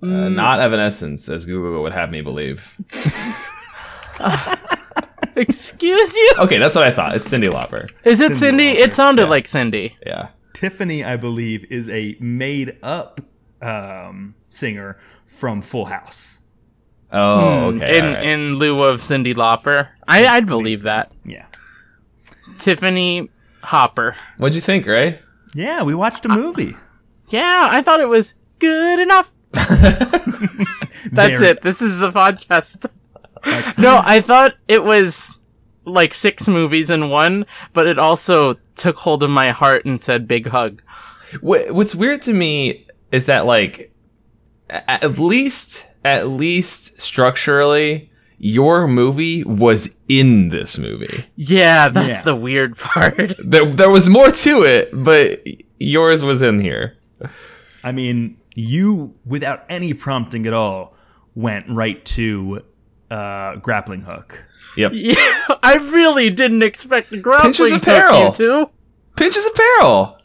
Uh, 0.03 0.29
not 0.29 0.61
Evanescence, 0.61 1.29
as 1.29 1.45
Google 1.45 1.83
would 1.83 1.93
have 1.93 2.11
me 2.11 2.21
believe. 2.21 2.77
Excuse 5.37 6.15
you? 6.15 6.33
Okay, 6.39 6.59
that's 6.59 6.75
what 6.77 6.85
I 6.85 6.91
thought. 6.93 7.17
It's 7.17 7.29
Cyndi 7.29 7.49
Lauper. 7.49 7.89
Is 8.05 8.21
it 8.21 8.37
Cindy? 8.37 8.75
Lauper. 8.75 8.79
It 8.79 8.95
sounded 8.95 9.29
like 9.29 9.47
Cindy. 9.47 9.97
Yeah. 10.05 10.29
Tiffany, 10.53 11.05
I 11.05 11.17
believe, 11.17 11.65
is 11.71 11.89
a 11.89 12.17
made 12.21 12.77
up 12.83 13.21
um, 13.63 14.35
singer 14.47 14.99
from 15.27 15.63
Full 15.63 15.87
House. 15.87 16.41
Oh, 17.13 17.69
okay. 17.69 17.99
in 17.99 18.05
all 18.05 18.13
right. 18.13 18.25
in 18.27 18.55
lieu 18.57 18.77
of 18.77 19.01
Cyndi 19.01 19.35
Lauper. 19.35 19.89
I, 20.07 20.27
I'd 20.27 20.47
believe 20.47 20.83
that. 20.83 21.11
Yeah. 21.25 21.47
Tiffany 22.59 23.31
Hopper. 23.63 24.17
What'd 24.37 24.55
you 24.55 24.61
think, 24.61 24.87
Ray? 24.87 25.21
Yeah, 25.55 25.83
we 25.83 25.95
watched 25.95 26.27
a 26.27 26.29
movie. 26.29 26.77
Yeah, 27.29 27.69
I 27.71 27.83
thought 27.83 28.01
it 28.01 28.09
was 28.09 28.35
good 28.59 28.99
enough. 29.01 29.33
That's 29.53 31.41
There- 31.41 31.45
it. 31.45 31.63
This 31.63 31.81
is 31.83 31.99
the 31.99 32.11
podcast. 32.13 32.87
no, 33.79 34.01
I 34.05 34.21
thought 34.21 34.55
it 34.67 34.83
was 34.85 35.39
like 35.85 36.13
six 36.15 36.47
movies 36.49 36.91
in 36.91 37.09
one, 37.11 37.47
but 37.73 37.87
it 37.87 37.99
also 37.99 38.55
took 38.77 38.97
hold 38.97 39.23
of 39.23 39.31
my 39.31 39.51
heart 39.51 39.85
and 39.85 40.01
said 40.01 40.29
big 40.29 40.47
hug. 40.49 40.83
What, 41.41 41.73
what's 41.75 41.95
weird 41.95 42.23
to 42.23 42.33
me 42.33 42.87
is 43.13 43.27
that, 43.27 43.47
like, 43.47 43.93
a- 44.71 44.91
at 44.91 45.19
least, 45.19 45.87
at 46.05 46.29
least 46.29 47.01
structurally, 47.01 48.11
your 48.39 48.87
movie 48.87 49.45
was 49.45 49.95
in 50.09 50.51
this 50.51 50.79
movie. 50.79 51.25
Yeah, 51.37 51.89
that's 51.89 52.21
Yeah. 52.21 52.23
the 52.23 52.37
weird 52.37 52.77
part. 52.79 53.35
There, 53.43 53.67
there 53.67 53.91
was 53.91 54.09
more 54.09 54.31
to 54.31 54.63
it, 54.63 54.91
but 54.93 55.43
yours 55.79 56.23
was 56.23 56.43
in 56.43 56.61
here. 56.61 56.98
I 57.85 57.93
mean, 57.93 58.39
you, 58.55 59.15
without 59.25 59.65
any 59.69 59.95
prompting 59.95 60.47
at 60.47 60.53
all, 60.53 60.95
went 61.35 61.69
right 61.69 62.05
to 62.05 62.65
uh, 63.11 63.57
grappling 63.57 64.03
hook. 64.03 64.45
Yep. 64.77 64.93
yeah, 64.95 65.43
I 65.63 65.77
really 65.77 66.31
didn't 66.31 66.63
expect 66.63 67.11
the 67.11 67.19
grappling 67.19 67.53
Pinches 67.53 67.73
hook, 67.73 67.83
apparel. 67.83 68.27
you 68.27 68.33
two. 68.33 68.71
Pinchers 69.17 69.45
of 69.47 69.55
peril. 69.55 70.19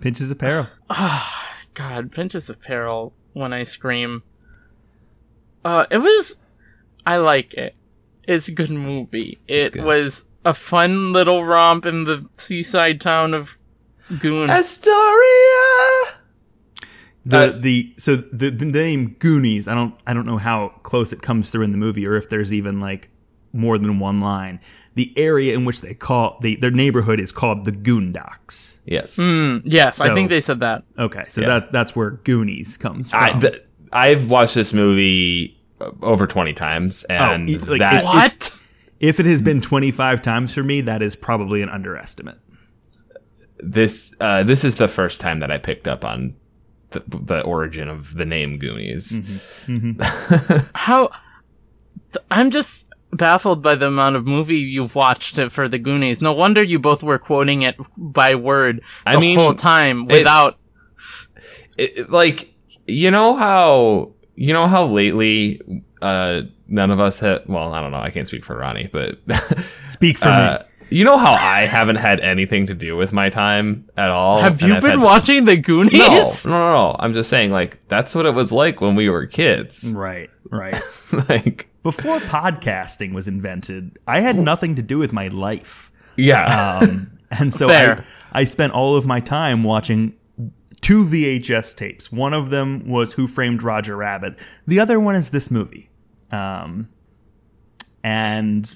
Pinches 0.00 0.30
apparel. 0.30 0.68
God, 1.74 2.12
Pinchers 2.12 2.48
of 2.48 2.60
Peril 2.60 3.12
when 3.32 3.52
I 3.52 3.64
scream. 3.64 4.22
Uh, 5.64 5.86
it 5.90 5.98
was. 5.98 6.36
I 7.06 7.16
like 7.16 7.54
it. 7.54 7.74
It's 8.26 8.48
a 8.48 8.52
good 8.52 8.70
movie. 8.70 9.38
It 9.48 9.72
good. 9.72 9.84
was 9.84 10.24
a 10.44 10.54
fun 10.54 11.12
little 11.12 11.44
romp 11.44 11.84
in 11.84 12.04
the 12.04 12.26
seaside 12.38 13.00
town 13.00 13.34
of 13.34 13.58
Goon. 14.20 14.50
Astoria. 14.50 16.14
The 17.24 17.36
Uh, 17.38 17.58
the 17.58 17.94
so 17.98 18.16
the, 18.16 18.50
the 18.50 18.64
name 18.66 19.16
Goonies. 19.18 19.66
I 19.68 19.74
don't 19.74 19.94
I 20.06 20.12
don't 20.14 20.26
know 20.26 20.36
how 20.38 20.68
close 20.82 21.12
it 21.12 21.22
comes 21.22 21.50
through 21.50 21.62
in 21.64 21.72
the 21.72 21.78
movie, 21.78 22.06
or 22.06 22.16
if 22.16 22.28
there's 22.28 22.52
even 22.52 22.80
like 22.80 23.10
more 23.52 23.78
than 23.78 23.98
one 23.98 24.20
line. 24.20 24.60
The 24.96 25.12
area 25.16 25.54
in 25.54 25.64
which 25.64 25.80
they 25.80 25.94
call 25.94 26.38
the 26.42 26.56
their 26.56 26.70
neighborhood 26.70 27.18
is 27.20 27.32
called 27.32 27.64
the 27.64 27.72
Goondocks. 27.72 28.78
Yes. 28.84 29.16
Mm, 29.16 29.62
yes, 29.64 30.00
I 30.00 30.14
think 30.14 30.28
they 30.28 30.40
said 30.40 30.60
that. 30.60 30.84
Okay, 30.98 31.24
so 31.28 31.40
Yeah. 31.40 31.46
that 31.48 31.72
that's 31.72 31.96
where 31.96 32.10
Goonies 32.10 32.76
comes 32.76 33.10
from. 33.10 33.20
I, 33.22 33.32
th- 33.38 33.62
I've 33.92 34.30
watched 34.30 34.54
this 34.54 34.72
movie 34.72 35.58
uh, 35.80 35.90
over 36.02 36.26
20 36.26 36.52
times, 36.52 37.02
and 37.04 37.48
e- 37.50 37.58
like, 37.58 37.80
that 37.80 37.98
if- 37.98 38.04
What? 38.04 38.52
if 39.00 39.18
it 39.18 39.26
has 39.26 39.40
been 39.42 39.60
25 39.60 40.22
times 40.22 40.54
for 40.54 40.62
me, 40.62 40.80
that 40.82 41.02
is 41.02 41.16
probably 41.16 41.62
an 41.62 41.68
underestimate. 41.68 42.38
this 43.58 44.14
uh, 44.20 44.42
this 44.42 44.64
is 44.64 44.76
the 44.76 44.88
first 44.88 45.20
time 45.20 45.38
that 45.40 45.50
I 45.50 45.58
picked 45.58 45.88
up 45.88 46.04
on 46.04 46.34
the, 46.94 47.02
the 47.18 47.42
origin 47.42 47.88
of 47.88 48.14
the 48.14 48.24
name 48.24 48.58
Goonies. 48.58 49.20
How? 50.74 51.10
th- 52.12 52.24
I'm 52.30 52.50
just 52.50 52.86
baffled 53.12 53.62
by 53.62 53.74
the 53.76 53.86
amount 53.86 54.16
of 54.16 54.26
movie 54.26 54.56
you've 54.56 54.94
watched 54.94 55.38
for 55.52 55.68
the 55.68 55.78
Goonies. 55.78 56.20
No 56.22 56.32
wonder 56.32 56.62
you 56.62 56.78
both 56.78 57.02
were 57.02 57.18
quoting 57.18 57.62
it 57.62 57.76
by 57.96 58.34
word 58.34 58.78
the 59.04 59.10
I 59.10 59.16
mean, 59.18 59.38
whole 59.38 59.54
time 59.54 60.06
without. 60.06 60.54
It, 61.76 61.98
it- 61.98 62.10
like 62.10 62.52
you 62.86 63.10
know 63.10 63.34
how 63.34 64.12
you 64.36 64.52
know 64.52 64.66
how 64.66 64.86
lately 64.86 65.60
uh, 66.02 66.42
none 66.68 66.90
of 66.90 67.00
us 67.00 67.18
have. 67.20 67.42
Well, 67.48 67.72
I 67.72 67.80
don't 67.80 67.90
know. 67.92 68.00
I 68.00 68.10
can't 68.10 68.26
speak 68.26 68.44
for 68.44 68.56
Ronnie, 68.56 68.88
but 68.92 69.18
Speak 69.88 70.18
for 70.18 70.28
uh, 70.28 70.58
me. 70.62 70.64
You 70.90 71.04
know 71.04 71.16
how 71.16 71.32
I 71.32 71.62
haven't 71.66 71.96
had 71.96 72.20
anything 72.20 72.66
to 72.66 72.74
do 72.74 72.96
with 72.96 73.12
my 73.12 73.28
time 73.30 73.88
at 73.96 74.10
all. 74.10 74.40
Have 74.40 74.62
you 74.62 74.74
been 74.80 74.90
had- 74.92 75.00
watching 75.00 75.44
the 75.44 75.56
Goonies? 75.56 75.92
No, 75.98 76.08
no, 76.46 76.58
no, 76.58 76.72
no. 76.90 76.96
I'm 76.98 77.12
just 77.12 77.28
saying, 77.30 77.50
like 77.50 77.86
that's 77.88 78.14
what 78.14 78.26
it 78.26 78.34
was 78.34 78.52
like 78.52 78.80
when 78.80 78.94
we 78.94 79.08
were 79.08 79.26
kids. 79.26 79.92
Right, 79.94 80.30
right. 80.50 80.80
like, 81.28 81.68
Before 81.82 82.18
podcasting 82.18 83.12
was 83.12 83.26
invented, 83.28 83.98
I 84.06 84.20
had 84.20 84.38
nothing 84.38 84.74
to 84.76 84.82
do 84.82 84.98
with 84.98 85.12
my 85.12 85.28
life. 85.28 85.90
yeah, 86.16 86.78
Um, 86.82 87.10
and 87.30 87.52
so 87.54 87.68
I, 87.70 88.04
I 88.32 88.44
spent 88.44 88.72
all 88.72 88.96
of 88.96 89.04
my 89.06 89.20
time 89.20 89.62
watching 89.64 90.14
two 90.80 91.04
VHS 91.04 91.74
tapes. 91.76 92.12
One 92.12 92.34
of 92.34 92.50
them 92.50 92.86
was 92.88 93.14
Who 93.14 93.26
Framed 93.26 93.62
Roger 93.62 93.96
Rabbit. 93.96 94.38
The 94.66 94.80
other 94.80 95.00
one 95.00 95.14
is 95.16 95.30
this 95.30 95.50
movie. 95.50 95.88
Um, 96.30 96.88
and 98.02 98.70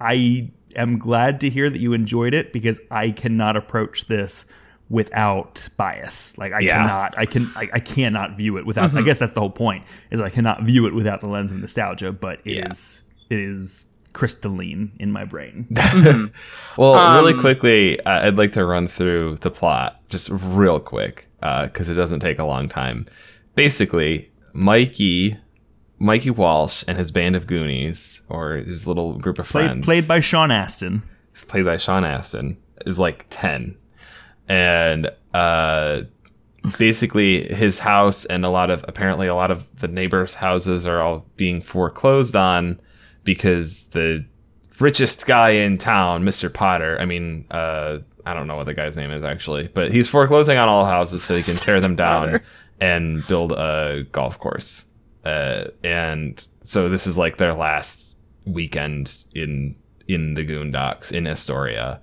I 0.00 0.50
am 0.76 0.98
glad 0.98 1.40
to 1.42 1.50
hear 1.50 1.68
that 1.70 1.80
you 1.80 1.92
enjoyed 1.92 2.34
it 2.34 2.52
because 2.52 2.80
I 2.90 3.10
cannot 3.10 3.56
approach 3.56 4.06
this 4.06 4.44
without 4.90 5.68
bias. 5.76 6.36
Like 6.36 6.52
I 6.52 6.60
Yeah. 6.60 6.78
cannot, 6.78 7.18
I 7.18 7.24
can, 7.26 7.50
I, 7.56 7.68
I 7.72 7.78
cannot 7.80 8.36
view 8.36 8.58
it 8.58 8.66
without. 8.66 8.94
I 8.94 9.02
guess 9.02 9.18
that's 9.18 9.32
the 9.32 9.40
whole 9.40 9.50
point. 9.50 9.84
Is 10.10 10.20
I 10.20 10.28
cannot 10.28 10.64
view 10.64 10.86
it 10.86 10.94
without 10.94 11.20
the 11.20 11.28
lens 11.28 11.50
of 11.52 11.58
nostalgia. 11.58 12.12
But 12.12 12.40
it 12.44 12.68
is, 12.70 13.02
Yeah. 13.28 13.38
it 13.38 13.40
is 13.42 13.86
crystalline 14.12 14.92
in 15.00 15.10
my 15.10 15.24
brain. 15.24 15.66
Well, 16.78 17.20
really 17.22 17.38
quickly, 17.38 18.00
uh, 18.00 18.26
I'd 18.26 18.38
like 18.38 18.52
to 18.52 18.64
run 18.64 18.88
through 18.88 19.36
the 19.42 19.50
plot 19.50 20.00
just 20.08 20.28
real 20.30 20.80
quick 20.80 21.26
uh, 21.42 21.66
because 21.66 21.88
it 21.90 21.94
doesn't 21.94 22.20
take 22.20 22.38
a 22.38 22.44
long 22.44 22.66
time. 22.68 23.06
Basically, 23.54 24.30
Mikey, 24.54 25.36
Mikey 26.02 26.30
Walsh, 26.30 26.82
and 26.88 26.98
his 26.98 27.12
band 27.12 27.36
of 27.36 27.46
Goonies, 27.46 28.22
or 28.28 28.54
his 28.54 28.88
little 28.88 29.18
group 29.18 29.38
of 29.38 29.48
played 29.48 29.66
friends, 29.66 29.84
played 29.84 30.08
by 30.08 30.18
Sean 30.18 30.50
Astin. 30.50 31.04
played 31.46 31.64
by 31.64 31.76
Sean 31.76 32.04
Astin, 32.04 32.58
is 32.84 32.98
like 32.98 33.26
10. 33.30 33.76
And 34.48 35.08
uh, 35.32 36.02
basically, 36.76 37.46
his 37.54 37.78
house 37.78 38.24
and 38.24 38.44
a 38.44 38.48
lot 38.48 38.68
of, 38.68 38.84
apparently, 38.88 39.28
a 39.28 39.34
lot 39.36 39.52
of 39.52 39.68
the 39.78 39.86
neighbors' 39.86 40.34
houses 40.34 40.86
are 40.86 41.00
all 41.00 41.24
being 41.36 41.60
foreclosed 41.60 42.34
on 42.34 42.80
because 43.22 43.86
the 43.90 44.24
richest 44.80 45.24
guy 45.26 45.50
in 45.50 45.78
town, 45.78 46.24
Mr. 46.24 46.52
Potter, 46.52 46.98
I 47.00 47.04
mean, 47.04 47.46
uh, 47.52 47.98
I 48.26 48.34
don't 48.34 48.48
know 48.48 48.56
what 48.56 48.66
the 48.66 48.74
guy's 48.74 48.96
name 48.96 49.12
is 49.12 49.22
actually, 49.22 49.68
but 49.68 49.92
he's 49.92 50.08
foreclosing 50.08 50.58
on 50.58 50.68
all 50.68 50.84
houses 50.84 51.22
so 51.22 51.36
he 51.36 51.44
can 51.44 51.54
tear 51.54 51.80
them 51.80 51.94
down 51.94 52.40
and 52.80 53.24
build 53.28 53.52
a 53.52 54.04
golf 54.10 54.40
course. 54.40 54.86
Uh, 55.24 55.64
and 55.84 56.46
so 56.64 56.88
this 56.88 57.06
is 57.06 57.16
like 57.16 57.36
their 57.36 57.54
last 57.54 58.18
weekend 58.44 59.24
in 59.34 59.76
in 60.08 60.34
the 60.34 60.44
Goondocks 60.44 61.12
in 61.12 61.26
Astoria, 61.26 62.00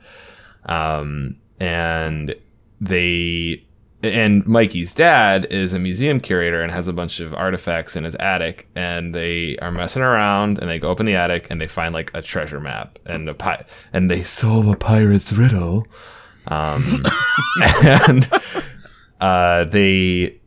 um, 0.65 1.37
and 1.59 2.33
they 2.79 3.65
and 4.01 4.45
Mikey's 4.47 4.93
dad 4.93 5.45
is 5.49 5.73
a 5.73 5.79
museum 5.79 6.21
curator 6.21 6.61
and 6.61 6.71
has 6.71 6.87
a 6.87 6.93
bunch 6.93 7.19
of 7.19 7.33
artifacts 7.33 7.95
in 7.97 8.05
his 8.05 8.15
attic, 8.15 8.69
and 8.75 9.13
they 9.13 9.57
are 9.57 9.71
messing 9.71 10.01
around 10.01 10.59
and 10.59 10.69
they 10.69 10.79
go 10.79 10.91
up 10.91 11.01
in 11.01 11.05
the 11.05 11.15
attic 11.15 11.47
and 11.49 11.59
they 11.59 11.67
find 11.67 11.93
like 11.93 12.11
a 12.13 12.21
treasure 12.21 12.61
map 12.61 12.97
and 13.05 13.27
a 13.27 13.33
pi- 13.33 13.65
and 13.91 14.09
they 14.09 14.23
solve 14.23 14.69
a 14.69 14.75
pirate's 14.75 15.33
riddle, 15.33 15.85
um, 16.47 17.05
and 17.83 18.29
uh, 19.19 19.65
they 19.65 20.38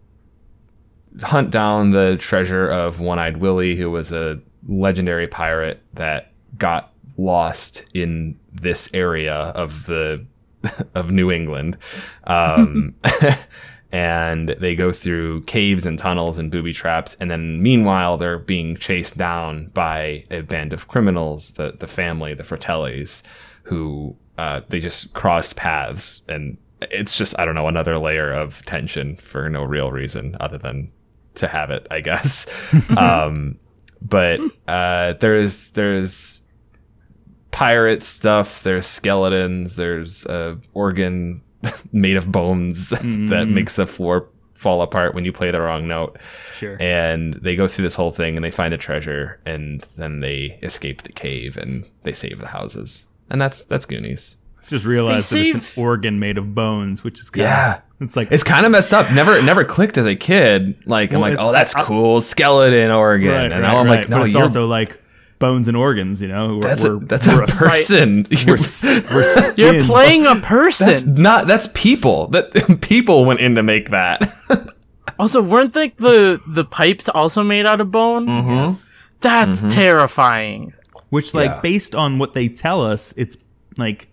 hunt 1.21 1.51
down 1.51 1.91
the 1.91 2.17
treasure 2.19 2.69
of 2.69 3.01
One-Eyed 3.01 3.39
Willie, 3.39 3.77
who 3.77 3.91
was 3.91 4.13
a 4.13 4.41
legendary 4.67 5.27
pirate 5.27 5.83
that 5.95 6.33
got 6.59 6.93
lost 7.17 7.85
in 7.95 8.39
this 8.53 8.89
area 8.95 9.35
of 9.35 9.87
the 9.87 10.25
of 10.95 11.11
New 11.11 11.31
England. 11.31 11.77
Um, 12.25 12.95
and 13.93 14.49
they 14.61 14.75
go 14.75 14.93
through 14.93 15.43
caves 15.43 15.85
and 15.85 15.99
tunnels 15.99 16.39
and 16.39 16.51
booby 16.51 16.73
traps, 16.73 17.17
and 17.21 17.31
then 17.31 17.63
meanwhile 17.63 18.17
they're 18.17 18.39
being 18.39 18.77
chased 18.77 19.19
down 19.19 19.67
by 19.75 20.25
a 20.31 20.41
band 20.41 20.73
of 20.73 20.89
criminals, 20.89 21.53
the 21.53 21.73
the 21.79 21.87
family, 21.87 22.35
the 22.35 22.45
Fratellis, 22.45 23.23
who 23.65 24.17
uh, 24.39 24.61
they 24.69 24.81
just 24.81 25.13
cross 25.15 25.53
paths 25.53 26.23
and. 26.29 26.57
It's 26.91 27.17
just 27.17 27.39
I 27.39 27.45
don't 27.45 27.55
know 27.55 27.69
another 27.69 27.97
layer 27.97 28.33
of 28.33 28.65
tension 28.65 29.15
for 29.19 29.49
no 29.49 29.63
real 29.63 29.93
reason 29.93 30.37
other 30.41 30.59
than 30.59 30.91
to 31.37 31.49
have 31.49 31.71
it, 31.71 31.87
I 31.91 32.01
guess. 32.01 32.47
um, 32.97 33.59
but 34.01 34.41
uh, 34.69 35.15
there's 35.15 35.71
there's 35.71 36.43
pirate 37.51 38.03
stuff. 38.03 38.63
There's 38.63 38.87
skeletons. 38.87 39.77
There's 39.77 40.27
uh, 40.27 40.57
organ 40.75 41.43
made 41.93 42.17
of 42.17 42.31
bones 42.33 42.89
that 42.91 43.47
makes 43.49 43.77
the 43.77 43.87
floor 43.87 44.29
fall 44.55 44.83
apart 44.83 45.15
when 45.15 45.25
you 45.25 45.33
play 45.33 45.51
the 45.51 45.61
wrong 45.61 45.89
note. 45.89 46.17
Sure. 46.55 46.77
And 46.81 47.35
they 47.35 47.57
go 47.57 47.67
through 47.67 47.83
this 47.83 47.97
whole 47.97 48.13
thing 48.13 48.37
and 48.37 48.45
they 48.45 48.51
find 48.51 48.73
a 48.73 48.79
treasure 48.79 49.41
and 49.45 49.81
then 49.97 50.21
they 50.21 50.59
escape 50.63 51.03
the 51.03 51.13
cave 51.13 51.57
and 51.57 51.85
they 52.05 52.13
save 52.13 52.39
the 52.39 52.49
houses. 52.49 53.07
And 53.29 53.41
that's 53.41 53.63
that's 53.65 53.87
Goonies. 53.87 54.39
Just 54.69 54.85
realized 54.85 55.31
They 55.33 55.51
that 55.51 55.57
it's 55.59 55.77
an 55.77 55.83
organ 55.83 56.19
made 56.19 56.39
of 56.39 56.55
bones, 56.55 57.03
which 57.03 57.19
is 57.19 57.31
kind 57.31 57.43
Yeah. 57.43 57.81
Of, 58.03 58.09
it's 58.09 58.17
like 58.17 58.31
It's 58.33 58.45
kind 58.45 58.67
of 58.67 58.73
messed 58.73 58.93
up. 58.93 59.11
Never 59.13 59.41
never 59.43 59.65
clicked 59.65 59.97
as 59.99 60.07
a 60.07 60.17
kid. 60.17 60.77
Like 60.87 61.13
I'm 61.13 61.21
like, 61.21 61.39
oh, 61.39 61.53
that's 61.53 61.75
I- 61.75 61.85
cool, 61.85 62.21
skeleton 62.21 62.91
organ. 62.91 63.29
right, 63.31 63.45
and 63.53 63.55
right, 63.55 63.61
now 63.61 63.79
I'm 63.81 63.87
right. 63.87 64.01
like, 64.01 64.09
no, 64.09 64.19
but 64.19 64.27
it's 64.27 64.35
you're 64.35 64.43
also 64.43 64.67
like 64.67 64.99
bones 65.39 65.67
and 65.69 65.77
organs. 65.77 66.23
You 66.23 66.29
know, 66.29 66.57
we're, 66.57 66.63
that's 66.63 66.85
we're, 66.85 66.97
a, 66.97 67.01
that's 67.01 67.27
we're 67.29 67.43
a 67.43 67.47
person. 67.47 68.27
We're, 68.31 68.39
You're- 68.39 68.59
we're 69.13 69.25
skin. 69.25 69.55
You're 69.57 69.85
playing 69.85 70.27
a 70.27 70.37
person. 70.37 70.87
That's 70.89 71.07
not. 71.07 71.47
That's 71.47 71.69
people. 71.75 72.29
That 72.29 72.79
people 72.81 73.25
went 73.25 73.41
in 73.41 73.55
to 73.57 73.63
make 73.63 73.91
that. 73.91 74.33
Also, 75.19 75.43
weren't 75.43 75.75
like 75.77 75.97
the 75.97 76.41
the 76.47 76.65
pipes 76.65 77.09
also 77.09 77.43
made 77.43 77.67
out 77.67 77.81
of 77.81 77.91
bone? 77.91 78.27
Mm-hmm. 78.27 78.75
That's 79.21 79.63
terrifying. 79.63 80.73
Which, 81.11 81.35
like, 81.35 81.51
Yeah. 81.51 81.61
based 81.61 81.95
on 81.95 82.19
what 82.19 82.33
they 82.33 82.49
tell 82.49 82.81
us, 82.85 83.13
it's 83.17 83.37
like 83.77 84.09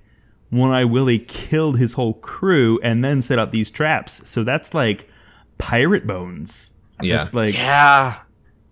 One 0.50 0.72
Eye 0.72 0.86
Willie 0.86 1.20
killed 1.20 1.78
his 1.78 1.94
whole 1.94 2.14
crew 2.16 2.80
and 2.82 3.04
then 3.06 3.22
set 3.22 3.38
up 3.40 3.52
these 3.52 3.70
traps. 3.70 4.28
So 4.30 4.44
that's 4.44 4.74
like 4.74 5.08
pirate 5.58 6.08
bones. 6.08 6.72
Yeah. 7.02 7.18
That's 7.18 7.34
like 7.34 7.54
Yeah. 7.56 8.20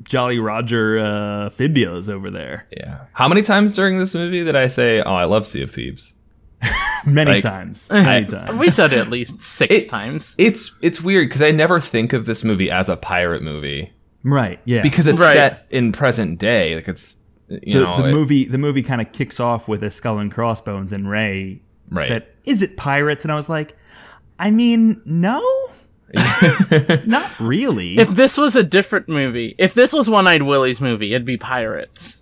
Jolly 0.03 0.39
Roger 0.39 0.99
uh, 0.99 1.49
Fibios 1.49 2.07
over 2.09 2.30
there. 2.30 2.67
yeah. 2.75 3.05
How 3.13 3.28
many 3.28 3.41
times 3.41 3.75
during 3.75 3.97
this 3.99 4.13
movie 4.15 4.43
did 4.43 4.55
I 4.55 4.67
say, 4.67 5.01
"Oh, 5.01 5.13
I 5.15 5.25
love 5.25 5.45
Sea 5.45 5.63
of 5.63 5.71
Thieves"? 5.71 6.13
Many 7.05 7.32
Like- 7.34 7.43
times. 7.43 7.89
Many 7.91 8.25
I- 8.25 8.30
times. 8.30 8.57
We 8.57 8.69
said 8.69 8.93
it 8.93 8.99
at 8.99 9.09
least 9.09 9.41
six 9.43 9.73
It- 9.73 9.89
times. 9.89 10.36
It's 10.38 10.75
it's 10.82 11.01
weird 11.01 11.28
because 11.30 11.41
I 11.41 11.51
never 11.51 11.80
think 11.80 12.13
of 12.13 12.25
this 12.25 12.43
movie 12.43 12.69
as 12.71 12.89
a 12.89 12.95
pirate 12.97 13.41
movie 13.43 13.91
Right. 14.23 14.59
Yeah. 14.65 14.82
because 14.82 15.07
it's 15.07 15.19
Right. 15.19 15.34
set 15.34 15.65
in 15.69 15.91
present 15.91 16.39
day. 16.39 16.75
Like 16.75 16.88
it's 16.88 17.17
you 17.49 17.80
the, 17.80 17.86
know 17.86 17.97
the 18.01 18.09
it- 18.09 18.11
movie 18.11 18.45
the 18.45 18.57
movie 18.57 18.84
kind 18.84 19.01
of 19.01 19.11
kicks 19.11 19.39
off 19.39 19.67
with 19.67 19.84
a 19.84 19.91
skull 19.91 20.19
and 20.19 20.32
crossbones 20.32 20.91
and 20.93 21.09
ray 21.09 21.61
Right. 21.90 22.08
said 22.08 22.28
is 22.46 22.62
it 22.62 22.76
pirates 22.78 23.24
and 23.24 23.32
i 23.32 23.36
was 23.36 23.50
like 23.50 23.76
i 24.40 24.52
mean 24.52 25.02
no 25.06 25.42
not 27.06 27.30
really 27.40 27.98
If 27.98 28.10
this 28.12 28.38
was 28.38 28.56
a 28.56 28.64
different 28.64 29.10
movie, 29.10 29.56
if 29.58 29.74
this 29.74 29.92
was 29.92 30.10
One 30.10 30.26
Eyed 30.26 30.42
Willie's 30.44 30.80
movie, 30.80 31.14
it'd 31.14 31.26
be 31.26 31.36
pirates. 31.36 32.22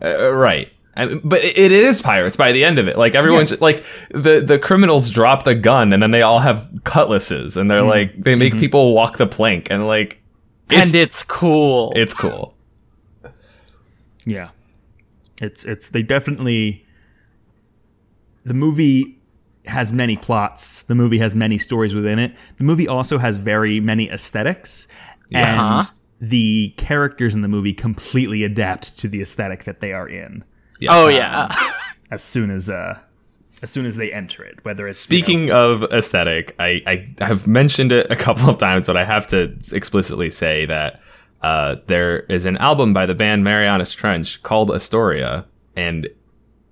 Uh, 0.00 0.32
right. 0.32 0.68
I 0.96 1.06
mean, 1.06 1.20
but 1.24 1.42
it, 1.44 1.58
it 1.58 1.72
is 1.72 2.00
pirates 2.00 2.36
by 2.36 2.52
the 2.52 2.64
end 2.64 2.78
of 2.78 2.86
it. 2.86 2.96
Like 2.96 3.16
everyone's 3.16 3.50
Yes. 3.50 3.60
like 3.60 3.84
the 4.10 4.40
the 4.40 4.60
criminals 4.60 5.10
drop 5.10 5.42
the 5.42 5.56
gun 5.56 5.92
and 5.92 6.00
then 6.00 6.12
they 6.12 6.22
all 6.22 6.38
have 6.38 6.70
cutlasses 6.84 7.56
and 7.56 7.68
Mm-hmm. 7.68 7.68
they're 7.68 7.82
like 7.82 8.22
they 8.22 8.36
make 8.36 8.52
people 8.58 8.94
walk 8.94 9.16
the 9.16 9.26
plank 9.26 9.66
and 9.72 9.88
like 9.88 10.22
it's, 10.70 10.80
and 10.82 10.94
it's 10.94 11.24
cool. 11.24 11.92
it's 11.96 12.14
cool. 12.14 12.54
yeah 14.24 14.50
it's 15.38 15.64
it's 15.64 15.88
they 15.88 16.02
definitely 16.04 16.86
the 18.44 18.54
movie 18.54 19.18
has 19.66 19.92
many 19.92 20.16
plots 20.16 20.82
the 20.82 20.94
movie 20.94 21.18
has 21.18 21.34
many 21.34 21.58
stories 21.58 21.94
within 21.94 22.18
it 22.18 22.34
the 22.56 22.64
movie 22.64 22.88
also 22.88 23.18
has 23.18 23.36
very 23.36 23.78
many 23.80 24.10
aesthetics 24.10 24.88
Yeah. 25.28 25.78
and 25.80 25.90
the 26.20 26.74
characters 26.76 27.34
in 27.34 27.40
the 27.42 27.48
movie 27.48 27.72
completely 27.72 28.42
adapt 28.44 28.98
to 28.98 29.08
the 29.08 29.20
aesthetic 29.22 29.64
that 29.64 29.80
they 29.80 29.92
are 29.92 30.08
in 30.08 30.44
Yes. 30.80 30.90
oh 30.94 31.08
yeah. 31.08 31.54
as 32.10 32.22
soon 32.22 32.50
as 32.50 32.68
uh 32.70 32.98
as 33.62 33.70
soon 33.70 33.84
as 33.84 33.96
they 33.96 34.10
enter 34.12 34.42
it 34.42 34.64
whether 34.64 34.88
it's 34.88 35.08
you 35.10 35.18
know, 35.18 35.22
Speaking 35.22 35.50
of 35.50 35.82
aesthetic, 35.92 36.56
I, 36.58 36.82
I 37.18 37.24
have 37.24 37.46
mentioned 37.46 37.92
it 37.92 38.10
a 38.10 38.16
couple 38.16 38.48
of 38.48 38.56
times, 38.56 38.86
but 38.86 38.96
I 38.96 39.04
have 39.04 39.26
to 39.28 39.54
explicitly 39.72 40.30
say 40.30 40.64
that 40.64 41.00
uh, 41.42 41.76
there 41.86 42.20
is 42.20 42.46
an 42.46 42.56
album 42.56 42.94
by 42.94 43.04
the 43.04 43.14
band 43.14 43.44
Marianas 43.44 43.92
Trench 43.92 44.42
called 44.42 44.70
Astoria, 44.70 45.44
and 45.76 46.08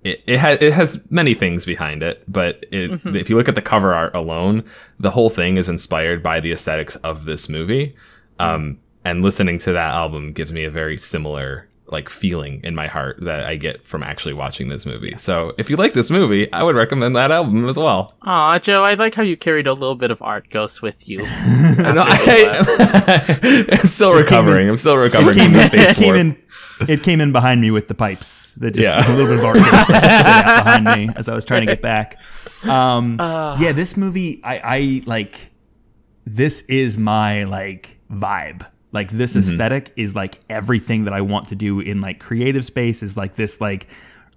it 0.03 0.21
it, 0.25 0.37
ha- 0.37 0.57
it 0.59 0.73
has 0.73 1.09
many 1.11 1.33
things 1.33 1.65
behind 1.65 2.03
it. 2.03 2.23
But 2.27 2.65
it, 2.71 3.05
if 3.05 3.29
you 3.29 3.35
look 3.35 3.49
at 3.49 3.55
the 3.55 3.61
cover 3.61 3.93
art 3.93 4.15
alone, 4.15 4.63
the 4.99 5.11
whole 5.11 5.29
thing 5.29 5.57
is 5.57 5.69
inspired 5.69 6.23
by 6.23 6.39
the 6.39 6.51
aesthetics 6.51 6.95
of 6.97 7.25
this 7.25 7.49
movie. 7.49 7.95
Um, 8.39 8.79
and 9.03 9.21
listening 9.21 9.57
to 9.59 9.73
that 9.73 9.93
album 9.93 10.33
gives 10.33 10.53
me 10.53 10.63
a 10.63 10.71
very 10.71 10.97
similar 10.97 11.69
like 11.91 12.09
feeling 12.09 12.61
in 12.63 12.75
my 12.75 12.87
heart 12.87 13.17
that 13.21 13.43
I 13.45 13.55
get 13.55 13.83
from 13.83 14.03
actually 14.03 14.33
watching 14.33 14.69
this 14.69 14.85
movie. 14.85 15.15
So 15.17 15.53
if 15.57 15.69
you 15.69 15.75
like 15.75 15.93
this 15.93 16.11
movie, 16.11 16.51
I 16.53 16.63
would 16.63 16.75
recommend 16.75 17.15
that 17.15 17.31
album 17.31 17.67
as 17.67 17.77
well. 17.77 18.13
Aw, 18.21 18.59
Joe, 18.59 18.83
I 18.83 18.93
like 18.93 19.15
how 19.15 19.23
you 19.23 19.35
carried 19.35 19.67
a 19.67 19.73
little 19.73 19.95
bit 19.95 20.11
of 20.11 20.21
art 20.21 20.49
ghost 20.51 20.81
with 20.81 21.07
you. 21.07 21.19
No, 21.19 21.25
I, 22.07 23.67
am 23.71 23.87
still 23.87 24.13
recovering. 24.13 24.69
I'm 24.69 24.77
still 24.77 24.97
recovering 24.97 25.37
from 25.37 25.53
the 25.53 25.63
space 25.63 25.97
it 25.97 26.05
warp. 26.05 26.37
In 26.81 26.89
it 26.89 27.03
came 27.03 27.21
in 27.21 27.31
behind 27.31 27.61
me 27.61 27.71
with 27.71 27.87
the 27.87 27.93
pipes 27.95 28.51
that 28.57 28.71
just 28.71 28.87
Yeah. 28.87 29.05
a 29.05 29.11
little 29.15 29.27
bit 29.27 29.39
of 29.39 29.45
art 29.45 29.57
just 29.57 29.83
spit 29.85 29.95
out 30.03 30.63
behind 30.63 30.85
me 31.07 31.13
as 31.15 31.27
I 31.29 31.35
was 31.35 31.45
trying 31.45 31.61
to 31.61 31.67
get 31.67 31.81
back. 31.81 32.17
Um, 32.65 33.17
yeah, 33.19 33.71
this 33.71 33.95
movie, 33.97 34.41
I, 34.43 34.59
I 34.63 35.01
like. 35.05 35.51
This 36.25 36.61
is 36.61 36.97
my 36.97 37.45
like 37.45 37.97
vibe. 38.11 38.65
Like 38.91 39.09
this 39.11 39.31
Mm-hmm. 39.35 39.39
aesthetic 39.53 39.93
is 39.95 40.15
like 40.15 40.39
everything 40.49 41.05
that 41.05 41.13
I 41.13 41.21
want 41.21 41.47
to 41.49 41.55
do 41.55 41.79
in 41.79 42.01
like 42.01 42.19
creative 42.19 42.65
space. 42.65 43.01
Is 43.03 43.15
like 43.17 43.35
this 43.35 43.59
like 43.61 43.87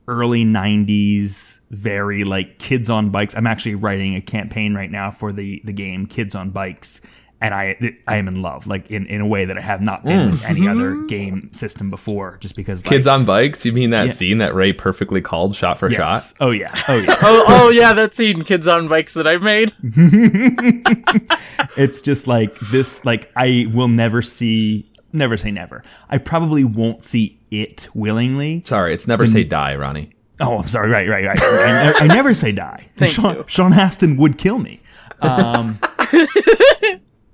early 0.09 0.45
90s 0.45 1.61
very 1.70 2.24
like 2.24 2.59
kids 2.59 2.90
on 2.90 3.11
bikes 3.11 3.36
i'm 3.36 3.47
actually 3.47 3.76
writing 3.76 4.16
a 4.16 4.20
campaign 4.20 4.74
right 4.74 4.90
now 4.90 5.12
for 5.12 5.30
the 5.30 5.62
the 5.64 5.72
game 5.72 6.07
kids 6.07 6.34
on 6.34 6.51
bikes 6.51 7.01
and 7.43 7.53
i 7.53 7.76
i 8.09 8.16
am 8.16 8.28
in 8.28 8.40
love 8.40 8.66
like 8.66 8.90
in, 8.90 9.05
in 9.07 9.20
a 9.20 9.26
way 9.26 9.45
that 9.45 9.59
i 9.59 9.61
have 9.61 9.82
not 9.82 10.03
been 10.05 10.30
with 10.30 10.45
any 10.47 10.66
other 10.66 10.97
game 11.09 11.51
system 11.53 11.90
before 11.90 12.38
just 12.40 12.55
because 12.57 12.82
like, 12.84 12.90
Kids 12.90 13.07
on 13.07 13.24
bikes? 13.24 13.66
You 13.66 13.72
mean 13.72 13.90
that 13.90 14.07
Yeah. 14.07 14.12
scene 14.12 14.38
that 14.38 14.55
Ray 14.55 14.72
perfectly 14.72 15.20
called 15.20 15.55
shot 15.55 15.76
for 15.78 15.90
yes. 15.90 15.99
shot? 15.99 16.32
oh 16.40 16.51
yeah 16.51 16.72
oh 16.88 16.97
yeah 16.97 17.16
oh, 17.22 17.45
oh 17.49 17.68
yeah, 17.70 17.93
that 17.93 18.14
scene, 18.14 18.45
kids 18.45 18.66
on 18.66 18.88
bikes 18.88 19.14
that 19.14 19.26
I 19.26 19.36
made. 19.38 19.72
it's 21.76 22.01
just 22.01 22.26
like 22.26 22.59
this 22.70 23.05
like 23.05 23.30
i 23.36 23.66
will 23.72 23.88
never 23.88 24.22
see 24.22 24.86
never 25.12 25.36
say 25.36 25.51
never 25.51 25.82
i 26.11 26.18
probably 26.18 26.64
won't 26.64 27.03
see 27.03 27.38
it 27.51 27.88
willingly 27.95 28.62
Sorry, 28.64 28.95
it's 28.95 29.07
never 29.09 29.26
say 29.26 29.45
die, 29.45 29.74
Ronnie. 29.74 30.11
oh 30.40 30.59
i'm 30.59 30.68
sorry 30.68 30.90
right 30.90 31.09
right 31.09 31.24
right 31.24 31.40
i, 31.43 31.90
ne- 31.90 32.11
I 32.11 32.14
never 32.14 32.34
say 32.34 32.53
die 32.53 32.88
Thank 32.99 33.12
sean, 33.12 33.34
you. 33.36 33.45
sean 33.49 33.72
astin 33.72 34.16
would 34.16 34.38
kill 34.38 34.59
me 34.59 34.80
um 35.20 35.78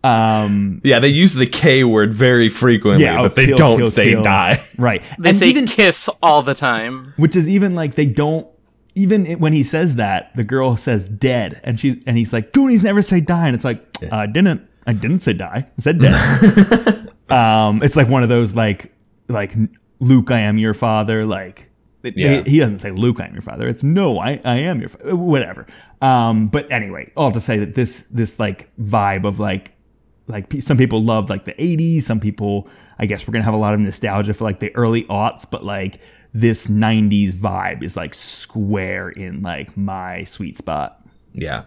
um 0.05 0.81
Yeah, 0.85 1.01
they 1.01 1.09
use 1.09 1.35
the 1.35 1.47
K 1.47 1.85
word 1.85 2.15
very 2.15 2.49
frequently, 2.49 3.05
yeah 3.05 3.21
oh, 3.21 3.23
but 3.25 3.37
they 3.37 3.47
kill, 3.47 3.57
don't 3.57 3.79
kill, 3.79 3.91
say 3.91 4.11
kill. 4.13 4.23
die. 4.23 4.63
right 4.79 5.03
They 5.19 5.31
and 5.31 5.39
say 5.39 5.49
even 5.49 5.67
kiss 5.67 6.09
all 6.23 6.43
the 6.43 6.55
time. 6.55 7.13
which 7.17 7.35
is 7.37 7.49
even 7.49 7.75
like 7.75 7.95
they 7.95 8.07
don't 8.07 8.47
even 8.95 9.27
when 9.39 9.53
he 9.53 9.63
says 9.63 9.97
that 9.97 10.35
the 10.37 10.45
girl 10.45 10.77
says 10.77 11.07
dead 11.07 11.61
and 11.65 11.79
she 11.79 12.03
and 12.07 12.19
he's 12.19 12.33
like 12.33 12.53
goonies 12.53 12.83
never 12.83 13.01
say 13.03 13.21
die 13.21 13.47
and 13.47 13.55
it's 13.55 13.65
like 13.65 13.85
i 14.11 14.27
didn't 14.27 14.61
i 14.89 14.93
didn't 14.93 15.21
say 15.21 15.33
die 15.33 15.67
i 15.77 15.81
said 15.81 16.01
dead 16.01 17.09
um 17.31 17.81
it's 17.83 17.95
like 17.95 18.09
one 18.09 18.25
of 18.25 18.29
those 18.29 18.55
like 18.57 18.93
like 19.29 19.53
luke 20.01 20.33
i 20.33 20.41
am 20.41 20.59
your 20.59 20.75
father 20.75 21.25
like 21.25 21.71
they- 22.03 22.13
Yeah. 22.17 22.43
he 22.45 22.59
doesn't 22.59 22.81
say 22.81 22.91
luke 22.91 23.21
i 23.21 23.27
am 23.27 23.35
your 23.35 23.43
father 23.43 23.69
it's 23.69 23.85
no 23.85 24.19
i 24.19 24.41
i 24.45 24.57
am 24.57 24.81
your 24.81 24.89
father 24.89 25.15
whatever 25.15 25.67
um 26.03 26.49
but 26.49 26.71
anyway 26.73 27.13
all 27.17 27.31
to 27.31 27.41
say 27.41 27.59
that 27.59 27.77
this 27.77 28.03
this 28.11 28.41
like 28.41 28.69
vibe 28.81 29.25
of 29.25 29.39
like 29.39 29.73
like 30.29 30.53
some 30.63 30.77
people 30.77 31.03
love 31.03 31.29
like 31.31 31.45
the 31.45 31.55
80s 31.55 32.03
some 32.05 32.21
people 32.21 32.69
i 32.99 33.07
guess 33.07 33.27
we're 33.27 33.33
gonna 33.33 33.45
have 33.45 33.55
a 33.55 33.59
lot 33.59 33.75
of 33.75 33.81
nostalgia 33.81 34.35
for 34.35 34.45
like 34.45 34.61
the 34.61 34.75
early 34.77 35.05
aughts 35.05 35.45
but 35.51 35.65
like 35.65 36.01
this 36.35 36.67
90s 36.67 37.33
vibe 37.33 37.83
is 37.83 37.97
like 37.97 38.15
square 38.15 39.09
in 39.09 39.43
like 39.43 39.77
my 39.77 40.25
sweet 40.25 40.57
spot 40.57 41.01
Yeah. 41.33 41.65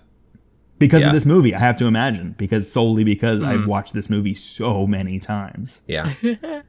because 0.79 1.01
Yeah. 1.01 1.07
of 1.07 1.13
this 1.13 1.25
movie 1.25 1.55
i 1.55 1.59
have 1.59 1.77
to 1.77 1.85
imagine 1.85 2.35
because 2.37 2.71
solely 2.71 3.03
because 3.03 3.41
i've 3.43 3.65
watched 3.67 3.93
this 3.93 4.09
movie 4.09 4.35
so 4.35 4.85
many 4.87 5.17
times 5.19 5.81
Yeah. 5.87 6.13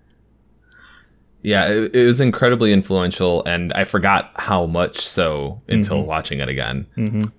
yeah, 1.42 1.66
it, 1.68 1.94
it 1.94 2.06
was 2.06 2.20
incredibly 2.20 2.72
influential, 2.72 3.42
and 3.44 3.72
I 3.72 3.82
forgot 3.82 4.30
how 4.36 4.66
much 4.66 5.00
so 5.00 5.60
until 5.68 5.98
Mm-hmm. 5.98 6.06
watching 6.06 6.38
it 6.40 6.48
again. 6.48 6.86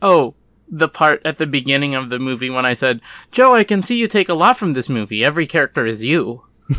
Oh, 0.01 0.36
the 0.70 0.88
part 0.88 1.22
at 1.26 1.38
the 1.38 1.45
beginning 1.45 1.95
of 1.95 2.09
the 2.09 2.20
movie 2.20 2.49
when 2.49 2.66
I 2.66 2.74
said, 2.74 3.01
Joe, 3.32 3.53
I 3.55 3.64
can 3.64 3.82
see 3.84 3.97
you 3.97 4.07
take 4.07 4.30
a 4.30 4.34
lot 4.34 4.57
from 4.57 4.74
this 4.74 4.89
movie. 4.89 5.24
Every 5.24 5.45
character 5.47 5.86
is 5.86 6.03
you. 6.03 6.43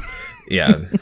Yeah. 0.48 0.84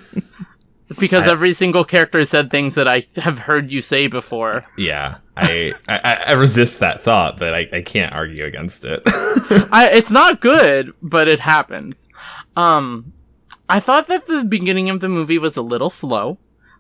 Because 0.98 1.26
every 1.26 1.54
single 1.54 1.84
character 1.84 2.22
said 2.26 2.50
things 2.50 2.74
that 2.74 2.86
I 2.86 3.06
have 3.16 3.38
heard 3.38 3.70
you 3.72 3.80
say 3.80 4.08
before. 4.08 4.66
yeah. 4.76 5.16
I, 5.34 5.72
I, 5.88 5.98
I 6.26 6.32
resist 6.32 6.80
that 6.80 7.02
thought, 7.02 7.38
but 7.38 7.54
I, 7.54 7.66
I 7.72 7.80
can't 7.80 8.12
argue 8.12 8.44
against 8.44 8.84
it. 8.84 9.00
I, 9.06 9.88
it's 9.90 10.10
not 10.10 10.42
good, 10.42 10.92
but 11.00 11.28
it 11.28 11.40
happens. 11.40 12.10
Um, 12.56 13.14
I 13.70 13.80
thought 13.80 14.08
that 14.08 14.26
the 14.26 14.44
beginning 14.44 14.90
of 14.90 15.00
the 15.00 15.08
movie 15.08 15.38
was 15.38 15.56
a 15.56 15.62
little 15.62 15.88
slow 15.88 16.36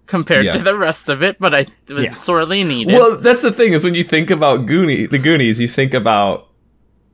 compared 0.06 0.46
Yeah. 0.46 0.52
to 0.52 0.58
the 0.58 0.76
rest 0.76 1.08
of 1.08 1.22
it, 1.22 1.36
but 1.38 1.54
I 1.54 1.60
it 1.88 1.92
was 1.92 2.04
Yeah. 2.04 2.14
sorely 2.14 2.64
needed. 2.64 2.94
well, 2.94 3.16
that's 3.18 3.42
the 3.42 3.52
thing 3.52 3.72
is 3.72 3.84
when 3.84 3.94
you 3.94 4.04
think 4.04 4.30
about 4.30 4.66
Goonie, 4.66 5.08
the 5.08 5.18
Goonies, 5.18 5.60
you 5.60 5.68
think 5.68 5.94
about 5.94 6.48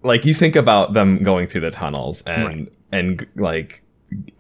like 0.03 0.25
you 0.25 0.35
think 0.35 0.57
about 0.57 0.95
them 0.95 1.23
going 1.23 1.47
through 1.49 1.63
the 1.63 1.71
tunnels 1.71 2.23
and 2.27 2.45
Right. 2.45 2.73
and 2.93 3.27
like 3.37 3.83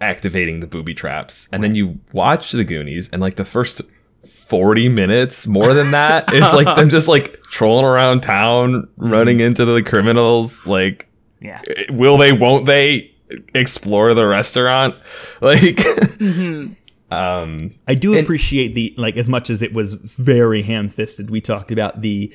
activating 0.00 0.60
the 0.60 0.66
booby 0.66 0.94
traps, 0.94 1.48
and 1.52 1.62
then 1.62 1.74
you 1.74 1.98
watch 2.12 2.52
the 2.52 2.64
Goonies, 2.64 3.08
and 3.12 3.20
like 3.22 3.36
the 3.36 3.44
first. 3.44 3.82
40 4.26 4.88
minutes 4.88 5.46
more 5.46 5.72
than 5.74 5.92
that 5.92 6.32
is 6.34 6.52
like 6.52 6.74
them 6.76 6.90
just 6.90 7.06
like 7.06 7.40
trolling 7.50 7.84
around 7.84 8.20
town 8.20 8.82
mm-hmm. 8.82 9.10
running 9.10 9.40
into 9.40 9.64
the 9.64 9.82
criminals 9.82 10.66
like 10.66 11.08
yeah 11.40 11.62
will 11.90 12.18
they 12.18 12.32
won't 12.32 12.66
they 12.66 13.10
explore 13.54 14.14
the 14.14 14.26
restaurant 14.26 14.94
like 15.40 15.76
mm-hmm. 15.76 16.72
Um 17.10 17.70
I 17.86 17.94
do 17.94 18.12
And- 18.14 18.22
appreciate 18.22 18.74
the 18.74 18.94
like 18.96 19.16
as 19.16 19.28
much 19.28 19.50
as 19.50 19.62
it 19.62 19.72
was 19.72 19.94
very 19.94 20.62
ham-fisted. 20.62 21.30
We 21.30 21.40
talked 21.40 21.70
about 21.70 22.02
the 22.02 22.32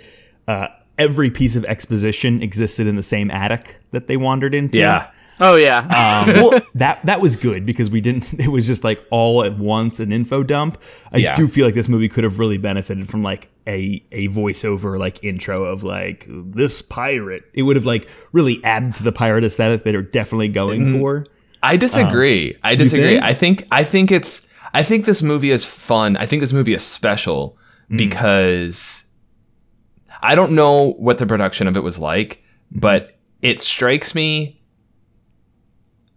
uh, 0.47 0.67
every 0.97 1.29
piece 1.31 1.55
of 1.55 1.63
exposition 1.65 2.41
existed 2.41 2.85
in 2.87 2.95
the 2.95 3.03
same 3.03 3.31
attic 3.31 3.77
that 3.91 4.07
they 4.07 4.17
wandered 4.17 4.53
into. 4.53 4.79
yeah 4.79 5.09
oh 5.39 5.55
yeah. 5.55 5.79
Um, 5.79 6.35
well, 6.35 6.61
that 6.75 7.05
that 7.05 7.19
was 7.21 7.35
good 7.35 7.65
because 7.65 7.89
we 7.89 8.01
didn't. 8.01 8.25
It 8.39 8.49
was 8.49 8.65
just 8.67 8.83
like 8.83 8.99
all 9.09 9.43
at 9.43 9.57
once 9.57 9.99
an 9.99 10.11
info 10.11 10.43
dump. 10.43 10.77
I 11.11 11.17
Yeah. 11.17 11.35
do 11.35 11.47
feel 11.47 11.65
like 11.65 11.75
this 11.75 11.89
movie 11.89 12.09
could 12.09 12.23
have 12.23 12.39
really 12.39 12.57
benefited 12.57 13.09
from 13.09 13.23
like 13.23 13.49
a 13.67 14.03
a 14.11 14.27
voiceover 14.29 14.99
like 14.99 15.23
intro 15.23 15.65
of 15.65 15.83
like 15.83 16.25
this 16.29 16.81
pirate. 16.81 17.43
It 17.53 17.63
would 17.63 17.75
have 17.77 17.85
like 17.85 18.07
really 18.31 18.63
added 18.63 18.95
to 18.95 19.03
the 19.03 19.11
pirate 19.11 19.43
aesthetic 19.43 19.83
that 19.83 19.91
they're 19.91 20.01
definitely 20.01 20.49
going 20.49 20.99
for. 20.99 21.25
i 21.63 21.77
disagree 21.77 22.55
i 22.61 22.75
disagree 22.75 23.13
think? 23.13 23.23
i 23.23 23.33
think 23.33 23.67
i 23.71 23.83
think 23.85 24.11
it's 24.11 24.45
i 24.73 24.83
think 24.83 25.05
this 25.05 25.21
movie 25.21 25.51
is 25.51 25.63
fun. 25.63 26.17
I 26.17 26.25
think 26.25 26.41
this 26.41 26.53
movie 26.53 26.73
is 26.73 26.83
special 26.83 27.57
hmm. 27.89 27.97
because 27.97 29.03
i 30.21 30.35
don't 30.35 30.51
know 30.51 30.93
what 30.93 31.17
the 31.17 31.25
production 31.25 31.67
of 31.67 31.77
it 31.77 31.83
was 31.83 31.99
like 31.99 32.43
hmm. 32.71 32.79
but 32.79 33.17
it 33.41 33.61
strikes 33.61 34.15
me 34.15 34.61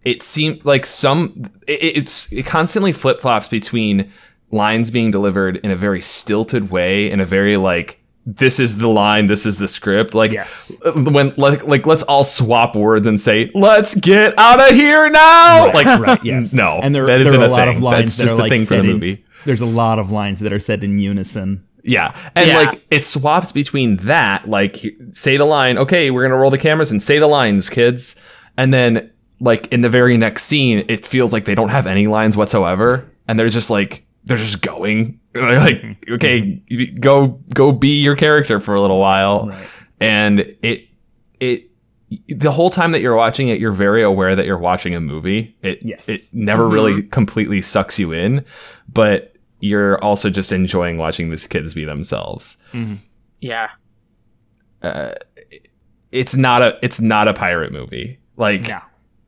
it 0.04 0.22
seemed 0.22 0.64
like 0.64 0.86
some 0.86 1.50
it, 1.66 1.96
it's 1.96 2.32
it 2.32 2.46
constantly 2.46 2.92
flip-flops 2.92 3.48
between 3.48 4.12
lines 4.52 4.90
being 4.90 5.10
delivered 5.10 5.56
in 5.58 5.70
a 5.70 5.76
very 5.76 6.00
stilted 6.00 6.70
way 6.70 7.10
in 7.10 7.20
a 7.20 7.24
very 7.24 7.56
like 7.56 8.00
this 8.28 8.58
is 8.58 8.78
the 8.78 8.88
line 8.88 9.26
this 9.26 9.46
is 9.46 9.58
the 9.58 9.68
script 9.68 10.12
like 10.14 10.32
Yes. 10.32 10.72
when 10.94 11.32
like 11.36 11.62
like 11.64 11.86
let's 11.86 12.02
all 12.02 12.24
swap 12.24 12.74
words 12.74 13.06
and 13.06 13.20
say 13.20 13.50
let's 13.54 13.94
get 13.94 14.34
out 14.36 14.58
of 14.60 14.74
here 14.76 15.08
now 15.08 15.66
like 15.72 15.86
right. 16.00 16.18
Yes. 16.24 16.52
no 16.52 16.80
And 16.82 16.92
there, 16.94 17.06
that 17.06 17.18
there 17.18 17.26
isn't 17.28 17.40
are 17.40 17.44
a 17.44 17.48
a 17.48 17.50
lot 17.50 17.68
thing. 17.68 17.76
of 17.76 17.82
lines 17.82 18.16
That's 18.16 18.16
that 18.16 18.22
just 18.24 18.32
are 18.34 18.38
a 18.38 18.40
like 18.40 18.50
thing 18.50 18.60
for 18.62 18.66
said 18.66 18.84
the 18.84 18.88
in- 18.88 18.92
movie 18.94 19.24
There's 19.44 19.60
a 19.60 19.66
lot 19.66 19.98
of 20.00 20.10
lines 20.10 20.40
that 20.40 20.52
are 20.52 20.58
said 20.58 20.82
in 20.82 20.98
unison. 20.98 21.64
Yeah. 21.84 22.16
And 22.34 22.48
Yeah. 22.48 22.58
like 22.58 22.84
it 22.90 23.04
swaps 23.04 23.52
between 23.52 23.98
that, 23.98 24.48
like 24.48 24.84
say 25.12 25.36
the 25.36 25.44
line, 25.44 25.78
okay, 25.78 26.10
we're 26.10 26.22
gonna 26.24 26.36
roll 26.36 26.50
the 26.50 26.58
cameras 26.58 26.90
and 26.90 27.00
say 27.00 27.20
the 27.20 27.28
lines, 27.28 27.68
kids. 27.70 28.16
And 28.58 28.74
then 28.74 29.12
like 29.38 29.68
in 29.72 29.82
the 29.82 29.88
very 29.88 30.16
next 30.16 30.44
scene, 30.44 30.84
it 30.88 31.06
feels 31.06 31.32
like 31.32 31.44
they 31.44 31.54
don't 31.54 31.68
have 31.68 31.86
any 31.86 32.08
lines 32.08 32.36
whatsoever. 32.36 33.08
And 33.28 33.38
they're 33.38 33.50
just 33.50 33.70
like 33.70 34.04
they're 34.26 34.36
just 34.36 34.60
going. 34.60 35.20
They're 35.32 35.58
like, 35.60 36.08
okay, 36.08 36.62
go 37.00 37.40
go 37.54 37.72
be 37.72 38.00
your 38.02 38.16
character 38.16 38.60
for 38.60 38.74
a 38.74 38.80
little 38.80 39.00
while. 39.00 39.48
Right. 39.48 39.68
And 40.00 40.56
it 40.62 40.88
it 41.40 41.70
the 42.28 42.52
whole 42.52 42.70
time 42.70 42.92
that 42.92 43.00
you're 43.00 43.16
watching 43.16 43.48
it, 43.48 43.58
you're 43.58 43.72
very 43.72 44.02
aware 44.02 44.36
that 44.36 44.46
you're 44.46 44.58
watching 44.58 44.94
a 44.94 45.00
movie. 45.00 45.56
It 45.62 45.82
Yes. 45.82 46.08
it 46.08 46.22
never 46.32 46.64
mm-hmm. 46.64 46.74
really 46.74 47.02
completely 47.04 47.62
sucks 47.62 47.98
you 47.98 48.12
in, 48.12 48.44
but 48.92 49.34
you're 49.60 50.02
also 50.04 50.28
just 50.28 50.52
enjoying 50.52 50.98
watching 50.98 51.30
these 51.30 51.46
kids 51.46 51.72
be 51.74 51.84
themselves. 51.84 52.56
Mm-hmm. 52.72 52.96
yeah. 53.40 53.70
Uh, 54.82 55.14
it's 56.12 56.36
not 56.36 56.62
a 56.62 56.78
it's 56.82 57.00
not 57.00 57.28
a 57.28 57.34
pirate 57.34 57.72
movie. 57.72 58.18
Like 58.36 58.66
Yeah. 58.66 58.82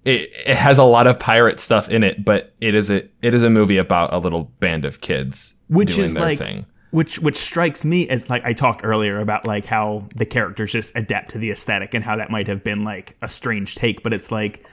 It, 0.08 0.30
it 0.46 0.56
has 0.56 0.78
a 0.78 0.84
lot 0.84 1.06
of 1.06 1.18
pirate 1.18 1.60
stuff 1.60 1.90
in 1.90 2.02
it, 2.02 2.24
but 2.24 2.54
it 2.60 2.74
is 2.74 2.90
a 2.90 3.08
it 3.20 3.34
is 3.34 3.42
a 3.42 3.50
movie 3.50 3.76
about 3.76 4.12
a 4.12 4.18
little 4.18 4.44
band 4.60 4.84
of 4.84 5.00
kids 5.00 5.56
which 5.68 5.94
doing 5.94 6.06
is 6.06 6.14
their 6.14 6.22
like 6.22 6.38
thing. 6.38 6.66
which 6.90 7.18
which 7.18 7.36
strikes 7.36 7.84
me 7.84 8.08
as 8.08 8.30
like 8.30 8.42
I 8.44 8.54
talked 8.54 8.84
earlier 8.84 9.20
about 9.20 9.44
like 9.44 9.66
how 9.66 10.08
the 10.14 10.24
characters 10.24 10.72
just 10.72 10.96
adapt 10.96 11.30
to 11.32 11.38
the 11.38 11.50
aesthetic 11.50 11.92
and 11.92 12.02
how 12.02 12.16
that 12.16 12.30
might 12.30 12.46
have 12.46 12.64
been 12.64 12.84
like 12.84 13.16
a 13.22 13.28
strange 13.28 13.74
take, 13.74 14.02
but 14.02 14.14
it's 14.14 14.32
like 14.32 14.66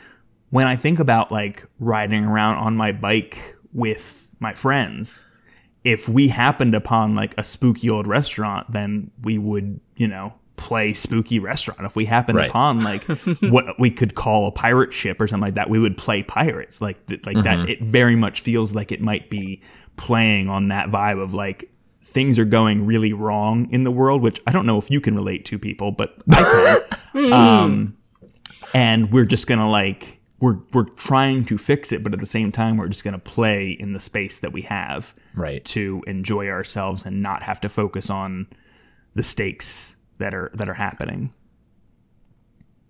when 0.52 0.68
I 0.68 0.78
think 0.78 1.00
about 1.00 1.32
like 1.32 1.68
riding 1.80 2.24
around 2.24 2.58
on 2.60 2.78
my 2.78 2.94
bike 2.94 3.58
with 3.74 4.30
my 4.40 4.54
friends, 4.54 5.26
if 5.84 6.08
we 6.08 6.30
happened 6.30 6.76
upon 6.76 7.14
like 7.14 7.36
a 7.38 7.44
spooky 7.44 7.90
old 7.90 8.08
restaurant, 8.08 8.72
then 8.72 9.12
we 9.22 9.38
would, 9.38 9.82
you 9.98 10.08
know, 10.08 10.34
play 10.58 10.94
spooky 10.94 11.40
restaurant. 11.40 11.82
If 11.82 11.96
we 11.96 12.06
happened 12.06 12.38
Right. 12.38 12.50
upon 12.50 12.84
like 12.84 13.04
what 13.42 13.80
we 13.80 13.92
could 13.92 14.16
call 14.16 14.48
a 14.48 14.52
pirate 14.52 14.94
ship 14.94 15.20
or 15.22 15.28
something 15.28 15.46
like 15.48 15.56
that, 15.56 15.70
we 15.70 15.80
would 15.80 15.98
play 15.98 16.24
pirates. 16.24 16.82
Like 16.82 17.06
th- 17.08 17.26
like 17.26 17.44
that 17.44 17.70
it 17.70 17.82
very 17.82 18.16
much 18.16 18.42
feels 18.42 18.74
like 18.74 18.92
it 18.92 19.02
might 19.02 19.30
be 19.30 19.62
playing 19.98 20.50
on 20.50 20.70
that 20.70 20.90
vibe 20.90 21.22
of 21.22 21.34
like 21.34 21.70
things 22.02 22.38
are 22.40 22.46
going 22.46 22.86
really 22.86 23.12
wrong 23.14 23.68
in 23.72 23.84
the 23.84 23.92
world, 23.92 24.22
which 24.22 24.40
I 24.48 24.52
don't 24.52 24.66
know 24.66 24.78
if 24.78 24.90
you 24.92 25.02
can 25.02 25.16
relate 25.16 25.46
to 25.46 25.60
people, 25.60 25.92
but 25.92 26.16
I 26.32 26.82
can. 27.14 27.34
um 27.34 27.98
and 28.74 29.12
we're 29.12 29.26
just 29.26 29.48
gonna 29.48 29.70
like 29.70 30.20
we're 30.40 30.58
we're 30.74 30.84
trying 30.84 31.46
to 31.46 31.58
fix 31.58 31.92
it, 31.92 32.04
but 32.04 32.14
at 32.14 32.20
the 32.20 32.26
same 32.26 32.52
time, 32.52 32.76
we're 32.78 32.90
just 32.90 33.04
going 33.06 33.14
to 33.14 33.18
play 33.20 33.70
in 33.72 33.94
the 33.94 34.02
space 34.02 34.42
that 34.42 34.52
we 34.52 34.64
have 34.64 35.16
Right. 35.34 35.64
to 35.66 36.04
enjoy 36.08 36.50
ourselves 36.50 37.06
and 37.06 37.22
not 37.22 37.42
have 37.44 37.62
to 37.62 37.70
focus 37.70 38.10
on 38.10 38.48
the 39.16 39.24
stakes 39.24 39.95
that 40.18 40.34
are 40.34 40.52
that 40.54 40.70
are 40.70 40.74
happening. 40.74 41.34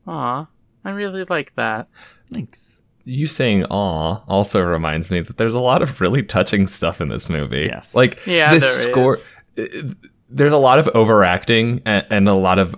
Aw, 0.07 0.47
I 0.83 0.89
really 0.91 1.25
like 1.29 1.53
that. 1.55 1.87
Thanks. 2.31 2.81
You 3.05 3.27
saying 3.27 3.65
"aw" 3.65 4.23
also 4.27 4.61
reminds 4.61 5.11
me 5.11 5.19
that 5.21 5.37
there's 5.37 5.53
a 5.53 5.59
lot 5.59 5.81
of 5.81 6.01
really 6.01 6.23
touching 6.23 6.67
stuff 6.67 7.01
in 7.01 7.09
this 7.09 7.29
movie. 7.29 7.67
Yes. 7.71 7.93
like 7.95 8.25
Yeah, 8.25 8.53
the 8.53 8.59
there 8.59 8.69
score. 8.91 9.17
is. 9.55 9.95
There's 10.27 10.53
a 10.53 10.57
lot 10.57 10.79
of 10.79 10.87
overacting 10.95 11.81
and, 11.85 12.05
and 12.09 12.27
a 12.27 12.33
lot 12.33 12.57
of 12.57 12.75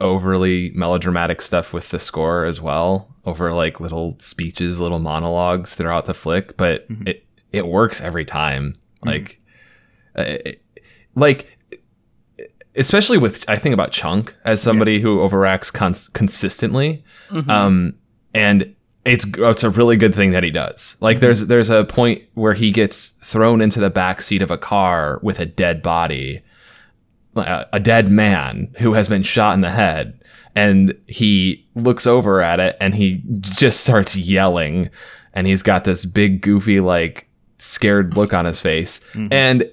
overly 0.00 0.70
melodramatic 0.74 1.40
stuff 1.40 1.72
with 1.72 1.90
the 1.90 1.98
score 2.00 2.44
as 2.44 2.60
well, 2.60 3.14
over 3.24 3.52
like 3.54 3.78
little 3.80 4.16
speeches, 4.18 4.80
little 4.80 4.98
monologues 4.98 5.74
throughout 5.76 6.06
the 6.06 6.14
flick. 6.14 6.56
But 6.56 6.86
it 7.06 7.24
it 7.52 7.66
works 7.68 8.00
every 8.00 8.24
time. 8.24 8.74
Like, 9.04 9.40
uh, 10.16 10.22
it- 10.44 10.62
like 11.14 11.57
especially 12.78 13.18
with 13.18 13.44
I 13.48 13.56
think 13.56 13.74
about 13.74 13.92
Chunk 13.92 14.34
as 14.44 14.62
somebody 14.62 15.00
who 15.00 15.18
overacts 15.18 15.72
cons- 15.72 16.08
consistently, 16.08 17.04
mm-hmm. 17.28 17.50
um, 17.50 17.94
and 18.32 18.74
it's 19.04 19.26
it's 19.36 19.64
a 19.64 19.70
really 19.70 19.96
good 19.96 20.14
thing 20.14 20.30
that 20.32 20.44
he 20.44 20.50
does. 20.50 20.96
Like 21.00 21.16
mm-hmm. 21.16 21.26
there's 21.26 21.46
there's 21.46 21.70
a 21.70 21.84
point 21.84 22.22
where 22.34 22.54
he 22.54 22.70
gets 22.70 23.10
thrown 23.10 23.60
into 23.60 23.80
the 23.80 23.90
back 23.90 24.22
seat 24.22 24.42
of 24.42 24.50
a 24.50 24.58
car 24.58 25.18
with 25.22 25.40
a 25.40 25.46
dead 25.46 25.82
body, 25.82 26.42
a, 27.34 27.66
a 27.74 27.80
dead 27.80 28.10
man 28.10 28.72
who 28.78 28.92
has 28.92 29.08
been 29.08 29.22
shot 29.22 29.54
in 29.54 29.60
the 29.60 29.70
head, 29.70 30.20
and 30.54 30.94
he 31.08 31.66
looks 31.74 32.06
over 32.06 32.40
at 32.40 32.60
it 32.60 32.76
and 32.80 32.94
he 32.94 33.22
just 33.40 33.80
starts 33.80 34.14
yelling, 34.16 34.88
and 35.34 35.46
he's 35.46 35.62
got 35.62 35.84
this 35.84 36.04
big 36.04 36.40
goofy 36.40 36.80
like 36.80 37.28
scared 37.58 38.16
look 38.16 38.32
on 38.32 38.44
his 38.44 38.60
face, 38.60 39.00
mm-hmm. 39.12 39.32
and 39.32 39.70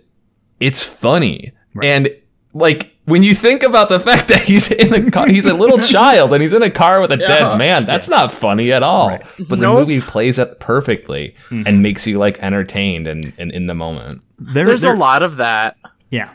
it's 0.60 0.82
funny. 0.82 1.52
And 1.84 2.10
like 2.56 2.96
when 3.04 3.22
you 3.22 3.36
think 3.36 3.62
about 3.62 3.90
the 3.90 4.00
fact 4.00 4.28
that 4.30 4.42
he's 4.42 4.72
in 4.72 4.94
a 4.94 5.12
car, 5.12 5.28
he's 5.28 5.46
a 5.46 5.54
little 5.54 5.78
child 5.88 6.34
and 6.34 6.42
he's 6.42 6.54
in 6.54 6.64
a 6.64 6.72
car 6.72 7.02
with 7.02 7.12
a 7.12 7.18
Yeah. 7.18 7.28
dead 7.28 7.58
man. 7.58 7.86
That's 7.86 8.08
not 8.10 8.32
funny 8.32 8.72
at 8.72 8.82
all. 8.82 9.10
Right. 9.10 9.24
But 9.38 9.60
the 9.60 9.72
movie 9.72 10.00
plays 10.00 10.40
it 10.40 10.60
perfectly 10.60 11.36
and 11.52 11.66
mm-hmm. 11.66 11.82
makes 11.82 12.08
you 12.08 12.18
like 12.18 12.42
entertained 12.42 13.08
and, 13.08 13.34
and 13.38 13.52
in 13.52 13.68
the 13.68 13.76
moment. 13.76 14.22
There, 14.40 14.66
There's 14.66 14.82
there- 14.82 14.96
a 14.96 14.98
lot 14.98 15.22
of 15.22 15.36
that. 15.38 15.78
Yeah. 16.10 16.32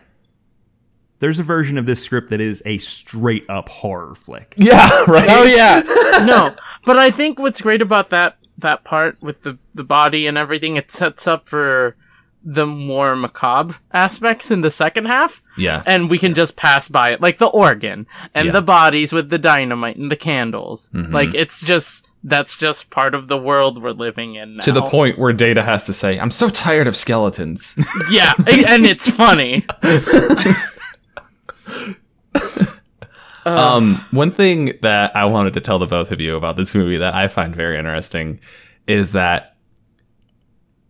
There's 1.20 1.38
a 1.38 1.42
version 1.42 1.76
of 1.76 1.84
this 1.84 2.02
script 2.02 2.30
that 2.30 2.40
is 2.40 2.62
a 2.64 2.78
straight 2.78 3.44
up 3.48 3.68
horror 3.68 4.14
flick. 4.14 4.54
Yeah, 4.58 5.04
right. 5.06 5.28
Oh 5.28 5.42
yeah. 5.44 5.82
no, 6.24 6.54
but 6.84 6.98
I 6.98 7.10
think 7.10 7.38
what's 7.38 7.60
great 7.60 7.82
about 7.82 8.10
that 8.10 8.36
that 8.58 8.84
part 8.84 9.20
with 9.22 9.42
the 9.42 9.58
the 9.74 9.84
body 9.84 10.26
and 10.26 10.38
everything, 10.38 10.76
it 10.76 10.90
sets 10.90 11.26
up 11.26 11.46
for 11.46 11.96
the 12.45 12.66
more 12.66 13.16
macabre 13.16 13.74
aspects 13.93 14.51
in 14.51 14.61
the 14.62 14.70
second 14.70 15.07
half, 15.07 15.43
Yeah. 15.59 15.82
and 15.86 16.09
we 16.09 16.18
can 16.18 16.34
just 16.34 16.57
pass 16.57 16.88
by 16.88 17.11
it, 17.11 17.20
like 17.20 17.38
the 17.38 17.49
organ 17.49 18.07
and 18.34 18.47
Yeah. 18.47 18.53
the 18.53 18.62
bodies 18.62 19.12
with 19.12 19.30
the 19.30 19.38
dynamite 19.38 19.97
and 19.97 20.11
the 20.11 20.16
candles. 20.16 20.91
Mhm. 20.95 21.12
Like 21.12 21.34
it's 21.34 21.61
just 21.61 22.07
that's 22.22 22.59
just 22.59 22.91
part 22.91 23.14
of 23.14 23.28
the 23.28 23.36
world 23.38 23.82
we're 23.82 23.93
living 23.93 24.34
in 24.34 24.55
now. 24.57 24.61
to 24.61 24.72
the 24.72 24.82
point 24.82 25.18
where 25.18 25.32
Data 25.32 25.62
has 25.62 25.84
to 25.84 25.93
say, 25.95 26.18
"I'm 26.18 26.30
so 26.30 26.51
tired 26.51 26.86
of 26.86 26.95
skeletons." 26.97 27.76
yeah, 28.11 28.34
and 28.47 28.84
it's 28.84 29.09
funny. 29.09 29.64
um, 33.47 34.05
one 34.11 34.30
thing 34.32 34.74
that 34.82 35.16
I 35.16 35.24
wanted 35.24 35.55
to 35.55 35.61
tell 35.61 35.78
the 35.78 35.86
both 35.86 36.11
of 36.12 36.20
you 36.20 36.36
about 36.36 36.57
this 36.57 36.74
movie 36.74 36.99
that 36.99 37.14
I 37.14 37.28
find 37.28 37.57
very 37.57 37.78
interesting 37.78 38.38
is 38.86 39.12
that 39.12 39.57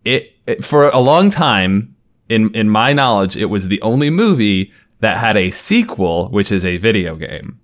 it, 0.04 0.32
it 0.46 0.64
for 0.64 0.88
a 0.88 0.98
long 0.98 1.30
time, 1.30 1.94
in 2.28 2.54
in 2.54 2.68
my 2.68 2.92
knowledge, 2.92 3.36
it 3.36 3.46
was 3.46 3.68
the 3.68 3.80
only 3.82 4.10
movie 4.10 4.72
that 5.00 5.16
had 5.18 5.36
a 5.36 5.50
sequel, 5.50 6.28
which 6.30 6.52
is 6.52 6.64
a 6.64 6.76
video 6.76 7.16
game. 7.16 7.54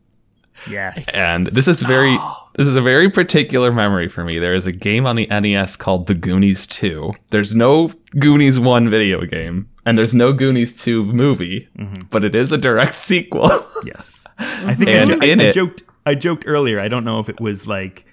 Yes. 0.70 1.14
And 1.14 1.46
this 1.48 1.68
is 1.68 1.82
very 1.82 2.16
oh. 2.20 2.48
this 2.56 2.66
is 2.66 2.76
a 2.76 2.80
very 2.80 3.10
particular 3.10 3.70
memory 3.70 4.08
for 4.08 4.24
me. 4.24 4.38
There 4.38 4.54
is 4.54 4.66
a 4.66 4.72
game 4.72 5.06
on 5.06 5.16
the 5.16 5.26
NES 5.26 5.76
called 5.76 6.06
The 6.06 6.14
Goonies 6.14 6.66
2. 6.66 7.12
There's 7.30 7.54
no 7.54 7.92
Goonies 8.18 8.58
1 8.58 8.88
video 8.88 9.24
game 9.26 9.68
and 9.84 9.96
there's 9.98 10.14
no 10.14 10.32
Goonies 10.32 10.74
2 10.74 11.04
movie, 11.12 11.68
mm-hmm. 11.78 12.02
but 12.10 12.24
it 12.24 12.34
is 12.34 12.52
a 12.52 12.58
direct 12.58 12.94
sequel. 13.10 13.50
yes. 13.84 14.24
I 14.38 14.74
think 14.74 14.88
I, 14.88 14.92
And 14.92 15.10
jo- 15.10 15.18
I- 15.20 15.26
in 15.26 15.40
I 15.40 15.44
it- 15.44 15.52
joked 15.54 15.82
I 16.06 16.14
joked 16.14 16.44
earlier, 16.46 16.78
I 16.80 16.88
don't 16.88 17.04
know 17.04 17.18
if 17.20 17.28
it 17.28 17.40
was 17.40 17.66
like 17.66 18.06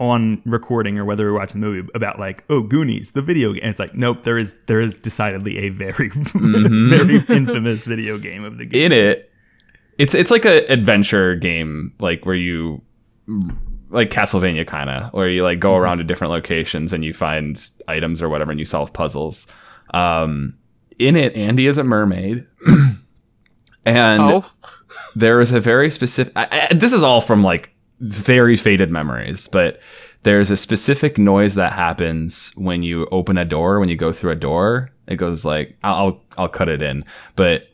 on 0.00 0.40
recording 0.46 0.98
or 0.98 1.04
whether 1.04 1.24
we 1.26 1.30
were 1.30 1.38
watching 1.38 1.60
the 1.60 1.66
movie 1.66 1.88
about 1.94 2.18
like, 2.18 2.42
oh 2.48 2.62
Goonies, 2.62 3.12
the 3.12 3.20
video 3.22 3.52
game. 3.52 3.60
And 3.62 3.70
it's 3.70 3.78
like, 3.78 3.94
nope, 3.94 4.22
there 4.24 4.38
is 4.38 4.56
there 4.64 4.80
is 4.80 4.96
decidedly 4.96 5.58
a 5.58 5.68
very 5.68 6.08
very 6.34 7.18
infamous 7.28 7.84
video 7.84 8.18
game 8.18 8.42
of 8.42 8.56
the 8.58 8.64
game. 8.64 8.86
in 8.86 8.92
it. 8.92 9.30
It's 9.98 10.14
it's 10.14 10.30
like 10.30 10.46
an 10.46 10.64
adventure 10.70 11.34
game 11.36 11.92
like 12.00 12.24
where 12.24 12.34
you 12.34 12.80
like 13.90 14.10
Castlevania 14.10 14.66
kind 14.66 14.88
of 14.88 15.12
where 15.12 15.28
you 15.28 15.44
like 15.44 15.60
go 15.60 15.76
around 15.76 15.98
to 15.98 16.04
different 16.04 16.32
locations 16.32 16.92
and 16.94 17.04
you 17.04 17.12
find 17.12 17.70
items 17.86 18.22
or 18.22 18.28
whatever 18.30 18.50
and 18.50 18.58
you 18.58 18.64
solve 18.64 18.92
puzzles. 18.94 19.46
Um 19.92 20.54
in 20.98 21.14
it 21.16 21.36
Andy 21.36 21.66
is 21.66 21.76
a 21.78 21.84
mermaid. 21.84 22.46
And 23.84 24.22
Oh, 24.22 24.44
there 25.16 25.40
is 25.40 25.52
a 25.52 25.60
very 25.60 25.90
specific 25.90 26.32
I, 26.36 26.68
I, 26.70 26.74
this 26.74 26.92
is 26.92 27.02
all 27.02 27.20
from 27.20 27.42
like 27.42 27.74
very 28.00 28.56
faded 28.56 28.90
memories 28.90 29.46
but 29.48 29.80
there's 30.22 30.50
a 30.50 30.56
specific 30.56 31.16
noise 31.16 31.54
that 31.54 31.72
happens 31.72 32.52
when 32.54 32.82
you 32.82 33.06
open 33.10 33.38
a 33.38 33.44
door 33.44 33.80
when 33.80 33.88
you 33.88 33.96
go 33.96 34.12
through 34.12 34.32
a 34.32 34.36
door. 34.36 34.90
It 35.06 35.16
goes 35.16 35.44
like 35.44 35.76
i'll 35.82 35.94
i'll, 35.94 36.22
I'll 36.36 36.48
cut 36.48 36.68
it 36.68 36.82
in. 36.82 37.04
But 37.36 37.68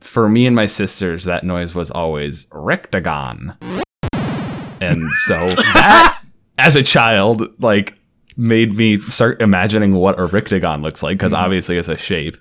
for 0.00 0.28
me 0.28 0.46
and 0.46 0.56
my 0.56 0.66
sisters 0.66 1.24
that 1.24 1.44
noise 1.44 1.74
was 1.74 1.90
always 1.90 2.46
rectagon. 2.46 3.56
And 4.80 5.10
so 5.26 5.46
that 5.54 6.22
as 6.58 6.74
a 6.76 6.82
child 6.82 7.42
like 7.62 7.98
made 8.36 8.74
me 8.74 9.00
start 9.02 9.40
imagining 9.40 9.92
what 9.92 10.18
a 10.18 10.26
rectagon 10.26 10.82
looks 10.82 11.02
like 11.02 11.16
because 11.18 11.32
obviously 11.32 11.78
it's 11.78 11.88
a 11.88 11.96
shape. 11.96 12.36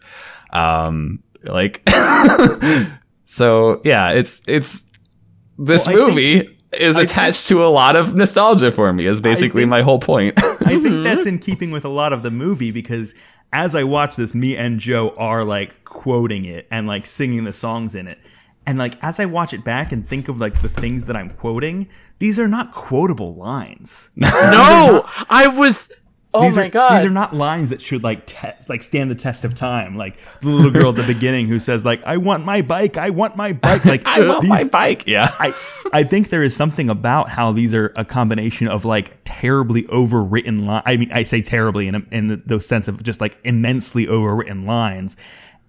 Um 0.52 1.22
like 1.44 1.88
so 3.26 3.80
yeah 3.86 4.10
it's 4.10 4.42
it's 4.48 4.84
this 5.60 5.88
Well, 5.88 6.10
movie 6.10 6.55
is 6.80 6.98
I 6.98 7.02
attached 7.02 7.48
to 7.48 7.64
a 7.64 7.68
lot 7.68 7.96
of 7.96 8.16
nostalgia 8.16 8.72
for 8.72 8.92
me 8.94 9.06
is 9.06 9.22
basically 9.22 9.62
think- 9.62 9.70
my 9.70 9.82
whole 9.82 10.00
point 10.00 10.38
I 10.38 10.42
think 10.42 10.62
mm-hmm. 10.86 11.04
that's 11.04 11.26
in 11.26 11.40
keeping 11.40 11.72
with 11.72 11.86
a 11.86 11.90
lot 11.90 12.14
of 12.14 12.24
the 12.24 12.32
movie 12.32 12.72
because 12.72 13.14
as 13.56 13.74
I 13.74 13.84
watch 13.84 14.18
this, 14.18 14.36
me 14.36 14.58
and 14.58 14.80
Joe 14.80 15.14
are 15.18 15.46
like 15.46 15.86
quoting 15.86 16.44
it 16.44 16.68
and 16.70 16.88
like 16.88 17.06
singing 17.06 17.46
the 17.46 17.54
songs 17.54 17.96
in 17.96 18.08
it. 18.08 18.20
And 18.66 18.78
like 18.78 19.02
as 19.02 19.20
I 19.20 19.26
watch 19.26 19.54
it 19.54 19.64
back 19.64 19.92
and 19.92 20.08
think 20.08 20.28
of 20.28 20.40
like 20.40 20.62
the 20.62 20.70
things 20.70 21.06
that 21.06 21.16
I'm 21.16 21.30
quoting, 21.30 21.88
these 22.20 22.38
are 22.38 22.48
not 22.50 22.74
quotable 22.74 23.36
lines. 23.36 24.10
no! 24.16 25.06
I 25.30 25.48
was. 25.48 25.90
Oh 26.36 26.42
these 26.42 26.56
my 26.56 26.66
are, 26.66 26.70
god! 26.70 26.98
These 26.98 27.06
are 27.06 27.14
not 27.14 27.36
lines 27.36 27.70
that 27.70 27.82
should 27.82 28.04
like 28.04 28.26
te- 28.26 28.50
like 28.68 28.84
stand 28.84 29.10
the 29.10 29.16
test 29.16 29.44
of 29.44 29.56
time. 29.56 29.98
Like 29.98 30.18
the 30.42 30.50
little 30.50 30.72
girl 30.72 30.90
at 30.90 30.96
the 30.96 31.04
beginning 31.04 31.48
who 31.48 31.60
says 31.60 31.86
like 31.86 32.04
I 32.06 32.18
want 32.18 32.46
my 32.46 32.62
bike, 32.62 32.98
I 32.98 33.10
want 33.10 33.36
my 33.36 33.54
bike. 33.54 33.86
Like 33.86 34.04
i 34.06 34.26
want 34.28 34.42
these, 34.42 34.50
my 34.50 34.64
bike 34.72 35.08
yeah 35.08 35.34
I 35.40 35.54
I 35.94 36.04
think 36.04 36.30
there 36.30 36.44
is 36.44 36.56
something 36.56 36.90
about 36.90 37.30
how 37.30 37.52
these 37.52 37.74
are 37.74 37.94
a 37.96 38.06
combination 38.06 38.68
of 38.68 38.86
like 38.86 39.18
terribly 39.24 39.84
overwritten 39.84 40.66
line. 40.66 40.84
I 40.86 40.98
mean, 40.98 41.12
I 41.12 41.24
say 41.24 41.42
terribly 41.42 41.88
in 41.88 42.08
in 42.12 42.28
the, 42.28 42.38
the 42.46 42.62
sense 42.62 42.88
of 42.88 43.02
just 43.04 43.22
like 43.22 43.38
immensely 43.44 44.08
overwritten 44.08 44.66
lines, 44.66 45.16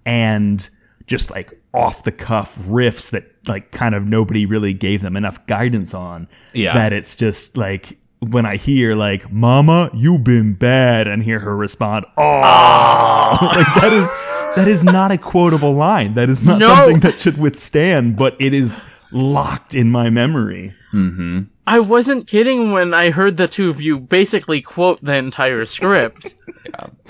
and 0.05 0.69
just 1.07 1.31
like 1.31 1.53
off 1.73 2.03
the 2.03 2.13
cuff 2.13 2.57
riffs 2.59 3.11
that 3.11 3.25
like 3.47 3.71
kind 3.71 3.95
of 3.95 4.09
nobody 4.09 4.47
really 4.47 4.73
gave 4.73 5.03
them 5.03 5.17
enough 5.17 5.45
guidance 5.47 5.95
on. 5.95 6.29
Yeah. 6.53 6.75
that 6.75 6.93
it's 6.93 7.15
just 7.15 7.57
like 7.57 7.99
when 8.21 8.47
I 8.47 8.57
hear 8.57 8.95
like 8.95 9.31
"Mama, 9.33 9.91
you've 9.95 10.25
been 10.25 10.55
bad," 10.55 11.07
and 11.07 11.23
hear 11.23 11.39
her 11.41 11.57
respond, 11.57 12.07
"Oh," 12.17 12.23
like 13.43 13.83
that 13.83 13.93
is 13.93 14.11
that 14.57 14.69
is 14.69 14.83
not 14.85 15.11
a 15.13 15.19
quotable 15.19 15.75
line. 15.75 16.15
That 16.15 16.29
is 16.31 16.43
not 16.43 16.59
No. 16.59 16.75
something 16.75 17.01
that 17.01 17.21
should 17.21 17.39
withstand, 17.39 18.17
but 18.17 18.37
it 18.41 18.55
is 18.55 18.79
locked 19.13 19.75
in 19.75 19.91
my 19.91 20.11
memory. 20.11 20.75
Mm-hmm. 20.93 21.43
I 21.67 21.81
wasn't 21.81 22.27
kidding 22.29 22.73
when 22.73 22.95
I 22.95 23.11
heard 23.11 23.37
the 23.37 23.49
two 23.49 23.69
of 23.69 23.81
you 23.81 23.99
basically 23.99 24.61
quote 24.61 25.01
the 25.03 25.15
entire 25.17 25.65
script, 25.65 26.35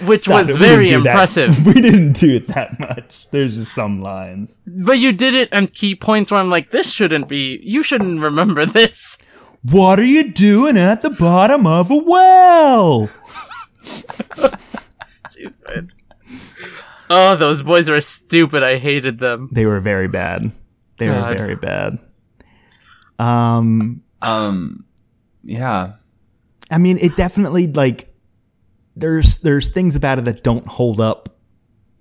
which 0.07 0.23
Stop 0.23 0.47
was 0.47 0.49
it. 0.49 0.53
We 0.55 0.59
didn't 0.59 0.77
very 0.77 0.89
do 0.89 1.03
that. 1.03 1.11
impressive. 1.11 1.67
We 1.75 1.75
didn't 1.81 2.13
do 2.15 2.37
it 2.37 2.47
that 2.49 2.81
much. 2.81 3.27
There's 3.33 3.55
just 3.57 3.75
some 3.75 4.03
lines. 4.03 4.59
But 4.67 4.99
you 4.99 5.13
did 5.13 5.35
it 5.35 5.53
on 5.53 5.67
key 5.69 5.95
points 5.95 6.33
where 6.33 6.41
I'm 6.41 6.49
like, 6.51 6.71
this 6.71 6.91
shouldn't 6.91 7.29
be. 7.29 7.61
You 7.63 7.83
shouldn't 7.83 8.21
remember 8.21 8.65
this. 8.67 9.19
What 9.71 9.99
are 9.99 10.05
you 10.05 10.31
doing 10.31 10.77
at 10.77 11.03
the 11.03 11.11
bottom 11.11 11.67
of 11.67 11.91
a 11.91 11.97
well? 11.97 13.11
Stupid. 15.05 15.93
Oh, 17.09 17.37
those 17.37 17.63
boys 17.63 17.89
were 17.89 18.01
stupid. 18.01 18.63
I 18.63 18.79
hated 18.79 19.19
them. 19.21 19.49
They 19.53 19.65
were 19.65 19.81
very 19.81 20.09
bad. 20.09 20.53
They 20.99 21.09
were 21.09 21.21
very 21.21 21.55
bad. 21.55 21.99
Um, 23.19 24.03
um 24.23 24.85
yeah 25.43 25.93
I 26.71 26.79
mean, 26.79 26.99
it 26.99 27.17
definitely 27.17 27.67
like 27.67 28.13
there's 28.97 29.39
there's 29.39 29.71
things 29.71 29.95
about 29.95 30.19
it 30.19 30.25
that 30.25 30.43
don't 30.43 30.67
hold 30.67 31.01
up 31.01 31.36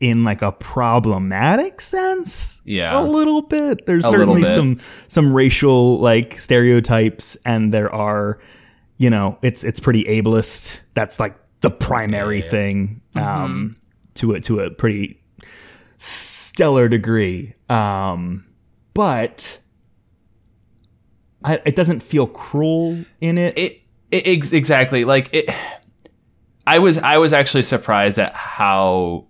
in 0.09 0.23
like 0.23 0.41
a 0.41 0.51
problematic 0.51 1.81
sense. 1.81 2.61
Yeah. 2.65 2.99
a 2.99 3.03
little 3.03 3.41
bit. 3.41 3.85
There's 3.85 4.05
A 4.05 4.09
certainly 4.09 4.41
bit. 4.41 4.55
some 4.55 4.79
some 5.07 5.33
racial 5.33 5.99
like 5.99 6.39
stereotypes, 6.39 7.37
and 7.45 7.73
there 7.73 7.93
are, 7.93 8.39
you 8.97 9.09
know, 9.09 9.37
it's 9.41 9.63
it's 9.63 9.79
pretty 9.79 10.03
ableist. 10.05 10.79
That's 10.93 11.19
like 11.19 11.35
the 11.61 11.71
primary 11.71 12.41
thing 12.41 13.01
um, 13.15 13.77
to 14.15 14.33
a 14.33 14.39
to 14.41 14.59
a 14.61 14.69
pretty 14.71 15.21
stellar 15.97 16.87
degree. 16.87 17.53
Um, 17.69 18.45
but 18.93 19.59
I, 21.43 21.61
it 21.65 21.75
doesn't 21.75 22.01
feel 22.01 22.27
cruel 22.27 23.03
in 23.21 23.37
it. 23.37 23.57
it, 23.57 23.81
it 24.11 24.27
ex- 24.27 24.53
exactly 24.53 25.03
like 25.03 25.29
it 25.33 25.49
i 26.67 26.79
was 26.79 26.97
i 26.99 27.17
was 27.17 27.33
actually 27.33 27.63
surprised 27.63 28.17
at 28.19 28.33
how 28.33 29.25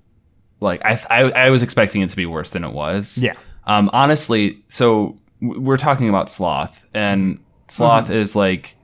like 0.60 0.84
I, 0.86 1.01
I 1.10 1.22
i 1.45 1.49
was 1.49 1.62
expecting 1.64 2.01
it 2.01 2.10
to 2.10 2.16
be 2.16 2.26
worse 2.26 2.51
than 2.51 2.64
it 2.64 2.74
was. 2.74 3.18
Yeah. 3.18 3.34
um 3.66 3.89
honestly 3.93 4.64
so 4.70 5.16
we're 5.41 5.78
talking 5.78 6.10
about 6.10 6.30
sloth 6.30 6.86
and 6.93 7.39
sloth 7.68 8.10
is 8.10 8.36
like 8.36 8.76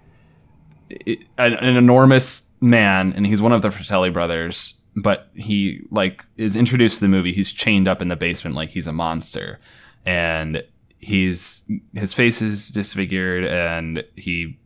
an, 1.07 1.53
an 1.53 1.77
enormous 1.77 2.51
man 2.59 3.13
and 3.15 3.25
he's 3.25 3.41
one 3.41 3.51
of 3.51 3.61
the 3.61 3.71
fratelli 3.71 4.09
brothers 4.09 4.81
but 4.95 5.29
he 5.35 5.85
like 5.89 6.25
is 6.37 6.55
introduced 6.55 6.95
to 6.95 7.01
the 7.01 7.07
movie. 7.07 7.31
He's 7.31 7.51
chained 7.51 7.87
up 7.87 8.01
in 8.01 8.09
the 8.09 8.15
basement 8.15 8.55
like 8.55 8.69
he's 8.69 8.87
a 8.87 8.93
monster 8.93 9.59
and 10.05 10.63
he's 10.97 11.65
his 11.93 12.13
face 12.13 12.41
is 12.41 12.69
disfigured 12.69 13.45
and 13.45 14.03
he 14.15 14.59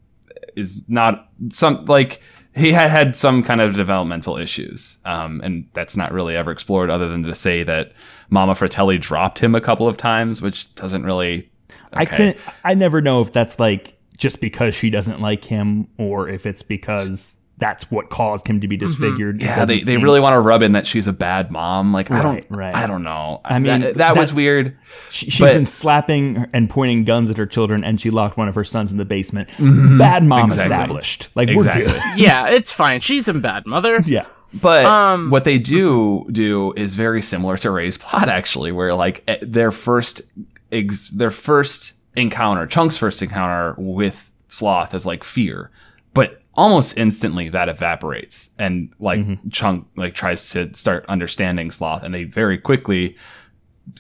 is 0.56 0.82
not 0.88 1.30
some 1.50 1.80
like 1.82 2.22
he 2.56 2.72
had 2.72 2.90
had 2.90 3.16
some 3.16 3.44
kind 3.44 3.62
of 3.62 3.76
developmental 3.76 4.38
issues 4.38 4.98
um, 5.06 5.42
and 5.44 5.68
that's 5.74 5.98
not 5.98 6.12
really 6.12 6.36
ever 6.36 6.52
explored 6.52 6.90
other 6.90 7.08
than 7.08 7.24
to 7.24 7.36
say 7.36 7.64
that 7.64 7.92
mama 8.30 8.56
fratelli 8.56 8.98
dropped 8.98 9.40
him 9.40 9.56
a 9.56 9.62
couple 9.62 9.88
of 9.88 9.98
times 9.98 10.42
which 10.42 10.74
doesn't 10.76 11.04
really 11.04 11.50
I 11.96 12.04
okay. 12.04 12.18
couldn't. 12.18 12.38
I 12.64 12.74
never 12.74 13.02
know 13.02 13.22
if 13.22 13.32
that's 13.32 13.60
like 13.60 13.98
just 14.18 14.40
because 14.40 14.76
she 14.76 14.90
doesn't 14.90 15.22
like 15.22 15.44
him, 15.44 15.88
or 15.98 16.28
if 16.30 16.46
it's 16.46 16.62
because 16.62 17.38
that's 17.58 17.90
what 17.90 18.10
caused 18.10 18.48
him 18.48 18.60
to 18.62 18.68
be 18.68 18.76
disfigured. 18.76 19.38
Mm-hmm. 19.38 19.46
yeah 19.46 19.64
they, 19.66 19.80
they 19.80 19.96
really 19.98 20.20
want 20.20 20.34
to 20.34 20.40
rub 20.42 20.62
in 20.62 20.74
that 20.74 20.86
she's 20.86 21.08
a 21.08 21.14
bad 21.14 21.52
mom 21.52 21.92
like 21.94 22.12
i 22.12 22.22
don't 22.22 22.46
right. 22.50 22.76
i 22.76 22.86
don't 22.86 23.04
know 23.04 23.40
I 23.46 23.60
mean, 23.60 23.80
that, 23.82 23.96
that 23.96 24.18
was 24.18 24.34
weird 24.34 24.78
She, 25.10 25.30
she's 25.30 25.40
but- 25.40 25.54
been 25.54 25.66
slapping 25.66 26.48
and 26.52 26.70
pointing 26.70 27.06
guns 27.06 27.30
at 27.30 27.38
her 27.38 27.46
children, 27.46 27.84
and 27.84 28.00
she 28.02 28.10
locked 28.10 28.38
one 28.38 28.48
of 28.50 28.56
her 28.56 28.64
sons 28.66 28.92
in 28.92 28.98
the 28.98 29.06
basement. 29.06 29.50
Bad 29.58 30.24
mom 30.26 30.50
Mm-hmm. 30.50 30.52
Exactly. 30.52 30.64
established. 30.64 31.30
Like 31.36 31.50
exactly 31.50 31.86
we're 31.86 31.92
good. 31.94 32.02
yeah, 32.18 32.48
it's 32.50 32.72
fine. 32.72 33.00
She's 33.00 33.28
a 33.28 33.34
bad 33.34 33.66
mother. 33.66 34.02
Yeah. 34.06 34.26
But 34.62 34.86
Um, 34.86 35.30
what 35.30 35.44
they 35.44 35.58
do 35.60 36.26
do 36.32 36.74
is 36.74 36.94
very 36.96 37.22
similar 37.22 37.58
to 37.58 37.72
Ray's 37.72 37.98
plot, 37.98 38.28
actually, 38.30 38.72
where 38.72 38.94
like 38.94 39.24
eh, 39.28 39.38
their 39.42 39.72
first 39.72 40.22
ex- 40.72 41.10
their 41.10 41.32
first 41.32 41.94
encounter, 42.16 42.66
Chunk's 42.68 42.98
first 42.98 43.22
encounter 43.22 43.76
with 43.78 44.32
Sloth 44.48 44.94
is 44.94 45.06
like 45.06 45.24
fear, 45.24 45.70
but 45.70 45.95
almost 46.56 46.98
instantly 46.98 47.50
that 47.50 47.70
evaporates, 47.70 48.50
and 48.58 48.92
like 49.00 49.20
mm-hmm. 49.20 49.50
Chunk 49.50 49.88
like 49.96 50.14
tries 50.14 50.50
to 50.52 50.74
start 50.74 51.06
understanding 51.08 51.72
Sloth, 51.72 52.04
and 52.04 52.14
they 52.14 52.24
very 52.24 52.58
quickly 52.58 53.16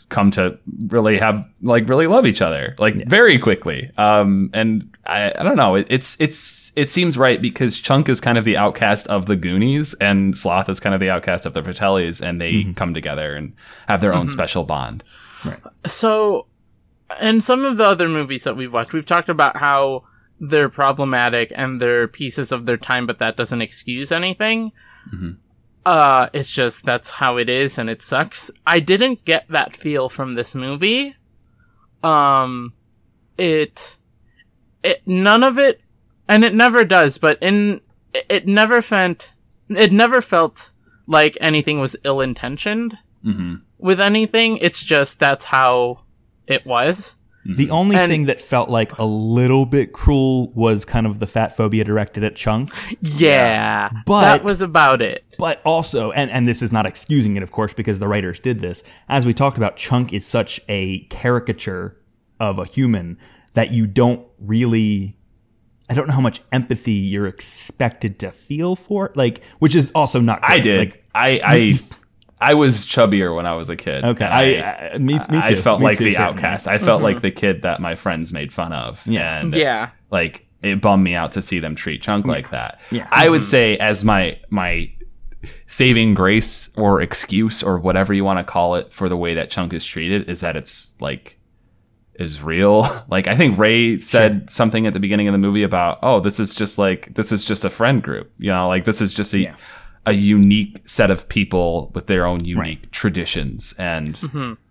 come 0.10 0.32
to 0.32 0.58
really 0.88 1.18
have 1.18 1.47
like 1.62 1.88
really 1.88 2.08
love 2.08 2.26
each 2.26 2.41
other 2.41 2.76
like 2.80 2.95
very 3.08 3.38
quickly. 3.38 3.91
Um 3.97 4.49
and 4.53 4.89
i 5.06 5.32
i 5.38 5.43
don't 5.43 5.58
know. 5.58 5.76
It, 5.76 5.86
it's 5.89 6.18
it's 6.20 6.72
it 6.76 6.89
seems 6.89 7.18
right 7.18 7.39
because 7.39 7.80
chunk 7.80 8.10
is 8.10 8.20
kind 8.20 8.38
of 8.38 8.45
the 8.45 8.58
outcast 8.58 9.06
of 9.08 9.28
the 9.28 9.36
goonies 9.36 9.93
and 9.95 10.36
sloth 10.36 10.70
is 10.70 10.80
kind 10.80 10.95
of 10.95 11.01
the 11.01 11.12
outcast 11.12 11.45
of 11.45 11.53
the 11.53 11.62
fratellis 11.62 12.20
and 12.20 12.41
they 12.41 12.53
mm-hmm. 12.53 12.74
come 12.74 12.95
together 12.95 13.36
and 13.36 13.53
have 13.88 14.01
their 14.01 14.14
own 14.14 14.26
mm-hmm. 14.26 14.34
special 14.34 14.64
bond. 14.64 15.03
Right. 15.45 15.60
So, 15.86 16.47
in 17.22 17.41
some 17.41 17.66
of 17.66 17.78
the 17.78 17.86
other 17.86 18.10
movies 18.10 18.43
that 18.43 18.58
we've 18.58 18.74
watched, 18.74 18.93
we've 18.93 19.06
talked 19.06 19.30
about 19.30 19.58
how 19.58 20.03
they're 20.40 20.70
problematic 20.70 21.52
and 21.56 21.82
they're 21.82 22.08
pieces 22.08 22.52
of 22.52 22.66
their 22.66 22.78
time, 22.78 23.08
but 23.08 23.20
that 23.20 23.38
doesn't 23.38 23.62
excuse 23.62 24.12
anything. 24.12 24.72
Uh, 25.86 26.30
it's 26.34 26.52
just 26.52 26.84
that's 26.84 27.10
how 27.10 27.38
it 27.38 27.48
is, 27.48 27.78
and 27.78 27.90
it 27.90 28.02
sucks. 28.02 28.50
I 28.66 28.80
didn't 28.80 29.24
get 29.24 29.48
that 29.50 29.76
feel 29.76 30.10
from 30.10 30.34
this 30.34 30.56
movie. 30.56 31.16
Um, 32.04 32.74
it, 33.38 33.96
it 34.84 35.02
none 35.06 35.44
of 35.44 35.60
it, 35.60 35.82
and 36.28 36.44
it 36.44 36.54
never 36.54 36.84
does. 36.84 37.18
But 37.18 37.38
in 37.42 37.82
it, 38.14 38.26
it 38.30 38.48
never 38.48 38.82
felt, 38.82 39.34
it 39.70 39.92
never 39.92 40.22
felt 40.22 40.72
like 41.08 41.38
anything 41.40 41.80
was 41.80 41.96
ill 42.04 42.20
intentioned 42.20 42.98
mm-hmm. 43.24 43.56
with 43.78 44.00
anything. 44.00 44.58
It's 44.58 44.84
just 44.84 45.20
that's 45.20 45.46
how 45.46 46.02
it 46.48 46.66
was. 46.66 47.16
The 47.46 47.66
mm-hmm. 47.66 47.72
only 47.74 47.96
And- 47.96 48.12
thing 48.12 48.26
that 48.26 48.41
felt 48.41 48.70
like 48.70 48.98
a 48.98 49.06
little 49.06 49.68
bit 49.68 49.93
cruel 49.93 50.52
was 50.54 50.84
kind 50.84 51.06
of 51.06 51.20
the 51.20 51.28
fat 51.28 51.56
phobia 51.56 51.84
directed 51.84 52.24
at 52.24 52.36
Chunk. 52.36 52.74
Yeah, 53.02 53.89
But- 54.06 54.22
that 54.22 54.43
was 54.43 54.62
about 54.62 55.02
it. 55.02 55.24
But 55.38 55.62
also, 55.64 56.12
and, 56.12 56.32
and 56.32 56.50
this 56.50 56.62
is 56.62 56.72
not 56.72 56.86
excusing 56.86 57.36
it, 57.38 57.43
of 57.43 57.52
course, 57.52 57.74
because 57.74 58.00
the 58.00 58.08
writers 58.08 58.39
did 58.39 58.62
this. 58.62 58.84
As 59.10 59.26
we 59.26 59.34
talked 59.34 59.58
about, 59.58 59.78
Chunk 59.78 60.12
is 60.12 60.26
such 60.26 60.60
a 60.68 61.02
caricature 61.06 61.98
of 62.39 62.58
a 62.58 62.66
human 62.66 63.18
that 63.54 63.72
you 63.72 63.86
don't 63.88 64.26
really. 64.39 65.18
I 65.88 65.93
don't 65.93 66.08
know 66.08 66.16
how 66.16 66.22
much 66.22 66.41
empathy 66.52 66.93
you're 66.93 67.28
expected 67.28 68.18
to 68.20 68.32
feel 68.32 68.76
for 68.76 69.12
like, 69.16 69.43
which 69.60 69.76
is 69.76 69.91
also 69.93 70.20
not. 70.20 70.39
i 70.41 70.58
did 70.60 70.80
Like, 70.80 71.06
i 71.14 71.39
i 71.43 71.80
i 72.50 72.54
was 72.54 72.86
chubbier 72.86 73.36
when 73.36 73.46
i 73.46 73.54
was 73.54 73.70
a 73.70 73.76
kid 73.76 74.04
okay, 74.04 74.26
and 74.26 74.34
I, 74.34 74.89
I, 74.93 74.98
me, 74.98 75.14
me 75.14 75.20
too. 75.20 75.26
I 75.32 75.56
felt 75.56 75.80
Me 75.80 75.86
like 75.86 75.98
too, 75.98 76.06
the 76.06 76.12
certainly. 76.12 76.34
outcast. 76.43 76.68
I 76.68 76.78
felt 76.78 76.98
mm-hmm. 76.98 77.14
like 77.14 77.22
the 77.22 77.32
kid 77.32 77.62
that 77.64 77.80
my 77.82 77.96
friends 77.96 78.32
made 78.32 78.54
fun 78.54 78.72
of. 78.74 79.06
Yeah. 79.06 79.39
And 79.39 79.54
Yeah. 79.54 79.89
like 80.12 80.46
it 80.62 80.82
bummed 80.82 81.04
me 81.04 81.16
out 81.16 81.32
to 81.34 81.41
see 81.41 81.60
them 81.60 81.76
treat 81.76 82.02
Chunk 82.02 82.26
like 82.26 82.52
that. 82.52 82.80
Yeah. 82.91 83.08
I 83.12 83.30
would 83.30 83.46
say 83.46 83.78
as 83.78 84.04
my 84.04 84.39
my 84.50 84.91
saving 85.68 86.14
grace 86.14 86.70
or 86.76 87.02
excuse 87.02 87.62
or 87.64 87.78
whatever 87.80 88.14
you 88.14 88.24
want 88.24 88.39
to 88.39 88.43
call 88.43 88.76
it 88.76 88.93
for 88.93 89.10
the 89.10 89.18
way 89.18 89.36
that 89.36 89.50
Chunk 89.50 89.74
is 89.74 89.86
treated 89.86 90.30
is 90.30 90.39
that 90.41 90.56
it's 90.56 90.96
like 91.00 91.38
is 92.16 92.41
real. 92.41 92.84
Like 93.10 93.28
I 93.28 93.36
think 93.36 93.58
Ray 93.58 94.00
said 94.00 94.50
something 94.50 94.88
at 94.88 94.93
the 94.93 95.00
beginning 95.00 95.28
of 95.28 95.34
the 95.34 95.38
movie 95.38 95.64
about, 95.64 96.00
"Oh, 96.02 96.20
this 96.20 96.39
is 96.39 96.54
just 96.54 96.78
like 96.78 97.14
this 97.16 97.32
is 97.32 97.43
just 97.43 97.66
a 97.66 97.70
friend 97.70 98.02
group." 98.02 98.32
You 98.38 98.52
know, 98.52 98.68
like 98.68 98.86
this 98.86 99.02
is 99.02 99.14
just 99.14 99.34
a 99.34 99.39
Yeah. 99.39 99.56
A 100.06 100.14
unique 100.14 100.88
set 100.88 101.10
of 101.10 101.28
people 101.30 101.91
with 101.95 102.08
their 102.08 102.26
own 102.26 102.45
unique 102.45 102.91
traditions. 102.91 103.74
And 103.80 104.18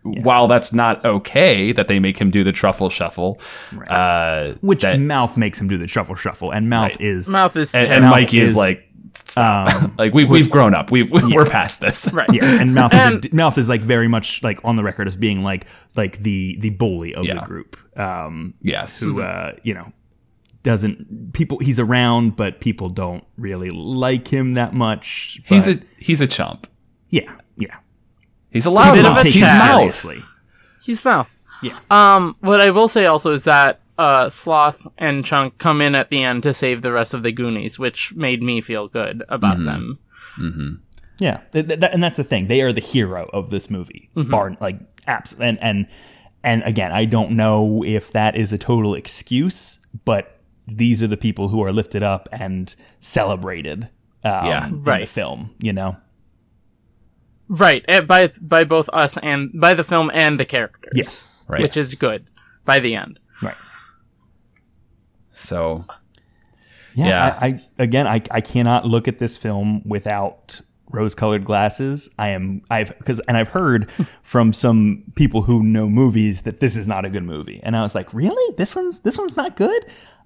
while 0.03 0.47
that's 0.47 0.73
not 0.73 1.05
okay 1.05 1.73
that 1.73 1.89
they 1.89 1.99
make 1.99 2.19
him 2.19 2.31
do 2.31 2.45
the 2.45 2.53
truffle 2.53 2.89
shuffle, 2.91 3.41
uh, 3.89 4.55
Which 4.61 4.83
that- 4.83 5.01
Mouth 5.01 5.37
makes 5.37 5.61
him 5.61 5.69
do 5.69 5.77
the 5.79 5.87
truffle 5.87 6.15
shuffle, 6.15 6.51
and 6.53 6.69
Mouth 6.71 6.91
Right. 6.93 7.01
is 7.01 7.29
Mouth 7.29 7.57
is 7.57 7.75
and, 7.75 7.87
and 7.87 8.05
Mikey 8.05 8.41
is, 8.41 8.51
is- 8.51 8.57
like, 8.57 8.89
um, 9.37 9.95
like 9.99 10.13
we've 10.15 10.29
we've 10.29 10.51
grown 10.51 10.75
up. 10.75 10.91
We've 10.91 11.11
we're 11.35 11.47
past 11.47 11.81
this. 11.81 12.13
right. 12.13 12.29
yeah, 12.33 12.61
and 12.61 12.75
Mouth 12.75 12.93
And- 12.93 13.25
is 13.25 13.33
a, 13.33 13.35
Mouth 13.35 13.59
is 13.59 13.69
like 13.69 13.81
very 13.81 14.09
much 14.09 14.43
like 14.43 14.59
on 14.65 14.77
the 14.77 14.83
record 14.85 15.07
as 15.09 15.17
being 15.17 15.43
like 15.43 15.67
like 15.97 16.23
the 16.23 16.57
the 16.61 16.71
bully 16.71 17.15
of 17.15 17.25
Yeah. 17.25 17.35
the 17.35 17.41
group. 17.41 17.77
Um, 17.99 18.55
Yes. 18.61 19.01
who 19.01 19.21
uh, 19.21 19.53
you 19.63 19.75
know 19.75 19.93
doesn't 20.65 21.33
people 21.33 21.59
he's 21.61 21.79
around, 21.79 22.35
but 22.35 22.59
people 22.61 22.89
don't 22.89 23.23
really 23.39 23.71
like 23.71 24.27
him 24.29 24.55
that 24.55 24.75
much. 24.75 25.41
He's 25.47 25.69
a 25.69 25.79
he's 25.99 26.21
a 26.21 26.27
chump. 26.27 26.67
yeah 27.11 27.31
yeah. 27.57 27.77
He's 28.51 28.67
a 28.67 28.71
loud 28.71 28.95
bit 28.95 29.05
of 29.05 29.15
mouth. 29.15 29.25
a 29.25 29.29
He's 29.29 29.43
chat. 29.45 29.59
mouth. 29.65 29.79
seriously. 29.95 30.25
He's 30.83 31.05
Mouth. 31.05 31.29
Yeah. 31.63 31.79
Um, 31.91 32.37
what 32.41 32.61
I 32.61 32.71
will 32.71 32.89
say 32.89 33.07
also 33.07 33.31
is 33.33 33.45
that 33.45 33.81
uh, 33.99 34.29
Sloth 34.29 34.81
and 34.99 35.25
Chunk 35.25 35.57
come 35.59 35.81
in 35.81 35.95
at 35.95 36.11
the 36.11 36.23
end 36.23 36.43
to 36.43 36.53
save 36.53 36.83
the 36.83 36.93
rest 36.93 37.15
of 37.15 37.23
the 37.23 37.33
Goonies, 37.33 37.79
which 37.79 38.13
made 38.15 38.43
me 38.43 38.61
feel 38.61 38.87
good 38.89 39.23
about 39.29 39.57
them. 39.65 39.99
Yeah, 41.19 41.41
th- 41.53 41.67
th- 41.69 41.81
and 41.93 42.03
that's 42.03 42.17
the 42.17 42.25
thing. 42.25 42.49
They 42.49 42.61
are 42.63 42.73
the 42.73 42.81
hero 42.81 43.27
of 43.33 43.51
this 43.51 43.71
movie, 43.71 44.11
bar 44.15 44.57
like 44.61 44.79
apps. 45.07 45.35
And 45.39 45.59
and 45.63 45.87
and 46.43 46.63
again, 46.65 46.91
I 46.93 47.05
don't 47.05 47.33
know 47.33 47.83
if 47.85 48.11
that 48.13 48.37
is 48.37 48.53
a 48.53 48.59
total 48.59 48.95
excuse, 48.95 49.79
but 50.05 50.34
these 50.67 51.03
are 51.03 51.07
the 51.07 51.17
people 51.17 51.49
who 51.49 51.63
are 51.63 51.73
lifted 51.73 52.03
up 52.03 52.29
and 52.33 52.75
celebrated. 53.01 53.89
Um, 54.25 54.47
Yeah. 54.47 54.67
in 54.69 54.83
the 54.85 55.07
film, 55.07 55.51
you 55.59 55.73
know. 55.75 55.97
Right, 57.49 57.85
eh, 57.89 58.01
by 58.01 58.29
by 58.41 58.65
both 58.65 58.89
us 58.93 59.19
and 59.19 59.51
by 59.61 59.75
the 59.75 59.85
film 59.85 60.11
and 60.15 60.41
the 60.41 60.47
characters. 60.47 60.93
Yes, 60.95 61.45
Right. 61.47 61.61
which 61.61 61.77
is 61.77 61.95
good 61.95 62.25
by 62.65 62.79
the 62.81 62.95
end. 62.95 63.19
right. 63.43 63.55
So 65.37 65.85
Yeah, 66.95 67.07
Yeah. 67.07 67.39
I, 67.41 67.47
I 67.47 67.61
again, 67.79 68.07
I 68.07 68.23
I 68.31 68.41
cannot 68.41 68.87
look 68.87 69.09
at 69.09 69.19
this 69.19 69.37
film 69.37 69.83
without 69.85 70.61
rose-colored 70.91 71.45
glasses. 71.45 72.09
I 72.19 72.29
am 72.29 72.63
I've 72.71 72.97
because 72.99 73.21
and 73.29 73.37
I've 73.37 73.49
heard 73.49 73.91
from 74.23 74.53
some 74.53 75.03
people 75.17 75.43
who 75.43 75.63
know 75.63 75.89
movies 75.91 76.43
that 76.43 76.61
this 76.61 76.77
is 76.77 76.87
not 76.89 77.05
a 77.05 77.11
good 77.11 77.25
movie, 77.25 77.61
and 77.63 77.77
I 77.77 77.83
was 77.83 77.95
like, 77.95 78.15
really, 78.15 78.55
this 78.57 78.75
one's 78.77 79.01
this 79.01 79.19
one's 79.19 79.37
not 79.37 79.57
good. 79.57 79.85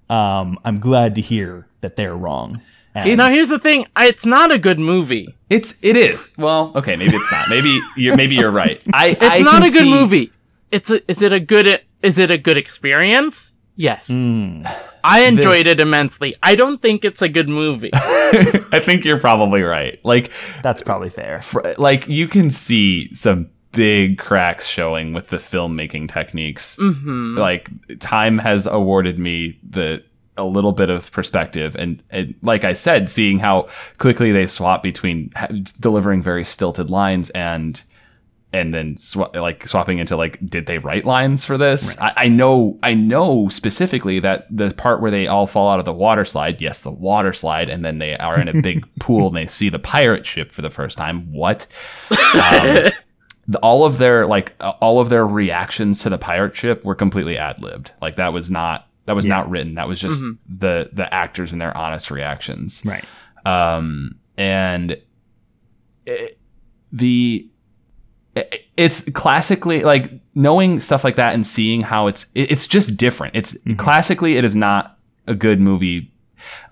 Um, 0.08 0.58
I'm 0.64 0.78
glad 0.80 1.14
to 1.16 1.20
hear 1.20 1.66
that 1.80 1.96
they're 1.96 2.16
wrong. 2.16 2.60
And 2.94 3.16
Now 3.16 3.28
here's 3.28 3.50
the 3.50 3.58
thing: 3.58 3.86
it's 3.98 4.26
not 4.26 4.50
a 4.50 4.58
good 4.58 4.78
movie. 4.80 5.34
It's 5.50 5.76
it 5.82 5.96
is. 5.96 6.32
Well, 6.36 6.72
okay, 6.74 6.96
maybe 6.96 7.14
it's 7.14 7.30
not. 7.30 7.48
Maybe 7.48 7.80
you're 7.96 8.16
maybe 8.16 8.34
you're 8.34 8.50
right. 8.50 8.82
I 8.92 9.08
It's 9.20 9.22
I 9.22 9.38
not 9.40 9.62
a 9.62 9.70
good 9.70 9.84
see- 9.84 9.90
movie. 9.90 10.32
It's 10.70 10.90
a, 10.90 11.08
is 11.10 11.22
it 11.22 11.32
a 11.32 11.40
good 11.40 11.80
is 12.02 12.18
it 12.18 12.30
a 12.30 12.38
good 12.38 12.56
experience? 12.56 13.52
Yes. 13.76 14.10
I 15.04 15.20
enjoyed 15.22 15.66
it 15.68 15.78
immensely. 15.78 16.34
I 16.42 16.56
don't 16.56 16.82
think 16.82 17.04
it's 17.04 17.22
a 17.22 17.28
good 17.28 17.48
movie. 17.48 17.90
I 17.94 18.80
think 18.82 19.04
you're 19.04 19.20
probably 19.20 19.62
right. 19.62 20.00
Like 20.04 20.32
that's 20.62 20.82
probably 20.82 21.10
fair. 21.10 21.42
fr- 21.42 21.74
like 21.78 22.08
you 22.08 22.26
can 22.26 22.50
see 22.50 23.14
some 23.14 23.50
big 23.72 24.18
cracks 24.18 24.66
showing 24.66 25.12
with 25.12 25.28
the 25.28 25.36
filmmaking 25.36 26.12
techniques. 26.12 26.76
hmm 26.80 27.36
Like 27.38 27.70
time 28.00 28.38
has 28.38 28.66
awarded 28.66 29.18
me 29.18 29.58
the 29.68 30.02
a 30.36 30.44
little 30.44 30.70
bit 30.72 30.88
of 30.88 31.10
perspective 31.10 31.74
and, 31.74 32.00
and 32.10 32.32
like 32.42 32.62
I 32.64 32.72
said 32.72 33.10
seeing 33.10 33.40
how 33.40 33.66
quickly 33.98 34.30
they 34.30 34.46
swap 34.46 34.84
between 34.84 35.32
ha- 35.34 35.48
delivering 35.80 36.22
very 36.22 36.44
stilted 36.44 36.90
lines 36.90 37.30
and 37.30 37.82
and 38.52 38.72
then 38.72 38.94
swa- 38.96 39.34
like 39.34 39.66
swapping 39.68 39.98
into 39.98 40.16
like 40.16 40.38
did 40.48 40.66
they 40.66 40.78
write 40.78 41.04
lines 41.04 41.44
for 41.44 41.58
this? 41.58 41.98
I, 41.98 42.12
I 42.16 42.28
know 42.28 42.78
i 42.84 42.94
know 42.94 43.48
specifically 43.48 44.20
that 44.20 44.46
the 44.48 44.72
part 44.72 45.02
where 45.02 45.10
they 45.10 45.26
all 45.26 45.46
fall 45.48 45.68
out 45.68 45.80
of 45.80 45.84
the 45.84 45.92
water 45.92 46.24
slide 46.24 46.60
yes 46.60 46.80
the 46.82 46.90
water 46.92 47.32
slide 47.32 47.68
and 47.68 47.84
then 47.84 47.98
they 47.98 48.16
are 48.16 48.40
in 48.40 48.46
a 48.48 48.62
big 48.62 48.86
pool 49.00 49.26
and 49.26 49.36
they 49.36 49.46
see 49.46 49.68
the 49.68 49.78
pirate 49.80 50.24
ship 50.24 50.52
for 50.52 50.62
the 50.62 50.70
first 50.70 50.96
time. 50.96 51.30
What? 51.32 51.66
Um, 52.10 52.88
the, 53.48 53.58
all 53.60 53.84
of 53.84 53.98
their 53.98 54.26
like 54.26 54.54
uh, 54.60 54.70
all 54.80 55.00
of 55.00 55.08
their 55.08 55.26
reactions 55.26 56.02
to 56.02 56.10
the 56.10 56.18
pirate 56.18 56.54
ship 56.54 56.84
were 56.84 56.94
completely 56.94 57.36
ad-libbed 57.38 57.92
like 58.02 58.16
that 58.16 58.32
was 58.32 58.50
not 58.50 58.86
that 59.06 59.16
was 59.16 59.24
not 59.24 59.48
written 59.50 59.74
that 59.74 59.88
was 59.88 59.98
just 60.00 60.22
the 60.48 60.90
the 60.92 61.12
actors 61.14 61.52
and 61.52 61.60
their 61.60 61.74
honest 61.76 62.10
reactions 62.10 62.82
Right. 62.84 63.04
um, 63.46 64.16
and 64.36 65.00
it, 66.06 66.38
the 66.92 67.48
it- 68.36 68.64
it's 68.76 69.02
classically 69.10 69.82
like 69.82 70.12
knowing 70.34 70.78
stuff 70.78 71.02
like 71.02 71.16
that 71.16 71.34
and 71.34 71.44
seeing 71.46 71.80
how 71.80 72.06
it's 72.06 72.26
it- 72.34 72.52
it's 72.52 72.66
just 72.68 72.96
different. 72.96 73.34
It's 73.34 73.56
classically 73.76 74.36
it 74.36 74.44
is 74.44 74.54
not 74.54 74.96
a 75.26 75.34
good 75.34 75.60
movie. 75.60 76.12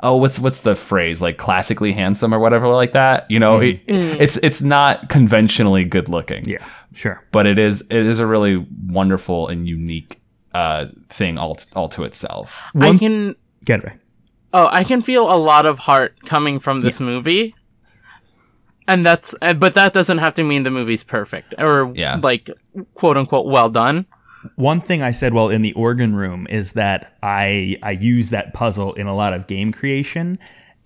Oh, 0.02 0.16
what's 0.16 0.38
what's 0.38 0.60
the 0.60 0.74
phrase 0.74 1.20
like 1.22 1.38
classically 1.38 1.92
handsome 1.92 2.32
or 2.34 2.38
whatever 2.38 2.68
like 2.68 2.92
that? 2.92 3.26
You 3.30 3.38
know, 3.38 3.60
it, 3.60 3.80
it's 3.88 4.36
it's 4.38 4.62
not 4.62 5.08
conventionally 5.08 5.84
good 5.84 6.08
looking. 6.08 6.44
Yeah. 6.48 6.64
Sure. 6.94 7.22
but 7.30 7.46
it 7.46 7.58
is 7.58 7.82
it 7.90 8.06
is 8.06 8.18
a 8.18 8.26
really 8.26 8.64
wonderful 8.86 9.48
and 9.48 9.68
unique 9.68 10.18
uh, 10.54 10.86
thing 11.10 11.36
all 11.36 11.58
all 11.74 11.88
to 11.90 12.04
itself. 12.04 12.62
I 12.80 12.96
can 12.96 13.36
Get 13.64 13.84
it. 13.84 13.92
oh 14.54 14.68
I 14.70 14.82
can 14.84 15.02
feel 15.02 15.30
a 15.30 15.36
lot 15.36 15.66
of 15.66 15.78
heart 15.80 16.14
coming 16.24 16.58
from 16.58 16.80
this 16.80 16.98
movie, 17.00 17.54
and 18.88 19.04
that's 19.04 19.34
but 19.40 19.74
that 19.74 19.92
doesn't 19.92 20.18
have 20.18 20.34
to 20.34 20.44
mean 20.44 20.62
the 20.62 20.70
movie's 20.70 21.04
perfect 21.04 21.54
or 21.58 21.92
Yeah. 21.94 22.18
like 22.22 22.50
quote 22.94 23.16
unquote 23.16 23.46
well 23.46 23.68
done. 23.68 24.06
One 24.56 24.80
thing 24.80 25.02
I 25.02 25.10
said 25.10 25.34
while 25.34 25.48
in 25.48 25.62
the 25.62 25.72
organ 25.72 26.14
room 26.14 26.46
is 26.48 26.72
that 26.72 27.16
I 27.22 27.78
I 27.82 27.92
use 27.92 28.30
that 28.30 28.54
puzzle 28.54 28.92
in 28.94 29.06
a 29.06 29.14
lot 29.14 29.32
of 29.34 29.46
game 29.46 29.72
creation. 29.72 30.38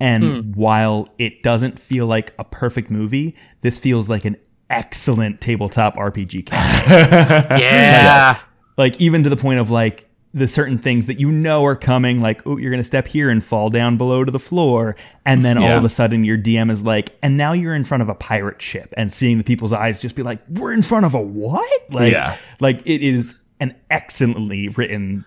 And 0.02 0.24
hmm. 0.24 0.52
while 0.52 1.08
it 1.18 1.42
doesn't 1.42 1.78
feel 1.78 2.06
like 2.06 2.32
a 2.38 2.44
perfect 2.44 2.90
movie, 2.90 3.36
this 3.60 3.78
feels 3.78 4.08
like 4.08 4.24
an 4.24 4.36
excellent 4.70 5.40
tabletop 5.40 5.96
RPG 5.96 6.46
campaign. 6.46 7.46
Yeah. 7.60 8.34
like 8.78 8.98
even 9.00 9.22
to 9.24 9.28
the 9.30 9.36
point 9.36 9.60
of 9.60 9.70
like 9.70 10.06
the 10.32 10.46
certain 10.46 10.78
things 10.78 11.06
that 11.08 11.18
you 11.18 11.30
know 11.32 11.64
are 11.64 11.74
coming, 11.74 12.20
like, 12.20 12.46
oh, 12.46 12.56
you're 12.56 12.70
gonna 12.70 12.84
step 12.84 13.08
here 13.08 13.30
and 13.30 13.42
fall 13.44 13.68
down 13.68 13.96
below 13.96 14.24
to 14.24 14.30
the 14.30 14.38
floor, 14.38 14.94
and 15.26 15.44
then 15.44 15.58
all 15.58 15.70
of 15.76 15.84
a 15.84 15.88
sudden 15.88 16.22
your 16.22 16.38
DM 16.38 16.70
is 16.70 16.84
like, 16.84 17.18
and 17.20 17.36
now 17.36 17.52
you're 17.52 17.74
in 17.74 17.84
front 17.84 18.00
of 18.02 18.08
a 18.08 18.14
pirate 18.14 18.62
ship, 18.62 18.94
and 18.96 19.12
seeing 19.12 19.38
the 19.38 19.44
people's 19.44 19.72
eyes 19.72 19.98
just 19.98 20.14
be 20.14 20.22
like, 20.22 20.40
we're 20.48 20.72
in 20.72 20.82
front 20.82 21.04
of 21.04 21.14
a 21.14 21.20
what? 21.20 21.68
Like, 21.90 22.12
Yeah. 22.12 22.36
like 22.60 22.80
it 22.86 23.02
is 23.02 23.39
an 23.60 23.74
excellently 23.90 24.68
written 24.68 25.24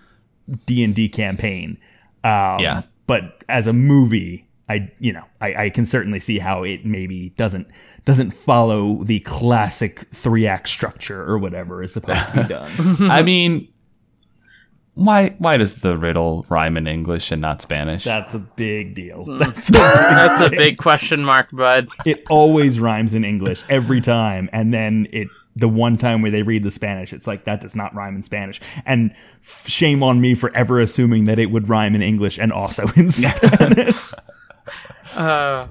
D 0.66 0.84
and 0.84 0.94
D 0.94 1.08
campaign. 1.10 1.78
Um, 2.24 2.60
Yeah. 2.60 2.82
but 3.08 3.44
as 3.48 3.68
a 3.68 3.74
movie, 3.74 4.48
I 4.70 4.92
you 5.00 5.14
know 5.14 5.24
I, 5.42 5.66
I 5.66 5.70
can 5.70 5.86
certainly 5.86 6.20
see 6.20 6.40
how 6.40 6.64
it 6.64 6.86
maybe 6.86 7.30
doesn't 7.38 7.68
doesn't 8.06 8.32
follow 8.32 9.04
the 9.04 9.20
classic 9.22 10.00
three 10.14 10.46
act 10.48 10.68
structure 10.68 11.22
or 11.24 11.38
whatever 11.38 11.82
is 11.84 11.94
supposed 11.94 12.26
to 12.34 12.42
be 12.44 12.48
done. 12.50 13.12
I 13.12 13.22
mean, 13.22 13.68
why 14.96 15.36
why 15.40 15.58
does 15.58 15.76
the 15.76 15.98
riddle 15.98 16.46
rhyme 16.50 16.78
in 16.78 16.86
English 16.88 17.32
and 17.32 17.42
not 17.42 17.62
Spanish? 17.62 18.04
That's 18.04 18.34
a 18.36 18.40
big 18.40 18.94
deal. 18.94 19.26
Hmm. 19.26 19.40
That's 19.40 19.68
That's 19.70 20.42
a 20.42 20.50
big 20.50 20.78
question 20.78 21.24
mark, 21.26 21.50
bud. 21.52 21.88
it 22.06 22.24
always 22.30 22.80
rhymes 22.80 23.14
in 23.14 23.26
English 23.26 23.64
every 23.70 24.02
time, 24.02 24.50
and 24.54 24.74
then 24.74 25.08
it 25.12 25.28
the 25.56 25.68
one 25.70 25.98
time 25.98 26.22
where 26.22 26.32
they 26.32 26.42
read 26.42 26.64
the 26.64 26.72
Spanish, 26.72 27.14
it's 27.14 27.28
like 27.28 27.44
that 27.46 27.62
does 27.62 27.76
not 27.76 27.94
rhyme 27.94 28.16
in 28.16 28.24
Spanish. 28.24 28.60
And 28.86 29.12
f- 29.44 29.66
shame 29.68 30.02
on 30.04 30.20
me 30.20 30.34
for 30.36 30.50
ever 30.56 30.80
assuming 30.80 31.26
that 31.26 31.38
it 31.40 31.48
would 31.52 31.70
rhyme 31.70 31.94
in 31.96 32.02
English 32.02 32.40
and 32.40 32.52
also 32.52 32.88
in 32.96 33.10
Spanish. 33.12 34.12
Uh, 35.16 35.68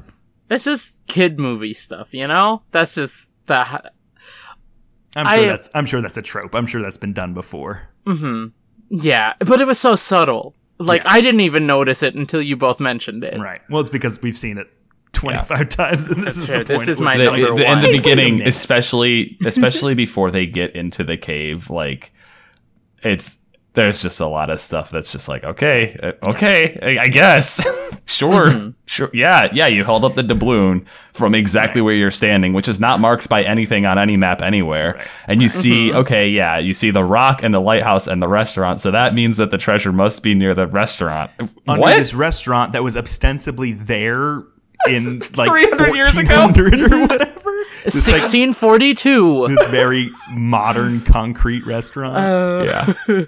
it's 0.51 0.65
just 0.65 0.95
kid 1.09 1.39
movie 1.39 1.73
stuff, 1.73 2.13
you 2.13 2.27
know. 2.29 2.63
That's 2.71 2.95
just 2.95 3.33
that. 3.47 3.93
I'm 5.17 5.27
sure 5.27 5.45
I- 5.45 5.47
that's 5.49 5.71
I'm 5.75 5.87
sure 5.87 6.01
that's 6.01 6.17
a 6.17 6.23
trope. 6.23 6.55
I'm 6.55 6.67
sure 6.67 6.81
that's 6.83 6.99
been 6.99 7.13
done 7.15 7.35
before. 7.35 7.89
Hmm. 8.07 8.47
Yeah, 8.89 9.33
but 9.41 9.61
it 9.61 9.67
was 9.67 9.79
so 9.79 9.95
subtle. 9.95 10.55
Like 10.79 11.03
I 11.07 11.21
didn't 11.21 11.41
even 11.41 11.67
notice 11.67 12.03
it 12.03 12.15
until 12.15 12.43
you 12.43 12.57
both 12.57 12.79
mentioned 12.81 13.25
it. 13.25 13.39
Right. 13.41 13.61
Well, 13.71 13.81
it's 13.81 13.91
because 13.91 14.21
we've 14.21 14.37
seen 14.39 14.59
it 14.59 14.69
25 15.23 15.69
times, 15.69 16.07
and 16.09 16.23
this 16.25 16.37
is 16.37 16.47
true. 16.47 16.59
the 16.59 16.65
This 16.65 16.89
is 16.89 17.01
my 17.01 17.17
the, 17.17 17.25
number 17.25 17.41
the- 17.41 17.49
in 17.49 17.55
the 17.57 17.65
one. 17.65 17.79
Hey, 17.79 17.87
wait 17.87 17.95
a 17.95 17.99
beginning, 17.99 18.43
especially 18.43 19.37
especially 19.45 19.95
before 19.95 20.31
they 20.31 20.47
get 20.47 20.75
into 20.77 21.05
the 21.05 21.17
cave, 21.17 21.71
like 21.71 22.13
it's 23.03 23.39
there's 23.75 24.03
just 24.03 24.21
a 24.21 24.27
lot 24.27 24.51
of 24.51 24.61
stuff 24.61 24.91
that's 24.91 25.11
just 25.11 25.29
like 25.29 25.45
okay, 25.45 25.99
uh, 26.03 26.13
okay, 26.31 26.79
I, 26.83 27.05
I 27.05 27.09
guess, 27.09 27.59
sure, 28.05 28.49
Mm-hmm. 28.51 28.71
sure, 28.85 29.09
yeah, 29.15 29.49
yeah. 29.55 29.67
You 29.67 29.83
held 29.83 30.05
up 30.05 30.15
the 30.15 30.23
doubloon 30.23 30.85
from 31.15 31.35
exactly 31.35 31.81
where 31.81 31.95
you're 31.95 32.11
standing, 32.11 32.53
which 32.53 32.69
is 32.69 32.79
not 32.79 33.01
marked 33.01 33.31
by 33.31 33.43
anything 33.43 33.87
on 33.87 33.99
any 33.99 34.19
map 34.19 34.43
anywhere, 34.43 35.03
and 35.27 35.41
you 35.41 35.49
see, 35.49 35.89
Mm-hmm. 35.89 35.97
okay, 36.01 36.29
yeah, 36.29 36.59
you 36.59 36.75
see 36.75 36.91
the 36.91 37.03
rock 37.03 37.43
and 37.43 37.55
the 37.55 37.61
lighthouse 37.61 38.07
and 38.09 38.23
the 38.23 38.29
restaurant, 38.29 38.83
so 38.83 38.91
that 38.91 39.15
means 39.15 39.39
that 39.39 39.51
the 39.51 39.57
treasure 39.59 39.91
must 39.91 40.23
be 40.23 40.35
near 40.35 40.53
the 40.55 40.67
restaurant. 40.67 41.31
under 41.67 41.81
what? 41.81 41.97
this 41.97 42.13
restaurant 42.13 42.75
that 42.75 42.85
was 42.85 42.95
ostensibly 42.99 43.73
there 43.73 44.43
in 44.89 45.19
like 45.37 45.49
300 45.51 45.95
years 45.95 46.17
ago. 46.19 46.47
1400 46.47 46.93
or 46.93 47.01
whatever. 47.07 47.51
This, 47.85 48.07
like, 48.09 48.21
Sixteen 48.23 48.53
forty 48.53 48.95
two. 48.95 49.47
this 49.49 49.65
very 49.71 50.11
modern 50.31 51.01
concrete 51.01 51.67
restaurant. 51.67 52.17
Uh, 52.17 52.95
yeah. 53.09 53.25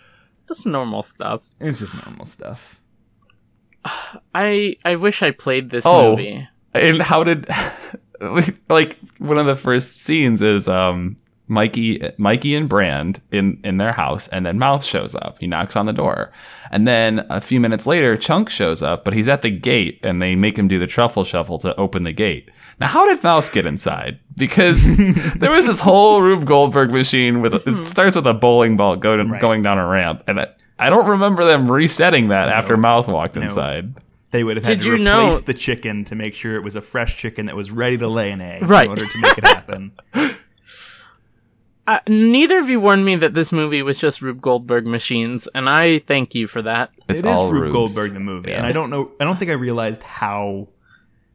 just 0.48 0.66
normal 0.66 1.02
stuff. 1.02 1.42
it's 1.60 1.78
just 1.78 1.94
normal 2.04 2.24
stuff. 2.24 2.80
I 4.34 4.76
I 4.84 4.96
wish 4.96 5.22
I 5.22 5.30
played 5.30 5.70
this 5.70 5.84
Oh. 5.86 6.10
movie. 6.10 6.48
And 6.74 7.00
how 7.00 7.22
did 7.24 7.46
like 8.68 8.98
one 9.18 9.38
of 9.38 9.46
the 9.46 9.56
first 9.56 10.00
scenes 10.00 10.42
is 10.42 10.66
um 10.68 11.16
Mikey 11.48 12.12
Mikey 12.18 12.54
and 12.54 12.68
Brand 12.68 13.20
in 13.32 13.60
in 13.64 13.78
their 13.78 13.92
house 13.92 14.28
and 14.28 14.44
then 14.46 14.58
Mouth 14.58 14.84
shows 14.84 15.14
up. 15.14 15.38
He 15.40 15.46
knocks 15.46 15.76
on 15.76 15.86
the 15.86 15.92
door. 15.92 16.30
And 16.70 16.86
then 16.86 17.26
a 17.30 17.40
few 17.40 17.58
minutes 17.58 17.86
later 17.86 18.16
Chunk 18.16 18.50
shows 18.50 18.82
up, 18.82 19.04
but 19.04 19.14
he's 19.14 19.28
at 19.28 19.42
the 19.42 19.50
gate 19.50 19.98
and 20.02 20.20
they 20.20 20.34
make 20.34 20.58
him 20.58 20.68
do 20.68 20.78
the 20.78 20.86
truffle 20.86 21.24
shuffle 21.24 21.58
to 21.58 21.74
open 21.76 22.04
the 22.04 22.12
gate. 22.12 22.50
Now 22.80 22.86
how 22.86 23.06
did 23.06 23.22
Mouth 23.22 23.50
get 23.50 23.66
inside? 23.66 24.20
Because 24.36 24.84
there 25.36 25.50
was 25.50 25.66
this 25.66 25.80
whole 25.80 26.20
Rube 26.22 26.46
Goldberg 26.46 26.90
machine 26.90 27.40
with 27.40 27.54
it 27.54 27.62
hmm. 27.62 27.72
starts 27.84 28.14
with 28.14 28.26
a 28.26 28.34
bowling 28.34 28.76
ball 28.76 28.96
going 28.96 29.30
Right. 29.30 29.40
going 29.40 29.62
down 29.62 29.78
a 29.78 29.86
ramp 29.86 30.22
and 30.26 30.40
I, 30.40 30.48
I 30.78 30.90
don't 30.90 31.08
remember 31.08 31.44
them 31.44 31.70
resetting 31.70 32.28
that 32.28 32.50
after 32.50 32.76
Mouth 32.76 33.08
walked 33.08 33.36
inside. 33.36 33.94
They 34.30 34.44
would 34.44 34.58
have 34.58 34.66
had 34.66 34.80
Did 34.80 34.84
to 34.84 34.90
you 34.90 34.98
know- 34.98 35.26
replace 35.28 35.40
the 35.40 35.54
chicken 35.54 36.04
to 36.04 36.14
make 36.14 36.34
sure 36.34 36.54
it 36.56 36.62
was 36.62 36.76
a 36.76 36.82
fresh 36.82 37.16
chicken 37.16 37.46
that 37.46 37.56
was 37.56 37.70
ready 37.70 37.96
to 37.98 38.08
lay 38.08 38.30
an 38.30 38.40
egg 38.42 38.68
Right. 38.68 38.84
in 38.84 38.90
order 38.90 39.06
to 39.06 39.18
make 39.20 39.38
it 39.38 39.44
happen. 39.44 39.92
Uh, 41.88 42.00
neither 42.06 42.58
of 42.58 42.68
you 42.68 42.78
warned 42.78 43.02
me 43.04 43.16
that 43.16 43.32
this 43.32 43.50
movie 43.50 43.80
was 43.80 43.98
just 43.98 44.20
Rube 44.20 44.42
Goldberg 44.42 44.86
machines, 44.86 45.48
and 45.54 45.70
I 45.70 46.00
thank 46.00 46.34
you 46.34 46.46
for 46.46 46.60
that. 46.60 46.90
It's 47.08 47.22
It 47.22 47.26
is 47.26 47.34
all 47.34 47.50
Rube 47.50 47.74
Rubes. 47.74 47.94
Goldberg 47.94 48.12
the 48.12 48.20
movie, 48.20 48.50
Yeah. 48.50 48.58
and 48.58 48.66
I 48.66 48.72
don't 48.72 48.90
know. 48.90 49.10
I 49.18 49.24
don't 49.24 49.38
think 49.38 49.50
I 49.50 49.54
realized 49.54 50.02
how 50.02 50.68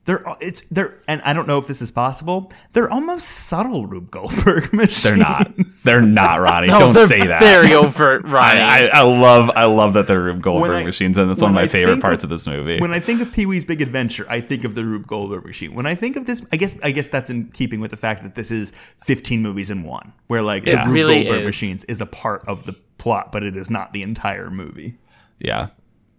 they're. 0.06 0.24
It's 0.42 0.62
they're, 0.70 1.00
and 1.08 1.22
I 1.22 1.32
don't 1.34 1.48
know 1.48 1.58
if 1.60 1.68
this 1.68 1.82
is 1.82 1.90
possible. 1.92 2.52
They're 2.74 2.92
almost 2.92 3.28
subtle 3.30 3.86
Rube 3.88 4.12
Goldberg 4.12 4.74
machines. 4.74 5.04
They're 5.04 5.16
not. 5.16 5.52
They're 5.86 6.02
not, 6.02 6.42
Ronnie. 6.42 6.68
No, 6.68 6.80
Don't 6.92 7.08
say 7.08 7.26
that. 7.26 7.42
Very 7.42 7.74
overt, 7.74 8.24
Ronnie. 8.26 8.60
I, 8.60 8.88
I, 8.88 9.00
I 9.00 9.02
love 9.04 9.50
I 9.56 9.64
love 9.66 9.94
that 9.94 10.08
they're 10.08 10.22
Rube 10.22 10.42
Goldberg 10.42 10.72
I- 10.72 10.84
machines, 10.84 11.18
and 11.18 11.30
that's 11.30 11.42
one 11.42 11.52
of 11.52 11.56
my 11.56 11.62
I 11.64 11.68
favorite 11.68 12.02
parts 12.02 12.24
of- 12.24 12.32
of, 12.32 12.32
this 12.32 12.46
movie. 12.48 12.80
When 12.80 12.94
I 12.94 13.00
think 13.00 13.22
of 13.22 13.32
Pee 13.32 13.46
Wee's 13.46 13.64
Big 13.66 13.82
Adventure, 13.82 14.26
I 14.30 14.42
think 14.42 14.64
of 14.66 14.76
the 14.76 14.84
Rube 14.84 15.08
Goldberg 15.08 15.46
machine. 15.46 15.74
When 15.74 15.86
I 15.86 15.96
think 15.96 16.16
of 16.18 16.26
this, 16.26 16.42
I 16.52 16.58
guess 16.58 16.78
I 16.84 16.92
guess 16.92 17.08
that's 17.08 17.30
in 17.30 17.50
keeping 17.52 17.80
with 17.80 17.92
the 17.92 17.98
fact 17.98 18.24
that 18.24 18.36
this 18.36 18.52
is 18.52 18.74
15 19.06 19.42
movies 19.42 19.70
in 19.70 19.84
one, 19.84 20.12
where 20.28 20.42
like 20.42 20.66
Yeah. 20.66 20.82
the 20.84 20.88
Rube 20.88 20.94
Really 20.96 21.24
Goldberg 21.24 21.42
is. 21.42 21.46
machines 21.46 21.84
is 21.86 22.02
a 22.02 22.06
part 22.06 22.44
of 22.48 22.66
the 22.66 22.74
plot, 22.98 23.32
but 23.32 23.44
it 23.44 23.56
is 23.56 23.70
not 23.70 23.94
the 23.94 24.02
entire 24.04 24.50
movie. 24.50 24.98
yeah, 25.40 25.68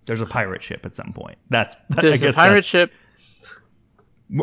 There's 0.06 0.20
a 0.20 0.26
pirate 0.26 0.62
ship 0.62 0.84
at 0.84 0.94
some 0.94 1.12
point. 1.14 1.38
That's 1.50 1.74
I 1.96 2.00
There's 2.02 2.22
a 2.22 2.26
guess 2.26 2.34
pirate 2.34 2.48
that's- 2.50 2.64
ship. 2.66 2.92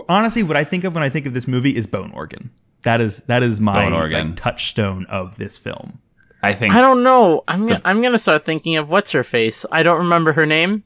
Honestly, 0.08 0.44
what 0.44 0.58
I 0.58 0.64
think 0.64 0.84
of 0.84 0.94
when 0.96 1.04
I 1.04 1.10
think 1.10 1.26
of 1.26 1.34
this 1.34 1.48
movie 1.48 1.76
is 1.76 1.88
Bone 1.88 2.12
Organ. 2.12 2.52
That 2.84 3.02
is 3.02 3.24
that 3.24 3.44
is 3.44 3.60
my 3.60 3.74
Bone 3.74 3.94
Organ. 3.94 4.28
like, 4.30 4.36
touchstone 4.38 5.06
of 5.08 5.38
this 5.38 5.58
film. 5.58 6.00
I 6.44 6.54
think 6.54 6.74
I 6.74 6.82
don't 6.82 7.04
know. 7.04 7.44
I'm 7.48 7.68
gonna, 7.68 7.82
I'm 7.86 8.02
gonna 8.02 8.18
start 8.18 8.46
thinking 8.46 8.76
of 8.78 8.90
what's 8.90 9.12
her 9.12 9.24
face. 9.24 9.66
I 9.72 9.84
don't 9.84 10.00
remember 10.00 10.34
her 10.34 10.46
name. 10.46 10.84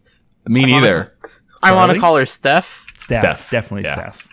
me 0.47 0.65
neither. 0.65 1.13
I 1.63 1.73
want 1.73 1.93
to 1.93 1.99
call 1.99 2.15
her 2.17 2.25
Steph. 2.25 2.85
Steph, 2.97 3.19
Steph, 3.19 3.49
definitely 3.51 3.83
yeah. 3.83 4.11
Steph. 4.11 4.27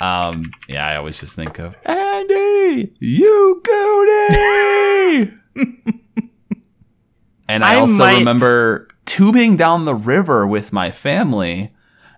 Um, 0.00 0.50
yeah, 0.68 0.86
I 0.86 0.96
always 0.96 1.18
just 1.18 1.36
think 1.36 1.58
of 1.58 1.74
Andy, 1.84 2.92
you 2.98 3.62
goody. 3.64 5.32
and 7.48 7.64
I, 7.64 7.74
I 7.74 7.76
also 7.76 7.98
might- 7.98 8.18
remember 8.18 8.88
tubing 9.06 9.56
down 9.56 9.84
the 9.84 9.94
river 9.94 10.46
with 10.46 10.72
my 10.72 10.90
family, 10.90 11.72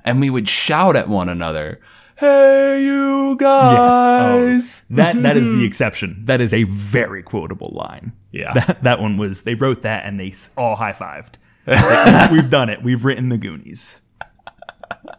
and 0.09 0.21
we 0.21 0.31
would 0.31 0.49
shout 0.49 0.97
at 0.97 1.09
one 1.09 1.29
another, 1.29 1.81
"Hey, 2.17 2.83
you 2.85 3.37
guys!" 3.39 4.87
Oh, 4.91 4.95
that 4.97 5.23
that 5.23 5.37
is 5.37 5.49
the 5.49 5.65
exception. 5.67 6.23
That 6.25 6.41
is 6.41 6.53
a 6.55 6.63
very 6.65 7.23
quotable 7.23 7.71
line. 7.75 8.13
Yeah. 8.33 8.53
That 8.55 8.83
that 8.85 9.01
one 9.01 9.17
was 9.19 9.43
they 9.43 9.55
wrote 9.55 9.83
that 9.83 10.05
and 10.05 10.19
they 10.19 10.35
all 10.57 10.77
high 10.77 10.93
fived. 10.93 11.35
We've 12.33 12.51
done 12.51 12.71
it. 12.71 12.83
We've 12.83 13.05
written 13.05 13.29
the 13.29 13.39
Goonies. 13.39 14.01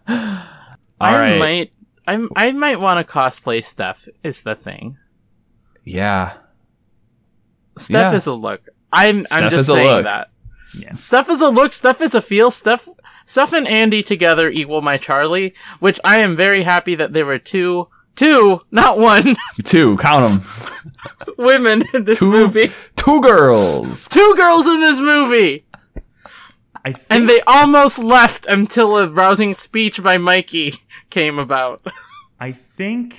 All 0.07 0.15
I 0.99 1.17
right. 1.17 1.37
might. 1.39 1.71
I 2.07 2.27
I 2.35 2.51
might 2.51 2.79
want 2.79 3.05
to 3.05 3.13
cosplay 3.13 3.63
Steph. 3.63 4.07
Is 4.23 4.41
the 4.41 4.55
thing. 4.55 4.97
Yeah. 5.85 6.33
Steph 7.77 8.11
Yeah. 8.11 8.17
is 8.17 8.25
a 8.25 8.33
look. 8.33 8.61
I'm 8.91 9.17
I'm 9.17 9.23
Steph 9.23 9.51
just 9.51 9.55
is 9.61 9.69
a 9.69 9.73
saying 9.73 9.87
look. 9.87 10.03
that. 10.05 10.29
Yeah. 10.79 10.93
Steph 10.93 11.29
is 11.29 11.41
a 11.41 11.49
look. 11.49 11.73
Steph 11.73 12.01
is 12.01 12.15
a 12.15 12.21
feel. 12.21 12.51
Steph 12.51 12.87
Steph 13.29 13.53
and 13.53 13.67
Andy 13.67 14.01
together 14.01 14.49
equal 14.49 14.81
my 14.81 14.97
Charlie, 14.97 15.53
which 15.79 15.99
I 16.03 16.17
am 16.17 16.35
very 16.35 16.63
happy 16.63 16.95
that 16.95 17.13
there 17.13 17.27
were 17.27 17.37
two 17.37 17.87
two, 18.15 18.59
not 18.71 18.97
one, 18.97 19.35
Two, 19.63 19.95
count 19.97 20.41
them. 20.41 21.35
women 21.37 21.83
in 21.93 22.05
this 22.05 22.17
Two, 22.17 22.31
movie. 22.31 22.71
two 22.95 23.21
girls. 23.21 24.07
Two 24.09 24.33
girls 24.35 24.65
in 24.65 24.79
this 24.81 24.99
movie. 24.99 25.63
I 26.83 26.91
think, 26.93 27.05
And 27.11 27.29
they 27.29 27.39
almost 27.41 27.99
left 27.99 28.47
until 28.47 28.97
a 28.97 29.07
rousing 29.07 29.53
speech 29.53 30.01
by 30.01 30.17
Mikey 30.17 30.73
came 31.11 31.37
about. 31.37 31.85
I 32.39 32.51
think 32.51 33.15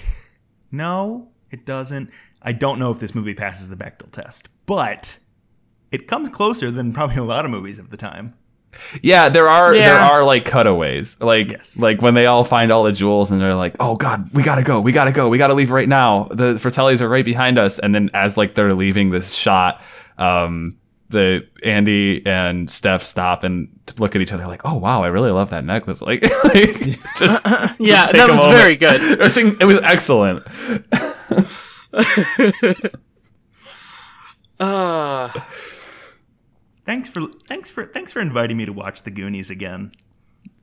no, 0.73 1.29
it 1.53 1.65
doesn't. 1.65 2.11
I 2.43 2.51
don't 2.53 2.81
know 2.81 2.91
if 2.91 2.99
this 2.99 3.15
movie 3.15 3.35
passes 3.35 3.69
the 3.69 3.77
Bechdel 3.77 4.11
test, 4.11 4.49
but 4.67 5.19
it 5.93 6.09
comes 6.09 6.29
closer 6.29 6.71
than 6.73 6.93
probably 6.93 7.17
a 7.17 7.25
lot 7.25 7.45
of 7.45 7.51
movies 7.53 7.79
of 7.79 7.91
the 7.91 7.97
time. 7.97 8.35
Yeah, 9.03 9.29
there 9.29 9.49
are 9.49 9.75
there 9.75 9.99
are 9.99 10.25
like 10.25 10.45
cutaways, 10.45 11.21
like 11.21 11.51
Yes. 11.53 11.77
like 11.79 12.01
when 12.03 12.15
they 12.15 12.27
all 12.27 12.45
find 12.45 12.71
all 12.73 12.83
the 12.83 12.93
jewels 12.93 13.31
and 13.31 13.41
they're 13.41 13.55
like, 13.55 13.77
"Oh 13.81 13.97
God, 13.97 14.31
we 14.33 14.43
gotta 14.43 14.63
go, 14.63 14.81
we 14.81 14.93
gotta 14.93 15.13
go, 15.13 15.29
we 15.29 15.39
gotta 15.39 15.55
leave 15.55 15.71
right 15.71 15.89
now." 15.89 16.25
The 16.31 16.55
Fratellis 16.55 17.01
are 17.01 17.09
right 17.09 17.25
behind 17.25 17.59
us, 17.59 17.79
and 17.79 17.95
then 17.95 18.11
as 18.15 18.37
like 18.37 18.55
they're 18.55 18.73
leaving 18.73 19.11
this 19.11 19.35
shot, 19.35 19.81
um, 20.19 20.77
the 21.11 21.47
Andy 21.65 22.23
and 22.25 22.71
Steph 22.71 23.05
stop 23.05 23.43
and 23.43 23.69
look 23.99 24.15
at 24.15 24.23
each 24.23 24.33
other 24.33 24.47
like, 24.47 24.63
"Oh 24.65 24.77
wow, 24.77 25.03
I 25.03 25.09
really 25.09 25.31
love 25.33 25.51
that 25.51 25.65
necklace." 25.65 26.01
Like, 26.11 26.23
like 26.45 26.99
just 27.17 27.45
Yeah, 27.45 28.07
just 28.07 28.13
that 28.13 28.29
was 28.29 28.39
moment. 28.39 28.57
very 28.59 28.77
good. 28.77 29.01
It 29.13 29.19
was, 29.19 29.37
it 29.37 29.65
was 29.65 29.81
excellent. 29.83 30.47
Uh, 34.59 35.31
Thanks 36.91 37.09
for 37.09 37.29
thanks 37.47 37.71
for 37.71 37.87
thanks 37.87 38.13
for 38.13 38.19
inviting 38.19 38.57
me 38.57 38.65
to 38.67 38.73
watch 38.73 39.03
the 39.03 39.13
Goonies 39.13 39.49
again. 39.49 39.93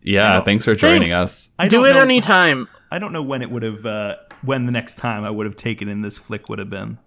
Yeah, 0.02 0.40
know, 0.40 0.44
thanks 0.44 0.66
for 0.66 0.76
joining 0.76 1.08
thanks. 1.08 1.14
us. 1.14 1.50
I 1.58 1.70
do 1.70 1.86
it 1.86 1.94
know- 1.94 2.02
anytime. 2.02 2.68
I 2.92 3.00
don't 3.00 3.14
know 3.14 3.24
when 3.24 3.42
it 3.42 3.50
would 3.50 3.64
have 3.64 3.86
uh, 3.86 4.18
when 4.42 4.66
the 4.66 4.74
next 4.74 4.98
time 4.98 5.24
I 5.24 5.30
would 5.30 5.46
have 5.46 5.56
taken 5.56 5.88
in 5.88 6.02
this 6.02 6.18
flick 6.18 6.50
would 6.50 6.60
have 6.60 6.70
been. 6.70 6.98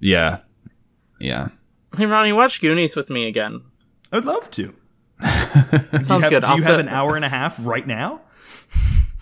Yeah, 0.00 0.38
yeah. 1.20 1.48
Hey 1.94 2.06
Ronnie, 2.06 2.32
watch 2.32 2.62
Goonies 2.62 2.96
with 2.96 3.10
me 3.10 3.26
again. 3.26 3.60
I'd 4.12 4.24
love 4.24 4.50
to. 4.52 4.74
Sounds 5.22 6.08
have, 6.08 6.30
good. 6.30 6.40
Do 6.40 6.46
I'll 6.46 6.56
you 6.56 6.62
have 6.62 6.80
an 6.80 6.88
hour 6.88 7.16
and 7.16 7.26
a 7.26 7.28
half 7.28 7.58
right 7.60 7.86
now? 7.86 8.22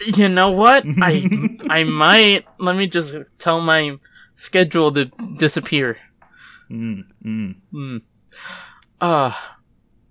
You 0.05 0.29
know 0.29 0.53
what? 0.53 0.85
I 1.03 1.29
I 1.68 1.83
might. 1.83 2.47
Let 2.61 2.77
me 2.77 2.87
just 2.87 3.16
tell 3.39 3.61
my 3.61 3.99
schedule 4.37 4.93
to 4.93 5.07
disappear. 5.37 5.99
Mm, 6.70 7.07
mm. 7.24 7.55
Hmm. 7.72 7.97
Uh, 9.01 9.32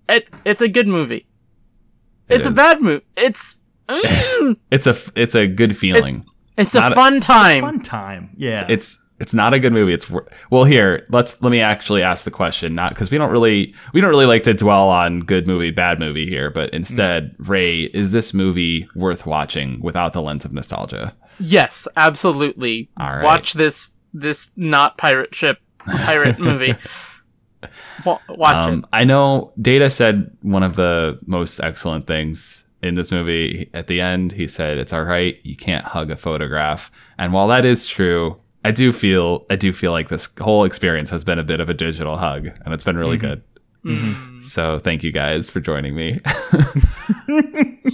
it 0.08 0.28
it's 0.44 0.62
a 0.62 0.68
good 0.68 0.86
movie. 0.88 1.26
It 2.28 2.36
it's 2.36 2.46
a 2.46 2.50
bad 2.50 2.80
movie. 2.80 3.04
It's 3.16 3.58
mm, 3.88 4.56
It's 4.70 4.86
a 4.86 4.96
it's 5.14 5.34
a 5.34 5.46
good 5.46 5.76
feeling. 5.76 6.24
it's 6.56 6.74
a 6.74 6.80
Not 6.80 6.92
a- 6.92 6.94
fun 6.94 7.20
time. 7.20 7.62
Fun 7.62 7.80
time. 7.82 8.30
Yeah. 8.36 8.66
it's 8.68 8.98
it's 9.18 9.32
not 9.32 9.54
a 9.54 9.58
good 9.58 9.72
movie. 9.72 9.94
It's 9.94 10.10
well 10.50 10.64
here. 10.64 11.06
Let's 11.08 11.40
let 11.40 11.50
me 11.50 11.60
actually 11.60 12.02
ask 12.02 12.24
the 12.24 12.30
question, 12.30 12.74
not 12.74 12.90
because 12.92 13.10
we 13.10 13.16
don't 13.18 13.30
really 13.30 13.74
we 13.94 14.00
don't 14.00 14.10
really 14.10 14.26
like 14.26 14.42
to 14.44 14.52
dwell 14.54 14.88
on 14.88 15.20
good 15.20 15.46
movie, 15.46 15.70
bad 15.70 15.98
movie 15.98 16.28
here, 16.28 16.50
but 16.50 16.70
instead, 16.74 17.34
Ray, 17.38 17.84
is 17.84 18.12
this 18.12 18.34
movie 18.34 18.86
worth 18.94 19.24
watching 19.24 19.80
without 19.80 20.12
the 20.12 20.20
lens 20.20 20.44
of 20.44 20.52
nostalgia? 20.52 21.14
Yes, 21.40 21.88
absolutely. 21.96 22.90
All 22.98 23.08
right. 23.16 23.24
Watch 23.24 23.54
this 23.54 23.90
this 24.12 24.50
not 24.56 24.98
pirate 24.98 25.34
ship 25.34 25.58
pirate 25.78 26.38
movie. 26.48 26.74
Wa- 28.04 28.18
watch 28.28 28.66
Um, 28.66 28.86
I 28.92 29.04
know 29.04 29.52
Data 29.60 29.90
said 29.90 30.30
one 30.42 30.62
of 30.62 30.76
the 30.76 31.18
most 31.26 31.60
excellent 31.60 32.06
things 32.06 32.64
in 32.82 32.94
this 32.94 33.10
movie. 33.10 33.68
At 33.74 33.86
the 33.86 34.00
end, 34.00 34.32
he 34.32 34.46
said, 34.48 34.78
"It's 34.78 34.92
all 34.92 35.04
right. 35.04 35.38
You 35.44 35.56
can't 35.56 35.84
hug 35.84 36.10
a 36.10 36.16
photograph." 36.16 36.90
And 37.18 37.32
while 37.32 37.48
that 37.48 37.64
is 37.64 37.86
true, 37.86 38.36
I 38.64 38.70
do 38.70 38.92
feel 38.92 39.44
I 39.50 39.56
do 39.56 39.72
feel 39.72 39.92
like 39.92 40.08
this 40.08 40.28
whole 40.40 40.64
experience 40.64 41.10
has 41.10 41.24
been 41.24 41.38
a 41.38 41.44
bit 41.44 41.60
of 41.60 41.68
a 41.68 41.74
digital 41.74 42.16
hug, 42.16 42.48
and 42.64 42.74
it's 42.74 42.84
been 42.84 42.96
really 42.98 43.16
good. 43.16 43.42
it. 43.84 44.42
So 44.42 44.78
thank 44.80 45.04
you 45.04 45.12
guys 45.12 45.48
for 45.48 45.60
joining 45.60 45.94
me. 45.94 46.18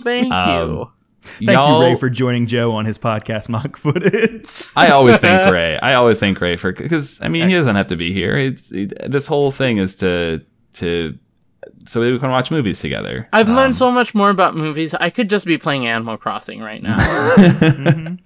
Thank 0.03 0.33
Um, 0.33 0.71
you. 0.71 0.91
Thank 1.23 1.51
Y'all- 1.53 1.83
you, 1.83 1.89
Ray, 1.89 1.97
for 1.97 2.11
joining 2.11 2.47
Joe 2.47 2.73
on 2.73 2.85
his 2.85 2.99
podcast 2.99 3.49
mock 3.49 3.77
footage. 3.77 4.65
I 4.77 4.89
always 4.89 5.19
thank 5.19 5.51
Ray. 5.53 5.79
I 5.79 5.95
always 5.95 6.19
thank 6.19 6.41
Ray 6.41 6.57
for 6.57 6.73
because 6.73 7.21
I 7.23 7.29
mean 7.29 7.49
he 7.49 7.55
doesn't 7.55 7.77
have 7.77 7.87
to 7.89 7.97
be 7.97 8.13
here. 8.13 8.37
It's, 8.37 8.71
it, 8.73 8.93
this 9.11 9.27
whole 9.27 9.51
thing 9.53 9.79
is 9.79 9.97
to 9.97 10.45
to 10.75 11.19
so 11.87 12.01
that 12.01 12.13
we 12.13 12.19
can 12.19 12.31
watch 12.31 12.51
movies 12.51 12.81
together. 12.81 13.29
I've 13.33 13.49
Um, 13.49 13.55
learned 13.57 13.77
so 13.77 13.91
much 13.91 14.15
more 14.15 14.31
about 14.31 14.57
movies. 14.57 14.95
I 14.95 15.11
could 15.11 15.31
just 15.31 15.47
be 15.47 15.59
playing 15.59 15.87
Animal 15.87 16.17
Crossing 16.17 16.61
right 16.61 16.83
now. 16.83 16.97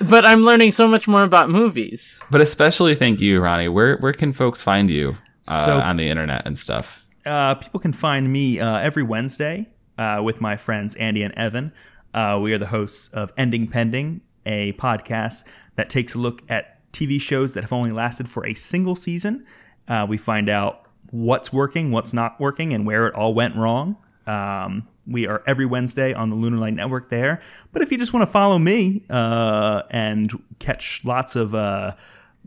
but 0.00 0.24
I'm 0.24 0.42
learning 0.42 0.72
so 0.72 0.86
much 0.86 1.08
more 1.08 1.22
about 1.24 1.50
movies. 1.50 2.20
But 2.30 2.40
especially 2.40 2.94
thank 2.94 3.20
you, 3.20 3.40
Ronnie. 3.40 3.68
Where 3.68 3.96
where 3.98 4.12
can 4.12 4.32
folks 4.32 4.62
find 4.62 4.94
you 4.94 5.16
uh, 5.48 5.64
So- 5.64 5.80
on 5.80 5.96
the 5.96 6.08
internet 6.08 6.46
and 6.46 6.58
stuff? 6.58 7.04
Uh, 7.24 7.54
people 7.54 7.78
can 7.78 7.92
find 7.92 8.32
me 8.32 8.58
uh, 8.58 8.78
every 8.78 9.04
Wednesday 9.04 9.68
uh, 9.96 10.20
with 10.24 10.40
my 10.40 10.56
friends 10.56 10.96
Andy 10.96 11.22
and 11.22 11.32
Evan. 11.34 11.72
Uh, 12.14 12.38
we 12.42 12.52
are 12.52 12.58
the 12.58 12.66
hosts 12.66 13.08
of 13.08 13.32
Ending 13.36 13.66
Pending, 13.68 14.20
a 14.44 14.72
podcast 14.74 15.44
that 15.76 15.88
takes 15.88 16.14
a 16.14 16.18
look 16.18 16.42
at 16.48 16.78
TV 16.92 17.20
shows 17.20 17.54
that 17.54 17.62
have 17.62 17.72
only 17.72 17.90
lasted 17.90 18.28
for 18.28 18.46
a 18.46 18.54
single 18.54 18.96
season. 18.96 19.46
Uh, 19.88 20.06
we 20.08 20.16
find 20.16 20.48
out 20.48 20.86
what's 21.10 21.52
working, 21.52 21.90
what's 21.90 22.12
not 22.12 22.38
working, 22.40 22.72
and 22.72 22.86
where 22.86 23.06
it 23.06 23.14
all 23.14 23.34
went 23.34 23.56
wrong. 23.56 23.96
Um, 24.26 24.88
we 25.06 25.26
are 25.26 25.42
every 25.46 25.66
Wednesday 25.66 26.12
on 26.14 26.30
the 26.30 26.36
Lunar 26.36 26.58
Light 26.58 26.74
Network 26.74 27.10
there. 27.10 27.40
But 27.72 27.82
if 27.82 27.90
you 27.90 27.98
just 27.98 28.12
want 28.12 28.26
to 28.26 28.32
follow 28.32 28.58
me 28.58 29.04
uh, 29.10 29.82
and 29.90 30.30
catch 30.58 31.02
lots 31.04 31.34
of 31.34 31.54
uh, 31.54 31.94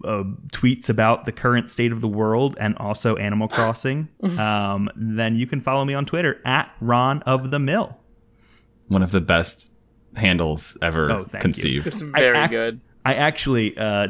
uh, 0.03 0.23
tweets 0.51 0.89
about 0.89 1.25
the 1.25 1.31
current 1.31 1.69
state 1.69 1.91
of 1.91 2.01
the 2.01 2.07
world 2.07 2.55
and 2.59 2.77
also 2.77 3.17
Animal 3.17 3.47
Crossing, 3.47 4.07
um, 4.39 4.89
then 4.95 5.35
you 5.35 5.47
can 5.47 5.59
follow 5.59 5.83
me 5.85 5.93
on 5.93 6.05
Twitter 6.05 6.41
at 6.45 6.71
Ron 6.79 7.21
of 7.23 7.51
the 7.51 7.59
Mill. 7.59 7.97
One 8.87 9.01
of 9.03 9.11
the 9.11 9.21
best 9.21 9.73
handles 10.15 10.77
ever 10.81 11.11
Oh, 11.11 11.23
thank 11.23 11.33
you. 11.33 11.39
conceived. 11.41 11.87
It's 11.87 12.01
I 12.13 12.19
very 12.19 12.37
ac- 12.37 12.49
good. 12.49 12.81
I 13.03 13.13
actually, 13.15 13.77
uh, 13.77 14.07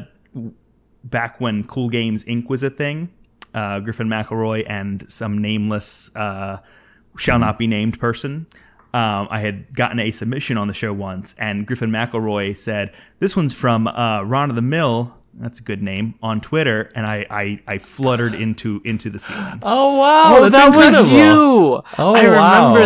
back 1.03 1.39
when 1.41 1.63
Cool 1.63 1.89
Games 1.89 2.23
Inc. 2.25 2.47
was 2.49 2.63
a 2.63 2.69
thing, 2.69 3.09
uh, 3.53 3.79
Griffin 3.79 4.07
McElroy 4.07 4.63
and 4.67 5.05
some 5.07 5.37
nameless, 5.41 6.13
uh, 6.15 6.57
shall 7.17 7.39
not 7.39 7.57
be 7.57 7.67
named 7.67 7.99
person. 7.99 8.47
Um, 8.93 9.27
I 9.29 9.39
had 9.41 9.73
gotten 9.75 9.99
a 9.99 10.11
submission 10.11 10.57
on 10.57 10.67
the 10.67 10.73
show 10.73 10.93
once, 10.93 11.35
and 11.37 11.65
Griffin 11.67 11.89
McElroy 11.91 12.55
said, 12.55 12.93
"This 13.19 13.35
one's 13.35 13.53
from 13.53 13.87
uh, 13.87 14.23
Ron 14.23 14.49
of 14.49 14.55
the 14.55 14.61
Mill. 14.61 15.13
That's 15.33 15.59
a 15.59 15.63
good 15.63 15.81
name 15.81 16.15
on 16.23 16.39
Twitter." 16.39 16.91
And 16.95 17.05
I, 17.05 17.25
I, 17.29 17.59
I 17.67 17.77
fluttered 17.77 18.33
into 18.33 18.81
into 18.85 19.09
the 19.09 19.19
ceiling. 19.19 19.59
Oh 19.63 19.97
wow, 19.97 20.37
Oh, 20.37 20.49
that 20.49 20.73
was 20.73 21.11
you. 21.11 21.81
Oh, 21.97 22.15
I 22.15 22.21
remember 22.23 22.37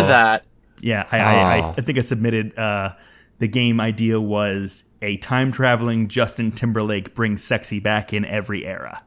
wow. 0.02 0.08
that. 0.08 0.46
Yeah, 0.82 1.06
I, 1.12 1.20
I, 1.20 1.34
I, 1.34 1.62
Oh. 1.62 1.74
I 1.78 1.82
think 1.82 1.98
I 1.98 2.02
submitted. 2.02 2.58
Uh, 2.58 2.94
the 3.40 3.48
game 3.48 3.80
idea 3.80 4.20
was 4.20 4.84
a 5.02 5.18
time 5.18 5.52
traveling 5.52 6.08
Justin 6.10 6.52
Timberlake 6.52 7.16
brings 7.16 7.42
sexy 7.44 7.80
back 7.80 8.12
in 8.14 8.26
every 8.26 8.66
era. 8.66 9.02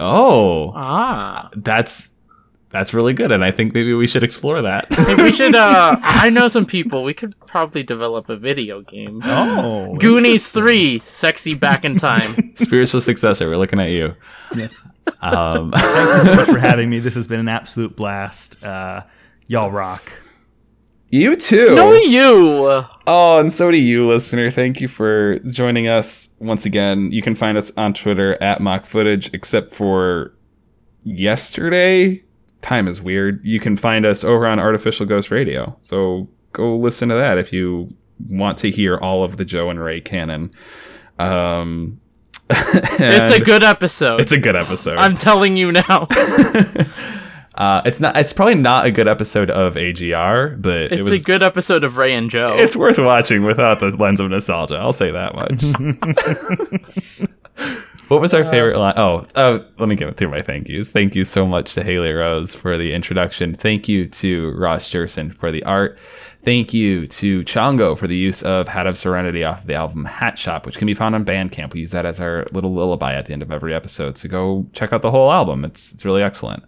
Oh, 0.00 0.72
Ah. 0.74 1.48
that's 1.56 2.10
That's 2.70 2.92
really 2.92 3.12
good, 3.14 3.30
and 3.32 3.44
I 3.44 3.50
think 3.52 3.72
maybe 3.74 3.94
we 3.94 4.06
should 4.06 4.22
explore 4.24 4.60
that. 4.62 4.86
If 4.90 5.18
we 5.18 5.32
should, 5.32 5.54
uh, 5.54 5.96
I 6.02 6.28
know 6.30 6.48
some 6.48 6.66
people. 6.66 7.04
We 7.04 7.14
could 7.14 7.34
probably 7.46 7.82
develop 7.84 8.28
a 8.28 8.36
video 8.36 8.82
game. 8.82 9.20
Oh, 9.24 9.96
Goonies 9.98 10.50
3, 10.50 10.98
Sexy 10.98 11.54
Back 11.54 11.84
in 11.84 11.96
Time. 11.96 12.52
Spiritual 12.56 13.00
successor, 13.00 13.48
we're 13.48 13.56
looking 13.56 13.78
at 13.80 13.90
you. 13.90 14.14
yes. 14.54 14.88
Um, 15.22 15.70
Thank 15.70 16.14
you 16.16 16.20
so 16.22 16.34
much 16.34 16.46
for 16.48 16.58
having 16.70 16.90
me. 16.90 16.98
This 16.98 17.14
has 17.14 17.26
been 17.28 17.40
an 17.40 17.48
absolute 17.48 17.94
blast. 17.96 18.62
Uh, 18.62 19.02
y'all 19.46 19.70
rock. 19.70 20.02
You 21.16 21.36
too. 21.36 21.74
no, 21.74 21.92
you! 21.92 22.84
Oh, 23.06 23.38
and 23.38 23.52
so 23.52 23.70
do 23.70 23.76
you, 23.76 24.06
listener. 24.06 24.50
Thank 24.50 24.80
you 24.80 24.88
for 24.88 25.38
joining 25.50 25.88
us 25.88 26.28
once 26.38 26.66
again. 26.66 27.12
You 27.12 27.22
can 27.22 27.34
find 27.34 27.56
us 27.56 27.72
on 27.76 27.92
Twitter 27.94 28.40
at 28.42 28.60
mock 28.60 28.86
footage, 28.86 29.32
except 29.32 29.70
for 29.70 30.34
yesterday. 31.04 32.22
Time 32.62 32.88
is 32.88 33.00
weird. 33.00 33.44
You 33.44 33.60
can 33.60 33.76
find 33.76 34.04
us 34.04 34.24
over 34.24 34.46
on 34.46 34.58
Artificial 34.58 35.06
Ghost 35.06 35.30
Radio. 35.30 35.76
So 35.80 36.28
go 36.52 36.76
listen 36.76 37.08
to 37.10 37.14
that 37.14 37.38
if 37.38 37.52
you 37.52 37.94
want 38.28 38.58
to 38.58 38.70
hear 38.70 38.96
all 38.98 39.22
of 39.22 39.36
the 39.36 39.44
Joe 39.44 39.70
and 39.70 39.78
Ray 39.80 40.00
canon. 40.00 40.50
Um, 41.18 42.00
It's 42.50 43.34
a 43.34 43.40
good 43.40 43.62
episode. 43.62 44.20
it's 44.20 44.32
a 44.32 44.38
good 44.38 44.56
episode. 44.56 44.96
I'm 44.96 45.16
telling 45.16 45.56
you 45.56 45.72
now. 45.72 46.06
uh, 47.56 47.82
it's 47.84 48.00
not. 48.00 48.16
It's 48.16 48.32
probably 48.32 48.54
not 48.56 48.84
a 48.86 48.90
good 48.90 49.08
episode 49.08 49.50
of 49.50 49.76
AGR, 49.76 50.56
but 50.58 50.76
it 50.76 50.92
It's 50.92 51.02
was 51.02 51.22
a 51.22 51.24
good 51.24 51.42
episode 51.42 51.84
of 51.84 51.96
Ray 51.96 52.14
and 52.14 52.30
Joe. 52.30 52.54
It's 52.58 52.76
worth 52.76 52.98
watching 52.98 53.44
without 53.44 53.80
the 53.80 53.90
lens 53.96 54.20
of 54.20 54.30
nostalgia. 54.30 54.76
I'll 54.76 54.92
say 54.92 55.10
that 55.10 55.34
much. 55.34 55.62
what 58.08 58.20
was 58.20 58.34
our 58.34 58.44
favorite 58.44 58.78
line? 58.78 58.94
Oh, 58.98 59.26
uh, 59.34 59.60
let 59.78 59.88
me 59.88 59.96
get 59.96 60.16
through 60.18 60.28
my 60.28 60.42
thank 60.42 60.68
yous. 60.68 60.90
Thank 60.90 61.14
you 61.14 61.24
so 61.24 61.46
much 61.46 61.74
to 61.74 61.82
Haley 61.82 62.12
Rose 62.12 62.54
for 62.54 62.76
the 62.76 62.92
introduction. 62.92 63.54
Thank 63.54 63.88
you 63.88 64.06
to 64.06 64.50
Ross 64.52 64.90
Jerson 64.90 65.30
for 65.32 65.50
the 65.50 65.64
art. 65.64 65.98
Thank 66.44 66.72
you 66.74 67.06
to 67.08 67.42
Chongo 67.42 67.98
for 67.98 68.06
the 68.06 68.16
use 68.16 68.42
of 68.42 68.68
Hat 68.68 68.86
of 68.86 68.96
Serenity 68.96 69.42
off 69.42 69.62
of 69.62 69.66
the 69.66 69.74
album 69.74 70.04
Hat 70.04 70.38
Shop, 70.38 70.64
which 70.64 70.76
can 70.76 70.86
be 70.86 70.94
found 70.94 71.14
on 71.14 71.24
Bandcamp. 71.24 71.72
We 71.72 71.80
use 71.80 71.90
that 71.90 72.06
as 72.06 72.20
our 72.20 72.46
little 72.52 72.72
lullaby 72.72 73.14
at 73.14 73.26
the 73.26 73.32
end 73.32 73.42
of 73.42 73.50
every 73.50 73.74
episode. 73.74 74.16
So 74.16 74.28
go 74.28 74.66
check 74.72 74.92
out 74.92 75.02
the 75.02 75.10
whole 75.10 75.32
album. 75.32 75.64
It's 75.64 75.92
it's 75.92 76.04
really 76.04 76.22
excellent. 76.22 76.62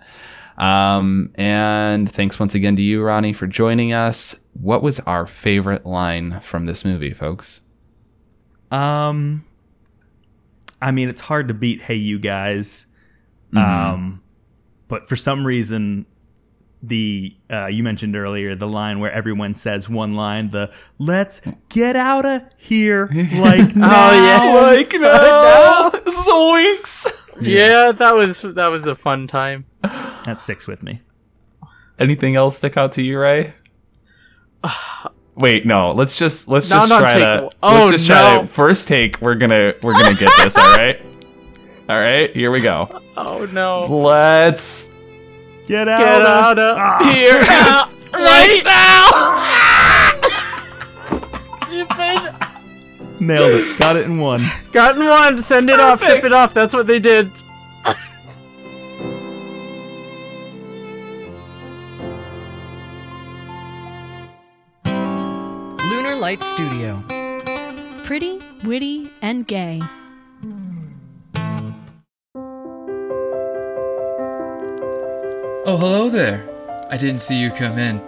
Um, 0.59 1.31
and 1.37 2.11
thanks 2.11 2.39
once 2.41 2.55
again 2.55 2.77
to 2.77 2.83
you, 2.83 3.03
Ronnie, 3.03 3.33
for 3.33 3.47
joining 3.47 3.93
us. 3.93 4.35
What 4.55 4.83
was 4.83 4.99
our 5.01 5.25
favorite 5.25 5.87
line 5.87 6.41
from 6.41 6.67
this 6.67 6.85
movie, 6.85 7.13
folks? 7.13 7.61
Um, 8.71 9.45
I 10.83 10.91
mean, 10.91 11.09
it's 11.09 11.21
hard 11.21 11.49
to 11.49 11.55
beat 11.55 11.81
"Hey, 11.83 11.95
you 11.95 12.19
guys," 12.19 12.87
um, 13.57 14.21
but 14.89 15.09
for 15.09 15.17
some 15.17 15.47
reason, 15.47 16.07
the 16.83 17.37
uh, 17.51 17.67
you 17.67 17.83
mentioned 17.83 18.17
earlier 18.17 18.55
the 18.55 18.67
line 18.69 18.99
where 19.01 19.13
everyone 19.13 19.55
says 19.55 19.89
one 19.89 20.15
line, 20.15 20.51
the 20.51 20.73
"Let's 20.99 21.41
get 21.69 21.97
out 21.97 22.27
of 22.27 22.43
here" 22.57 23.07
like 23.13 23.75
now. 23.77 24.13
yeah. 24.13 24.61
Like, 24.61 24.93
no, 24.93 25.91
zoinks. 26.07 27.18
Yeah, 27.41 27.93
that 27.93 28.15
was 28.15 28.43
that 28.43 28.67
was 28.67 28.87
a 28.87 28.95
fun 28.97 29.27
time. 29.27 29.65
that 29.83 30.41
sticks 30.41 30.67
with 30.67 30.83
me. 30.83 31.01
Anything 31.99 32.37
else 32.37 32.59
stick 32.59 32.77
out 32.77 32.93
to 32.93 33.03
you, 33.03 33.19
Ray? 33.19 33.53
Wait, 35.35 35.67
no. 35.67 35.93
Let's 35.93 36.17
just 36.17 36.49
let's 36.49 36.69
No, 36.71 36.77
just 36.77 36.89
no, 36.89 36.99
try 37.01 37.15
take 37.15 37.23
to 37.23 37.29
one. 37.29 37.43
let's 37.75 37.87
Oh, 37.87 37.91
just 37.91 38.07
try 38.07 38.35
no. 38.37 38.41
to 38.43 38.47
first 38.49 38.89
take. 38.89 39.21
We're 39.21 39.35
gonna 39.37 39.75
we're 39.83 39.93
gonna 39.93 40.15
get 40.15 40.31
this. 40.43 40.57
all 40.59 40.77
right, 40.77 41.01
all 41.89 41.99
right. 41.99 42.35
Here 42.35 42.51
we 42.51 42.61
go. 42.61 43.03
Oh 43.17 43.47
no. 43.53 43.87
Let's 43.87 44.91
Get 45.67 45.87
out! 45.87 45.99
Get 45.99 46.21
of- 46.23 46.27
out 46.27 46.59
of 46.59 46.77
Ah. 46.79 47.13
here 47.13 47.41
right 48.13 48.63
now. 48.65 49.48
Nailed 53.21 53.51
it. 53.51 53.79
Got 53.79 53.97
it 53.97 54.05
in 54.05 54.19
one. 54.19 54.43
Got 54.73 54.97
in 54.97 55.05
one. 55.05 55.43
Send 55.43 55.71
it 55.71 55.81
off. 55.81 56.01
Tip 56.01 56.25
it 56.25 56.33
off. 56.33 56.55
That's 56.55 56.75
what 56.75 56.87
they 56.87 56.99
did. 56.99 57.31
Lunar 64.87 66.17
Light 66.17 66.43
Studio. 66.43 67.03
Pretty, 68.05 68.39
witty, 68.65 69.11
and 69.21 69.47
gay. 69.47 69.81
Oh, 75.71 75.77
hello 75.77 76.09
there. 76.09 76.49
I 76.89 76.97
didn't 76.97 77.21
see 77.21 77.39
you 77.39 77.51
come 77.51 77.79
in. 77.79 78.01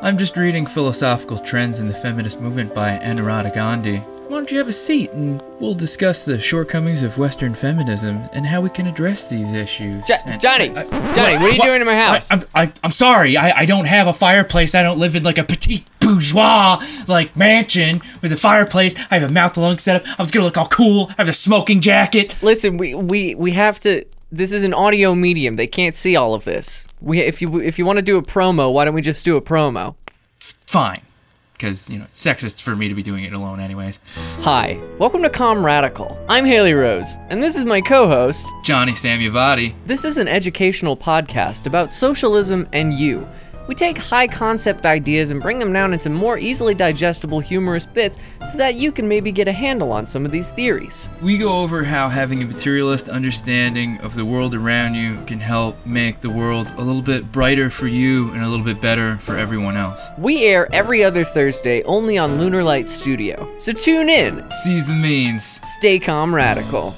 I'm 0.00 0.16
just 0.16 0.36
reading 0.36 0.64
Philosophical 0.64 1.38
Trends 1.38 1.80
in 1.80 1.88
the 1.88 1.94
Feminist 1.94 2.40
Movement 2.40 2.72
by 2.72 2.98
Anuradha 2.98 3.52
Gandhi. 3.52 4.00
Why 4.28 4.36
don't 4.36 4.50
you 4.50 4.58
have 4.58 4.68
a 4.68 4.72
seat 4.72 5.10
and 5.12 5.42
we'll 5.58 5.72
discuss 5.74 6.26
the 6.26 6.38
shortcomings 6.38 7.02
of 7.02 7.16
Western 7.16 7.54
feminism 7.54 8.20
and 8.34 8.44
how 8.46 8.60
we 8.60 8.68
can 8.68 8.86
address 8.86 9.26
these 9.26 9.54
issues. 9.54 10.06
Jo- 10.06 10.14
And- 10.26 10.38
Johnny, 10.40 10.70
I- 10.76 10.82
I- 10.82 11.14
Johnny, 11.14 11.36
what 11.38 11.52
are 11.52 11.54
you 11.54 11.62
doing 11.62 11.80
in 11.80 11.86
my 11.86 11.96
house? 11.96 12.30
I, 12.54 12.70
I'm 12.84 12.90
sorry. 12.90 13.38
I, 13.38 13.60
I 13.60 13.64
don't 13.64 13.86
have 13.86 14.06
a 14.06 14.12
fireplace. 14.12 14.74
I 14.74 14.82
don't 14.82 14.98
live 14.98 15.16
in 15.16 15.22
like 15.22 15.38
a 15.38 15.44
petite 15.44 15.86
bourgeois 16.00 16.78
like 17.06 17.36
mansion 17.36 18.02
with 18.20 18.30
a 18.32 18.36
fireplace. 18.36 18.94
I 19.10 19.18
have 19.18 19.30
a 19.30 19.32
mouth 19.32 19.56
alone 19.56 19.78
setup. 19.78 20.06
I 20.06 20.22
was 20.22 20.30
gonna 20.30 20.44
look 20.44 20.58
all 20.58 20.68
cool. 20.68 21.06
I 21.10 21.14
have 21.22 21.28
a 21.28 21.32
smoking 21.32 21.80
jacket. 21.80 22.42
Listen, 22.42 22.76
we, 22.76 22.94
we 22.94 23.34
we 23.34 23.52
have 23.52 23.78
to. 23.80 24.04
This 24.30 24.52
is 24.52 24.62
an 24.62 24.74
audio 24.74 25.14
medium. 25.14 25.56
They 25.56 25.66
can't 25.66 25.96
see 25.96 26.16
all 26.16 26.34
of 26.34 26.44
this. 26.44 26.86
We 27.00 27.20
if 27.20 27.40
you 27.40 27.60
if 27.60 27.78
you 27.78 27.86
want 27.86 27.96
to 27.96 28.02
do 28.02 28.18
a 28.18 28.22
promo, 28.22 28.70
why 28.74 28.84
don't 28.84 28.92
we 28.94 29.00
just 29.00 29.24
do 29.24 29.36
a 29.36 29.40
promo? 29.40 29.94
Fine. 30.66 31.00
Because, 31.58 31.90
you 31.90 31.98
know, 31.98 32.04
it's 32.04 32.24
sexist 32.24 32.62
for 32.62 32.76
me 32.76 32.86
to 32.88 32.94
be 32.94 33.02
doing 33.02 33.24
it 33.24 33.32
alone, 33.32 33.58
anyways. 33.58 33.98
Hi, 34.44 34.80
welcome 35.00 35.24
to 35.24 35.28
Com 35.28 35.66
Radical. 35.66 36.16
I'm 36.28 36.44
Haley 36.44 36.72
Rose, 36.72 37.16
and 37.30 37.42
this 37.42 37.56
is 37.56 37.64
my 37.64 37.80
co-host. 37.80 38.46
Johnny 38.62 38.92
Samuavati. 38.92 39.74
This 39.84 40.04
is 40.04 40.18
an 40.18 40.28
educational 40.28 40.96
podcast 40.96 41.66
about 41.66 41.90
socialism 41.90 42.68
and 42.72 42.94
you. 42.94 43.26
We 43.68 43.74
take 43.74 43.98
high 43.98 44.26
concept 44.26 44.86
ideas 44.86 45.30
and 45.30 45.42
bring 45.42 45.58
them 45.58 45.74
down 45.74 45.92
into 45.92 46.08
more 46.08 46.38
easily 46.38 46.74
digestible, 46.74 47.38
humorous 47.38 47.84
bits 47.84 48.18
so 48.44 48.56
that 48.56 48.76
you 48.76 48.90
can 48.90 49.06
maybe 49.06 49.30
get 49.30 49.46
a 49.46 49.52
handle 49.52 49.92
on 49.92 50.06
some 50.06 50.24
of 50.24 50.32
these 50.32 50.48
theories. 50.48 51.10
We 51.20 51.36
go 51.36 51.52
over 51.52 51.84
how 51.84 52.08
having 52.08 52.42
a 52.42 52.46
materialist 52.46 53.10
understanding 53.10 53.98
of 53.98 54.16
the 54.16 54.24
world 54.24 54.54
around 54.54 54.94
you 54.94 55.22
can 55.26 55.38
help 55.38 55.76
make 55.86 56.20
the 56.20 56.30
world 56.30 56.72
a 56.78 56.82
little 56.82 57.02
bit 57.02 57.30
brighter 57.30 57.68
for 57.68 57.86
you 57.86 58.32
and 58.32 58.42
a 58.42 58.48
little 58.48 58.64
bit 58.64 58.80
better 58.80 59.18
for 59.18 59.36
everyone 59.36 59.76
else. 59.76 60.08
We 60.16 60.44
air 60.44 60.66
every 60.72 61.04
other 61.04 61.24
Thursday 61.24 61.82
only 61.82 62.16
on 62.16 62.38
Lunar 62.38 62.64
Light 62.64 62.88
Studio. 62.88 63.54
So 63.58 63.72
tune 63.72 64.08
in. 64.08 64.50
Seize 64.50 64.86
the 64.86 64.96
means. 64.96 65.60
Stay 65.76 65.98
calm 65.98 66.34
radical. 66.34 66.96